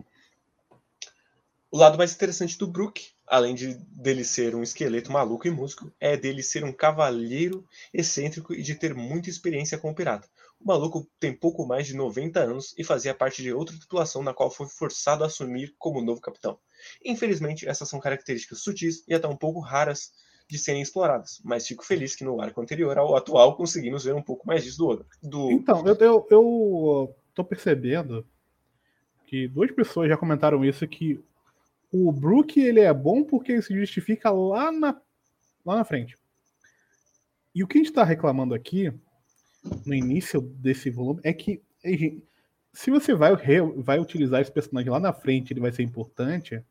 O 1.71 1.77
lado 1.77 1.97
mais 1.99 2.13
interessante 2.13 2.57
do 2.57 2.65
Brook, 2.65 3.11
além 3.27 3.53
de 3.53 3.75
dele 3.75 4.23
ser 4.23 4.55
um 4.55 4.63
esqueleto 4.63 5.11
maluco 5.11 5.47
e 5.47 5.51
músico, 5.51 5.91
é 5.99 6.17
dele 6.17 6.41
ser 6.41 6.63
um 6.63 6.73
cavalheiro 6.73 7.63
excêntrico 7.93 8.55
e 8.55 8.63
de 8.63 8.73
ter 8.73 8.95
muita 8.95 9.29
experiência 9.29 9.77
com 9.77 9.91
o 9.91 9.95
pirata. 9.95 10.27
O 10.59 10.67
maluco 10.67 11.07
tem 11.19 11.31
pouco 11.31 11.65
mais 11.65 11.85
de 11.85 11.95
90 11.95 12.39
anos 12.39 12.73
e 12.75 12.83
fazia 12.83 13.13
parte 13.13 13.43
de 13.43 13.53
outra 13.53 13.77
tripulação 13.77 14.23
na 14.23 14.33
qual 14.33 14.49
foi 14.49 14.67
forçado 14.67 15.23
a 15.23 15.27
assumir 15.27 15.75
como 15.77 16.01
novo 16.01 16.19
capitão. 16.19 16.59
Infelizmente, 17.05 17.67
essas 17.67 17.87
são 17.87 17.99
características 17.99 18.61
sutis 18.61 19.03
e 19.07 19.13
até 19.13 19.27
um 19.27 19.37
pouco 19.37 19.59
raras 19.59 20.11
de 20.49 20.57
serem 20.57 20.81
exploradas, 20.81 21.39
mas 21.43 21.67
fico 21.67 21.85
feliz 21.85 22.15
que 22.15 22.23
no 22.23 22.41
arco 22.41 22.59
anterior 22.59 22.97
ao 22.97 23.15
atual 23.15 23.55
conseguimos 23.55 24.03
ver 24.03 24.15
um 24.15 24.21
pouco 24.21 24.47
mais 24.47 24.63
disso 24.63 24.79
do 24.79 24.87
outro. 24.87 25.05
Do... 25.21 25.51
Então, 25.51 25.85
eu, 25.85 25.95
eu, 25.99 26.27
eu 26.31 27.15
tô 27.35 27.43
percebendo 27.43 28.25
que 29.27 29.47
duas 29.47 29.71
pessoas 29.71 30.09
já 30.09 30.17
comentaram 30.17 30.65
isso, 30.65 30.87
que 30.87 31.23
o 31.91 32.11
Brook 32.11 32.59
ele 32.59 32.79
é 32.79 32.91
bom 32.91 33.23
porque 33.23 33.51
ele 33.51 33.61
se 33.61 33.75
justifica 33.75 34.31
lá 34.31 34.71
na, 34.71 34.99
lá 35.63 35.75
na 35.75 35.85
frente. 35.85 36.17
E 37.53 37.63
o 37.63 37.67
que 37.67 37.77
a 37.77 37.81
gente 37.81 37.89
está 37.89 38.03
reclamando 38.03 38.55
aqui 38.55 38.91
no 39.85 39.93
início 39.93 40.41
desse 40.41 40.89
volume 40.89 41.21
é 41.23 41.31
que 41.31 41.61
se 42.73 42.89
você 42.89 43.13
vai, 43.13 43.33
vai 43.77 43.99
utilizar 43.99 44.41
esse 44.41 44.51
personagem 44.51 44.89
lá 44.89 44.99
na 44.99 45.13
frente, 45.13 45.53
ele 45.53 45.59
vai 45.59 45.71
ser 45.71 45.83
importante. 45.83 46.63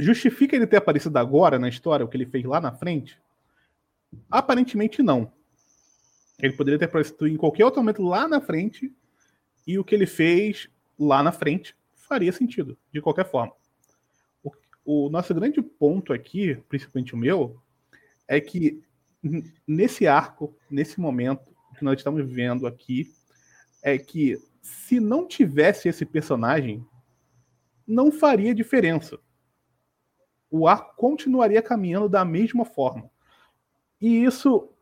Justifica 0.00 0.56
ele 0.56 0.66
ter 0.66 0.76
aparecido 0.76 1.18
agora 1.18 1.58
na 1.58 1.68
história, 1.68 2.04
o 2.04 2.08
que 2.08 2.16
ele 2.16 2.26
fez 2.26 2.44
lá 2.44 2.60
na 2.60 2.72
frente? 2.72 3.20
Aparentemente 4.30 5.02
não. 5.02 5.32
Ele 6.38 6.54
poderia 6.54 6.78
ter 6.78 6.86
aparecido 6.86 7.28
em 7.28 7.36
qualquer 7.36 7.64
outro 7.64 7.80
momento 7.80 8.02
lá 8.02 8.26
na 8.26 8.40
frente, 8.40 8.92
e 9.66 9.78
o 9.78 9.84
que 9.84 9.94
ele 9.94 10.06
fez 10.06 10.68
lá 10.98 11.22
na 11.22 11.32
frente 11.32 11.76
faria 11.94 12.32
sentido, 12.32 12.76
de 12.92 13.00
qualquer 13.00 13.30
forma. 13.30 13.52
O, 14.42 14.52
o 14.84 15.10
nosso 15.10 15.34
grande 15.34 15.60
ponto 15.60 16.12
aqui, 16.12 16.56
principalmente 16.68 17.14
o 17.14 17.18
meu, 17.18 17.60
é 18.26 18.40
que 18.40 18.82
nesse 19.66 20.06
arco, 20.06 20.56
nesse 20.70 20.98
momento, 20.98 21.50
que 21.76 21.84
nós 21.84 21.98
estamos 21.98 22.26
vendo 22.26 22.66
aqui 22.66 23.12
é 23.82 23.98
que 23.98 24.38
se 24.62 25.00
não 25.00 25.26
tivesse 25.26 25.88
esse 25.88 26.04
personagem, 26.04 26.84
não 27.86 28.10
faria 28.12 28.54
diferença. 28.54 29.18
O 30.50 30.66
arco 30.66 30.94
continuaria 30.96 31.62
caminhando 31.62 32.08
da 32.08 32.24
mesma 32.24 32.64
forma. 32.64 33.10
E 34.00 34.24
isso 34.24 34.72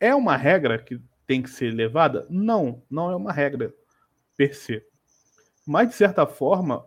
é 0.00 0.14
uma 0.14 0.36
regra 0.36 0.78
que 0.78 1.00
tem 1.26 1.42
que 1.42 1.50
ser 1.50 1.72
levada? 1.72 2.26
Não, 2.30 2.82
não 2.88 3.10
é 3.10 3.16
uma 3.16 3.32
regra 3.32 3.74
per 4.36 4.54
se. 4.54 4.82
Mas, 5.66 5.88
de 5.88 5.94
certa 5.94 6.26
forma, 6.26 6.86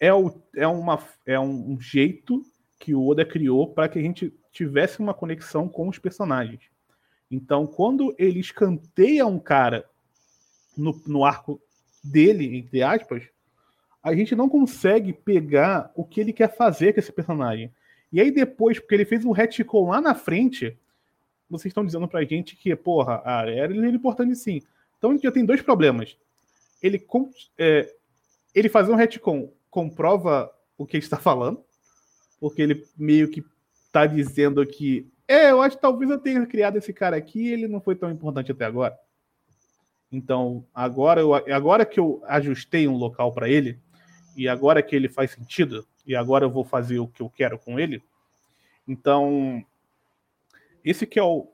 é, 0.00 0.12
o, 0.12 0.42
é, 0.54 0.66
uma, 0.66 0.98
é 1.26 1.38
um 1.38 1.78
jeito 1.80 2.42
que 2.78 2.94
o 2.94 3.06
Oda 3.06 3.24
criou 3.24 3.72
para 3.72 3.88
que 3.88 3.98
a 3.98 4.02
gente 4.02 4.32
tivesse 4.52 5.00
uma 5.00 5.12
conexão 5.12 5.68
com 5.68 5.88
os 5.88 5.98
personagens. 5.98 6.62
Então, 7.30 7.66
quando 7.66 8.14
ele 8.18 8.40
escanteia 8.40 9.26
um 9.26 9.38
cara 9.38 9.88
no, 10.76 10.98
no 11.06 11.24
arco 11.24 11.60
dele, 12.02 12.56
entre 12.56 12.82
aspas, 12.82 13.24
a 14.06 14.14
gente 14.14 14.36
não 14.36 14.48
consegue 14.48 15.12
pegar 15.12 15.90
o 15.96 16.04
que 16.04 16.20
ele 16.20 16.32
quer 16.32 16.56
fazer 16.56 16.92
com 16.92 17.00
esse 17.00 17.10
personagem. 17.10 17.72
E 18.12 18.20
aí 18.20 18.30
depois, 18.30 18.78
porque 18.78 18.94
ele 18.94 19.04
fez 19.04 19.24
um 19.24 19.32
retcon 19.32 19.88
lá 19.88 20.00
na 20.00 20.14
frente, 20.14 20.78
vocês 21.50 21.72
estão 21.72 21.84
dizendo 21.84 22.06
pra 22.06 22.22
gente 22.22 22.54
que, 22.54 22.76
porra, 22.76 23.20
a 23.24 23.50
era 23.50 23.74
ele 23.74 23.84
é 23.84 23.90
importante 23.90 24.36
sim. 24.36 24.62
Então 24.96 25.10
a 25.10 25.12
gente 25.12 25.24
já 25.24 25.32
tem 25.32 25.44
dois 25.44 25.60
problemas. 25.60 26.16
Ele, 26.80 27.04
é, 27.58 27.92
ele 28.54 28.68
fazer 28.68 28.92
um 28.92 28.94
retcon 28.96 29.50
comprova 29.68 30.52
o 30.78 30.86
que 30.86 30.96
ele 30.96 31.04
está 31.04 31.16
falando, 31.16 31.64
porque 32.38 32.62
ele 32.62 32.86
meio 32.96 33.28
que 33.28 33.44
está 33.86 34.06
dizendo 34.06 34.64
que 34.64 35.04
é, 35.26 35.50
eu 35.50 35.60
acho 35.60 35.74
que 35.74 35.82
talvez 35.82 36.08
eu 36.08 36.18
tenha 36.18 36.46
criado 36.46 36.78
esse 36.78 36.92
cara 36.92 37.16
aqui 37.16 37.48
ele 37.48 37.66
não 37.66 37.80
foi 37.80 37.96
tão 37.96 38.08
importante 38.08 38.52
até 38.52 38.66
agora. 38.66 38.96
Então, 40.12 40.64
agora, 40.72 41.20
eu, 41.20 41.34
agora 41.34 41.84
que 41.84 41.98
eu 41.98 42.22
ajustei 42.26 42.86
um 42.86 42.96
local 42.96 43.32
para 43.32 43.48
ele, 43.48 43.80
e 44.36 44.48
agora 44.48 44.82
que 44.82 44.94
ele 44.94 45.08
faz 45.08 45.32
sentido, 45.32 45.86
e 46.06 46.14
agora 46.14 46.44
eu 46.44 46.50
vou 46.50 46.64
fazer 46.64 46.98
o 46.98 47.08
que 47.08 47.22
eu 47.22 47.30
quero 47.30 47.58
com 47.58 47.80
ele, 47.80 48.02
então, 48.86 49.64
esse 50.84 51.06
que 51.06 51.18
é 51.18 51.22
o, 51.22 51.48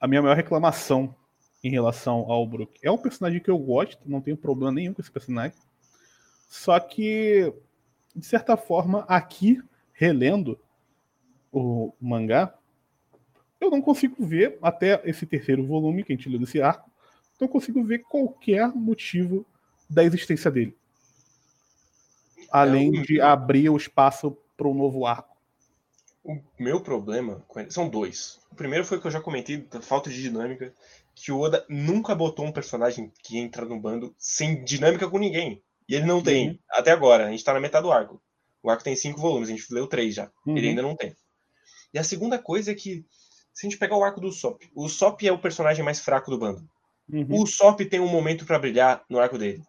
a 0.00 0.06
minha 0.06 0.22
maior 0.22 0.36
reclamação 0.36 1.14
em 1.62 1.70
relação 1.70 2.30
ao 2.30 2.46
Brook. 2.46 2.78
É 2.82 2.90
um 2.90 2.98
personagem 2.98 3.40
que 3.40 3.50
eu 3.50 3.58
gosto, 3.58 4.08
não 4.08 4.20
tenho 4.20 4.36
problema 4.36 4.72
nenhum 4.72 4.94
com 4.94 5.02
esse 5.02 5.10
personagem. 5.10 5.56
Só 6.48 6.78
que, 6.80 7.52
de 8.14 8.24
certa 8.24 8.56
forma, 8.56 9.04
aqui, 9.08 9.62
relendo 9.92 10.58
o 11.52 11.92
mangá, 12.00 12.54
eu 13.60 13.70
não 13.70 13.80
consigo 13.80 14.24
ver, 14.24 14.58
até 14.62 15.00
esse 15.04 15.26
terceiro 15.26 15.66
volume 15.66 16.04
que 16.04 16.12
a 16.12 16.16
gente 16.16 16.28
leu 16.28 16.38
desse 16.38 16.60
arco, 16.60 16.90
não 17.40 17.48
consigo 17.48 17.82
ver 17.82 18.00
qualquer 18.00 18.68
motivo 18.74 19.46
da 19.88 20.04
existência 20.04 20.50
dele. 20.50 20.76
Além 22.54 22.92
de 23.02 23.20
abrir 23.20 23.68
o 23.68 23.76
espaço 23.76 24.36
para 24.56 24.68
um 24.68 24.74
novo 24.74 25.06
arco. 25.06 25.36
O 26.22 26.38
meu 26.58 26.80
problema 26.80 27.44
são 27.68 27.88
dois. 27.88 28.40
O 28.50 28.54
primeiro 28.54 28.84
foi 28.84 28.96
o 28.96 29.00
que 29.00 29.06
eu 29.06 29.10
já 29.10 29.20
comentei, 29.20 29.58
da 29.58 29.80
falta 29.80 30.08
de 30.08 30.22
dinâmica, 30.22 30.72
que 31.14 31.32
o 31.32 31.40
Oda 31.40 31.64
nunca 31.68 32.14
botou 32.14 32.46
um 32.46 32.52
personagem 32.52 33.12
que 33.22 33.38
entra 33.38 33.64
no 33.64 33.78
bando 33.78 34.14
sem 34.16 34.64
dinâmica 34.64 35.08
com 35.08 35.18
ninguém. 35.18 35.62
E 35.88 35.94
ele 35.94 36.06
não 36.06 36.22
tem, 36.22 36.50
uhum. 36.50 36.58
até 36.70 36.92
agora. 36.92 37.26
A 37.26 37.30
gente 37.30 37.44
tá 37.44 37.52
na 37.52 37.60
metade 37.60 37.84
do 37.84 37.92
arco. 37.92 38.22
O 38.62 38.70
arco 38.70 38.84
tem 38.84 38.96
cinco 38.96 39.20
volumes, 39.20 39.48
a 39.48 39.52
gente 39.52 39.74
leu 39.74 39.86
três 39.86 40.14
já. 40.14 40.30
Uhum. 40.46 40.56
Ele 40.56 40.68
ainda 40.68 40.82
não 40.82 40.96
tem. 40.96 41.14
E 41.92 41.98
a 41.98 42.04
segunda 42.04 42.38
coisa 42.38 42.70
é 42.70 42.74
que 42.74 43.04
se 43.52 43.66
a 43.66 43.70
gente 43.70 43.78
pegar 43.78 43.96
o 43.96 44.02
arco 44.02 44.20
do 44.20 44.32
Sop, 44.32 44.62
o 44.74 44.88
Sop 44.88 45.22
é 45.22 45.32
o 45.32 45.38
personagem 45.38 45.84
mais 45.84 46.00
fraco 46.00 46.30
do 46.30 46.38
bando. 46.38 46.66
Uhum. 47.12 47.42
O 47.42 47.46
Sop 47.46 47.80
tem 47.80 48.00
um 48.00 48.08
momento 48.08 48.46
para 48.46 48.58
brilhar 48.58 49.04
no 49.08 49.18
arco 49.18 49.36
dele. 49.36 49.62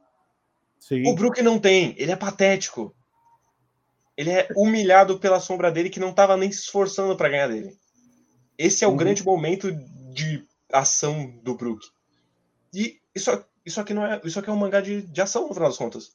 Sim. 0.80 1.07
O 1.07 1.15
Brook 1.15 1.41
não 1.41 1.59
tem, 1.59 1.95
ele 1.97 2.11
é 2.11 2.15
patético. 2.15 2.95
Ele 4.17 4.30
é 4.30 4.47
humilhado 4.55 5.19
pela 5.19 5.39
sombra 5.39 5.71
dele 5.71 5.89
que 5.89 5.99
não 5.99 6.11
estava 6.11 6.38
nem 6.38 6.51
se 6.51 6.59
esforçando 6.59 7.15
para 7.17 7.30
ganhar 7.30 7.47
dele. 7.47 7.76
Esse 8.57 8.84
é 8.84 8.88
o 8.88 8.91
uhum. 8.91 8.97
grande 8.97 9.23
momento 9.23 9.71
de 10.13 10.45
ação 10.71 11.28
do 11.43 11.55
Brook. 11.55 11.86
E 12.73 12.99
isso, 13.13 13.32
isso 13.65 13.82
aqui 13.82 13.93
não 13.93 14.05
é, 14.05 14.21
isso 14.23 14.39
aqui 14.39 14.49
é 14.49 14.53
um 14.53 14.57
mangá 14.57 14.82
de, 14.82 15.01
de 15.01 15.21
ação 15.21 15.47
no 15.47 15.53
final 15.53 15.69
das 15.69 15.78
contas. 15.78 16.11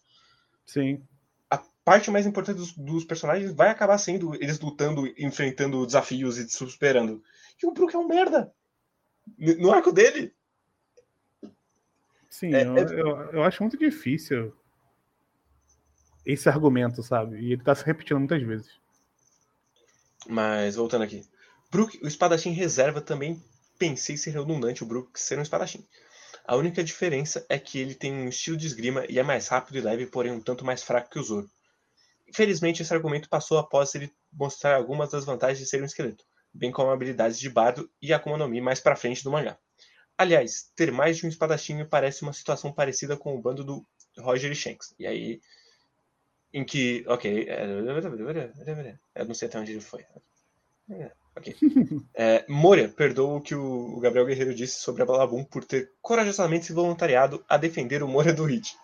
Sim. 0.66 1.02
A 1.50 1.58
parte 1.84 2.10
mais 2.10 2.26
importante 2.26 2.56
dos, 2.56 2.72
dos, 2.72 3.04
personagens 3.04 3.52
vai 3.52 3.68
acabar 3.68 3.98
sendo 3.98 4.34
eles 4.36 4.60
lutando, 4.60 5.06
enfrentando 5.18 5.84
desafios 5.84 6.38
e 6.38 6.48
se 6.48 6.56
superando. 6.56 7.22
E 7.62 7.66
o 7.66 7.72
Brook 7.72 7.94
é 7.94 7.98
um 7.98 8.06
merda. 8.06 8.52
No 9.58 9.72
arco 9.72 9.92
dele. 9.92 10.32
Sim, 12.40 12.54
é, 12.54 12.64
eu, 12.64 12.76
é... 12.78 12.82
Eu, 12.82 13.32
eu 13.32 13.44
acho 13.44 13.62
muito 13.62 13.76
difícil 13.76 14.50
esse 16.24 16.48
argumento, 16.48 17.02
sabe? 17.02 17.38
E 17.38 17.52
ele 17.52 17.62
tá 17.62 17.74
se 17.74 17.84
repetindo 17.84 18.18
muitas 18.18 18.42
vezes. 18.42 18.80
Mas, 20.26 20.76
voltando 20.76 21.04
aqui. 21.04 21.22
Brook, 21.70 22.00
o 22.02 22.08
espadachim 22.08 22.52
reserva 22.52 23.02
também 23.02 23.42
pensei 23.78 24.16
ser 24.16 24.30
redundante 24.30 24.82
o 24.82 24.86
Brook 24.86 25.20
ser 25.20 25.38
um 25.38 25.42
espadachim. 25.42 25.86
A 26.46 26.56
única 26.56 26.82
diferença 26.82 27.44
é 27.46 27.58
que 27.58 27.78
ele 27.78 27.94
tem 27.94 28.10
um 28.10 28.28
estilo 28.28 28.56
de 28.56 28.66
esgrima 28.66 29.04
e 29.06 29.18
é 29.18 29.22
mais 29.22 29.48
rápido 29.48 29.76
e 29.76 29.82
leve, 29.82 30.06
porém 30.06 30.32
um 30.32 30.40
tanto 30.40 30.64
mais 30.64 30.82
fraco 30.82 31.10
que 31.10 31.18
o 31.18 31.22
Zoro. 31.22 31.50
Infelizmente, 32.26 32.80
esse 32.80 32.94
argumento 32.94 33.28
passou 33.28 33.58
após 33.58 33.94
ele 33.94 34.10
mostrar 34.32 34.76
algumas 34.76 35.10
das 35.10 35.26
vantagens 35.26 35.58
de 35.58 35.66
ser 35.66 35.82
um 35.82 35.86
esqueleto, 35.86 36.24
bem 36.54 36.72
como 36.72 36.90
habilidades 36.90 37.38
de 37.38 37.50
bardo 37.50 37.90
e 38.00 38.14
Akuma 38.14 38.38
no 38.38 38.48
Mi 38.48 38.62
mais 38.62 38.80
pra 38.80 38.96
frente 38.96 39.22
do 39.22 39.30
mangá. 39.30 39.58
Aliás, 40.20 40.70
ter 40.76 40.92
mais 40.92 41.16
de 41.16 41.24
um 41.24 41.30
espadachim 41.30 41.76
me 41.76 41.84
parece 41.86 42.20
uma 42.20 42.34
situação 42.34 42.70
parecida 42.70 43.16
com 43.16 43.34
o 43.34 43.40
bando 43.40 43.64
do 43.64 43.86
Roger 44.18 44.52
e 44.52 44.54
Shanks. 44.54 44.94
E 44.98 45.06
aí, 45.06 45.40
em 46.52 46.62
que, 46.62 47.02
ok, 47.08 47.48
eu 47.48 49.24
não 49.24 49.34
sei 49.34 49.48
até 49.48 49.58
onde 49.58 49.72
ele 49.72 49.80
foi. 49.80 50.04
Ok. 51.34 51.56
É, 52.12 52.44
Moria 52.46 52.86
perdoa 52.86 53.38
o 53.38 53.40
que 53.40 53.54
o 53.54 53.98
Gabriel 53.98 54.26
Guerreiro 54.26 54.54
disse 54.54 54.82
sobre 54.82 55.02
a 55.02 55.06
Balabum 55.06 55.42
por 55.42 55.64
ter 55.64 55.90
corajosamente 56.02 56.66
se 56.66 56.74
voluntariado 56.74 57.42
a 57.48 57.56
defender 57.56 58.02
o 58.02 58.08
Moria 58.08 58.34
do 58.34 58.44
Hit. 58.44 58.76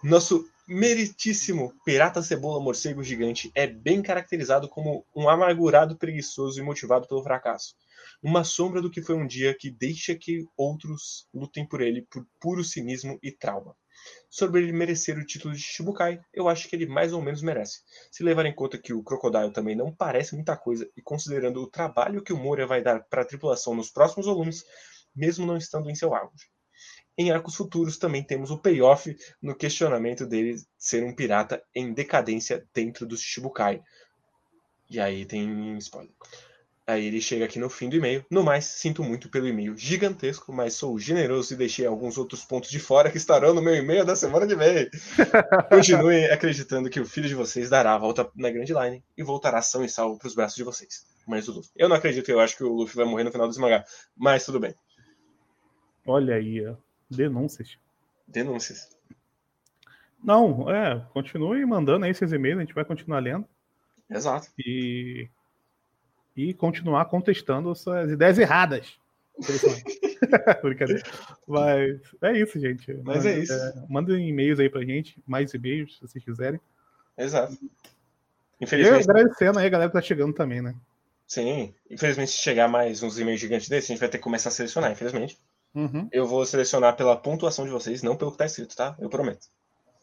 Nosso 0.00 0.48
meritíssimo 0.68 1.74
pirata 1.84 2.22
cebola 2.22 2.62
morcego 2.62 3.02
gigante 3.02 3.50
é 3.52 3.66
bem 3.66 4.00
caracterizado 4.00 4.68
como 4.68 5.04
um 5.12 5.28
amargurado 5.28 5.96
preguiçoso 5.96 6.60
e 6.60 6.62
motivado 6.62 7.08
pelo 7.08 7.24
fracasso. 7.24 7.74
Uma 8.22 8.44
sombra 8.44 8.82
do 8.82 8.90
que 8.90 9.02
foi 9.02 9.14
um 9.14 9.26
dia 9.26 9.54
que 9.54 9.70
deixa 9.70 10.14
que 10.14 10.44
outros 10.56 11.28
lutem 11.32 11.66
por 11.66 11.80
ele 11.80 12.02
por 12.10 12.26
puro 12.40 12.64
cinismo 12.64 13.18
e 13.22 13.30
trauma 13.30 13.76
sobre 14.28 14.62
ele 14.62 14.72
merecer 14.72 15.18
o 15.18 15.24
título 15.24 15.54
de 15.54 15.60
Shibukai, 15.60 16.20
eu 16.32 16.48
acho 16.48 16.68
que 16.68 16.76
ele 16.76 16.86
mais 16.86 17.12
ou 17.12 17.22
menos 17.22 17.42
merece. 17.42 17.82
Se 18.10 18.22
levar 18.22 18.46
em 18.46 18.54
conta 18.54 18.78
que 18.78 18.92
o 18.92 19.02
Crocodile 19.02 19.52
também 19.52 19.76
não 19.76 19.94
parece 19.94 20.34
muita 20.34 20.56
coisa, 20.56 20.88
e 20.96 21.02
considerando 21.02 21.62
o 21.62 21.70
trabalho 21.70 22.22
que 22.22 22.32
o 22.32 22.36
Moria 22.36 22.66
vai 22.66 22.82
dar 22.82 23.02
para 23.04 23.22
a 23.22 23.24
tripulação 23.24 23.74
nos 23.74 23.90
próximos 23.90 24.26
volumes, 24.26 24.64
mesmo 25.14 25.46
não 25.46 25.56
estando 25.56 25.90
em 25.90 25.94
seu 25.94 26.14
auge. 26.14 26.50
Em 27.16 27.32
arcos 27.32 27.56
futuros 27.56 27.98
também 27.98 28.22
temos 28.22 28.50
o 28.50 28.58
payoff 28.58 29.16
no 29.42 29.56
questionamento 29.56 30.24
dele 30.24 30.56
ser 30.76 31.02
um 31.02 31.14
pirata 31.14 31.62
em 31.74 31.92
decadência 31.92 32.64
dentro 32.72 33.06
do 33.06 33.16
Shibukai. 33.16 33.82
E 34.88 35.00
aí 35.00 35.26
tem 35.26 35.76
spoiler. 35.78 36.12
Aí 36.88 37.04
ele 37.04 37.20
chega 37.20 37.44
aqui 37.44 37.58
no 37.58 37.68
fim 37.68 37.90
do 37.90 37.96
e-mail. 37.96 38.24
No 38.30 38.42
mais, 38.42 38.64
sinto 38.64 39.04
muito 39.04 39.28
pelo 39.28 39.46
e-mail 39.46 39.76
gigantesco, 39.76 40.50
mas 40.54 40.72
sou 40.72 40.98
generoso 40.98 41.52
e 41.52 41.56
deixei 41.56 41.84
alguns 41.84 42.16
outros 42.16 42.46
pontos 42.46 42.70
de 42.70 42.80
fora 42.80 43.10
que 43.10 43.18
estarão 43.18 43.52
no 43.52 43.60
meu 43.60 43.74
e-mail 43.74 44.06
da 44.06 44.16
semana 44.16 44.46
que 44.46 44.56
vem. 44.56 44.88
Continuem 45.68 46.24
acreditando 46.30 46.88
que 46.88 46.98
o 46.98 47.04
filho 47.04 47.28
de 47.28 47.34
vocês 47.34 47.68
dará 47.68 47.94
a 47.94 47.98
volta 47.98 48.30
na 48.34 48.50
Grand 48.50 48.64
Line 48.64 49.04
e 49.18 49.22
voltará 49.22 49.60
são 49.60 49.84
e 49.84 49.88
salvo 49.88 50.18
para 50.18 50.28
os 50.28 50.34
braços 50.34 50.56
de 50.56 50.64
vocês. 50.64 51.06
Mas 51.26 51.46
o 51.46 51.52
Luffy. 51.52 51.70
Eu 51.76 51.90
não 51.90 51.96
acredito, 51.96 52.30
eu 52.30 52.40
acho 52.40 52.56
que 52.56 52.64
o 52.64 52.72
Luffy 52.72 52.96
vai 52.96 53.04
morrer 53.04 53.24
no 53.24 53.32
final 53.32 53.46
do 53.46 53.52
esmagar. 53.52 53.84
Mas 54.16 54.46
tudo 54.46 54.58
bem. 54.58 54.74
Olha 56.06 56.36
aí, 56.36 56.66
ó. 56.66 56.74
denúncias. 57.10 57.76
Denúncias. 58.26 58.96
Não, 60.24 60.70
é, 60.70 61.06
continue 61.12 61.66
mandando 61.66 62.06
aí 62.06 62.12
esses 62.12 62.32
e-mails, 62.32 62.56
a 62.56 62.62
gente 62.62 62.74
vai 62.74 62.86
continuar 62.86 63.18
lendo. 63.18 63.46
Exato. 64.08 64.48
E 64.58 65.28
e 66.38 66.54
continuar 66.54 67.04
contestando 67.06 67.74
suas 67.74 68.12
ideias 68.12 68.38
erradas. 68.38 68.96
Brincadeira. 70.62 71.02
Mas 71.48 72.00
é 72.22 72.32
isso, 72.38 72.60
gente. 72.60 72.92
Mas 73.02 73.26
é 73.26 73.40
isso. 73.40 73.52
É, 73.52 73.84
mandem 73.88 74.28
e-mails 74.28 74.60
aí 74.60 74.70
pra 74.70 74.84
gente, 74.84 75.20
mais 75.26 75.52
e-mails, 75.52 75.96
se 75.96 76.00
vocês 76.00 76.24
quiserem. 76.24 76.60
Exato. 77.16 77.58
Infelizmente. 78.60 79.00
E 79.00 79.10
agradecendo 79.10 79.58
aí 79.58 79.66
a 79.66 79.68
galera 79.68 79.90
que 79.90 79.96
tá 79.96 80.02
chegando 80.02 80.32
também, 80.32 80.62
né? 80.62 80.76
Sim. 81.26 81.74
Infelizmente, 81.90 82.30
se 82.30 82.38
chegar 82.38 82.68
mais 82.68 83.02
uns 83.02 83.18
e-mails 83.18 83.40
gigantes 83.40 83.68
desses, 83.68 83.90
a 83.90 83.92
gente 83.92 84.00
vai 84.00 84.08
ter 84.08 84.18
que 84.18 84.24
começar 84.24 84.50
a 84.50 84.52
selecionar, 84.52 84.92
infelizmente. 84.92 85.36
Uhum. 85.74 86.08
Eu 86.12 86.24
vou 86.24 86.46
selecionar 86.46 86.96
pela 86.96 87.16
pontuação 87.16 87.64
de 87.64 87.72
vocês, 87.72 88.00
não 88.00 88.16
pelo 88.16 88.30
que 88.30 88.38
tá 88.38 88.46
escrito, 88.46 88.76
tá? 88.76 88.96
Eu 89.00 89.08
prometo. 89.08 89.48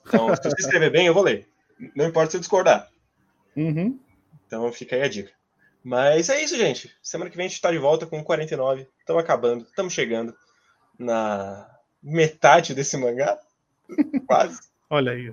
Então, 0.06 0.36
se 0.36 0.44
você 0.44 0.62
escrever 0.62 0.92
bem, 0.92 1.08
eu 1.08 1.14
vou 1.14 1.24
ler. 1.24 1.48
Não 1.96 2.06
importa 2.06 2.32
se 2.32 2.38
eu 2.38 2.42
discordar. 2.42 2.90
Uhum. 3.56 3.98
Então 4.46 4.70
fica 4.74 4.98
aí 4.98 5.02
a 5.02 5.08
dica. 5.08 5.32
Mas 5.86 6.30
é 6.30 6.44
isso, 6.44 6.58
gente. 6.58 6.92
Semana 7.00 7.30
que 7.30 7.38
vem 7.38 7.46
a 7.46 7.48
gente 7.48 7.58
está 7.58 7.70
de 7.70 7.78
volta 7.78 8.08
com 8.08 8.24
49. 8.24 8.90
Estamos 9.00 9.24
acabando, 9.24 9.66
estamos 9.66 9.94
chegando 9.94 10.36
na 10.98 11.70
metade 12.02 12.74
desse 12.74 12.98
mangá. 12.98 13.40
Quase. 14.26 14.62
Olha 14.90 15.12
aí. 15.12 15.32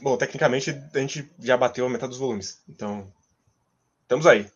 Bom, 0.00 0.16
tecnicamente 0.16 0.70
a 0.70 0.98
gente 1.00 1.30
já 1.38 1.54
bateu 1.54 1.84
a 1.84 1.90
metade 1.90 2.08
dos 2.08 2.18
volumes. 2.18 2.62
Então, 2.66 3.12
estamos 4.00 4.26
aí. 4.26 4.50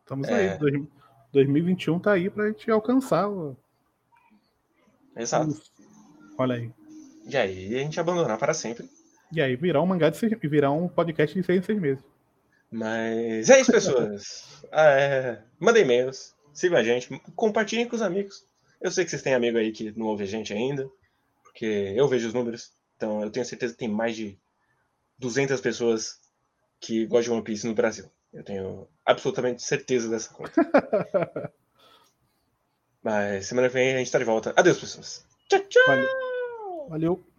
Estamos 0.00 0.26
é... 0.28 0.58
aí. 0.58 0.88
2021 1.34 2.00
tá 2.00 2.12
aí 2.12 2.30
pra 2.30 2.48
gente 2.48 2.70
alcançar. 2.70 3.28
O... 3.28 3.54
Exato. 5.14 5.60
Olha 6.38 6.54
aí. 6.54 6.72
E 7.26 7.36
aí 7.36 7.74
a 7.74 7.80
gente 7.80 8.00
abandonar 8.00 8.38
para 8.38 8.54
sempre. 8.54 8.88
E 9.30 9.42
aí 9.42 9.56
virar 9.56 9.82
um 9.82 9.86
mangá 9.86 10.08
de 10.08 10.16
seis... 10.16 10.32
virar 10.40 10.70
um 10.70 10.88
podcast 10.88 11.38
de 11.38 11.44
seis 11.44 11.60
em 11.60 11.66
seis 11.66 11.78
meses. 11.78 12.02
Mas 12.70 13.48
é 13.48 13.60
isso, 13.60 13.72
pessoas. 13.72 14.64
ah, 14.70 14.90
é... 14.90 15.42
Mandem 15.58 15.82
e-mails, 15.82 16.34
sigam 16.52 16.78
a 16.78 16.82
gente, 16.82 17.08
compartilhem 17.34 17.88
com 17.88 17.96
os 17.96 18.02
amigos. 18.02 18.46
Eu 18.80 18.90
sei 18.90 19.04
que 19.04 19.10
vocês 19.10 19.22
têm 19.22 19.34
amigo 19.34 19.58
aí 19.58 19.72
que 19.72 19.92
não 19.98 20.06
ouve 20.06 20.24
a 20.24 20.26
gente 20.26 20.52
ainda, 20.52 20.88
porque 21.42 21.66
eu 21.96 22.06
vejo 22.06 22.28
os 22.28 22.34
números. 22.34 22.72
Então 22.96 23.22
eu 23.22 23.30
tenho 23.30 23.46
certeza 23.46 23.72
que 23.72 23.78
tem 23.78 23.88
mais 23.88 24.14
de 24.14 24.38
200 25.18 25.60
pessoas 25.60 26.18
que 26.80 27.06
gostam 27.06 27.34
de 27.34 27.38
One 27.38 27.44
Piece 27.44 27.66
no 27.66 27.74
Brasil. 27.74 28.10
Eu 28.32 28.44
tenho 28.44 28.88
absolutamente 29.04 29.62
certeza 29.62 30.08
dessa 30.08 30.32
conta. 30.32 30.52
Mas 33.02 33.46
semana 33.46 33.68
que 33.68 33.74
vem 33.74 33.94
a 33.94 33.98
gente 33.98 34.12
tá 34.12 34.18
de 34.18 34.24
volta. 34.24 34.52
Adeus, 34.56 34.78
pessoas. 34.78 35.24
Tchau, 35.48 35.60
tchau. 35.60 35.84
Valeu. 35.86 36.08
Valeu. 36.88 37.37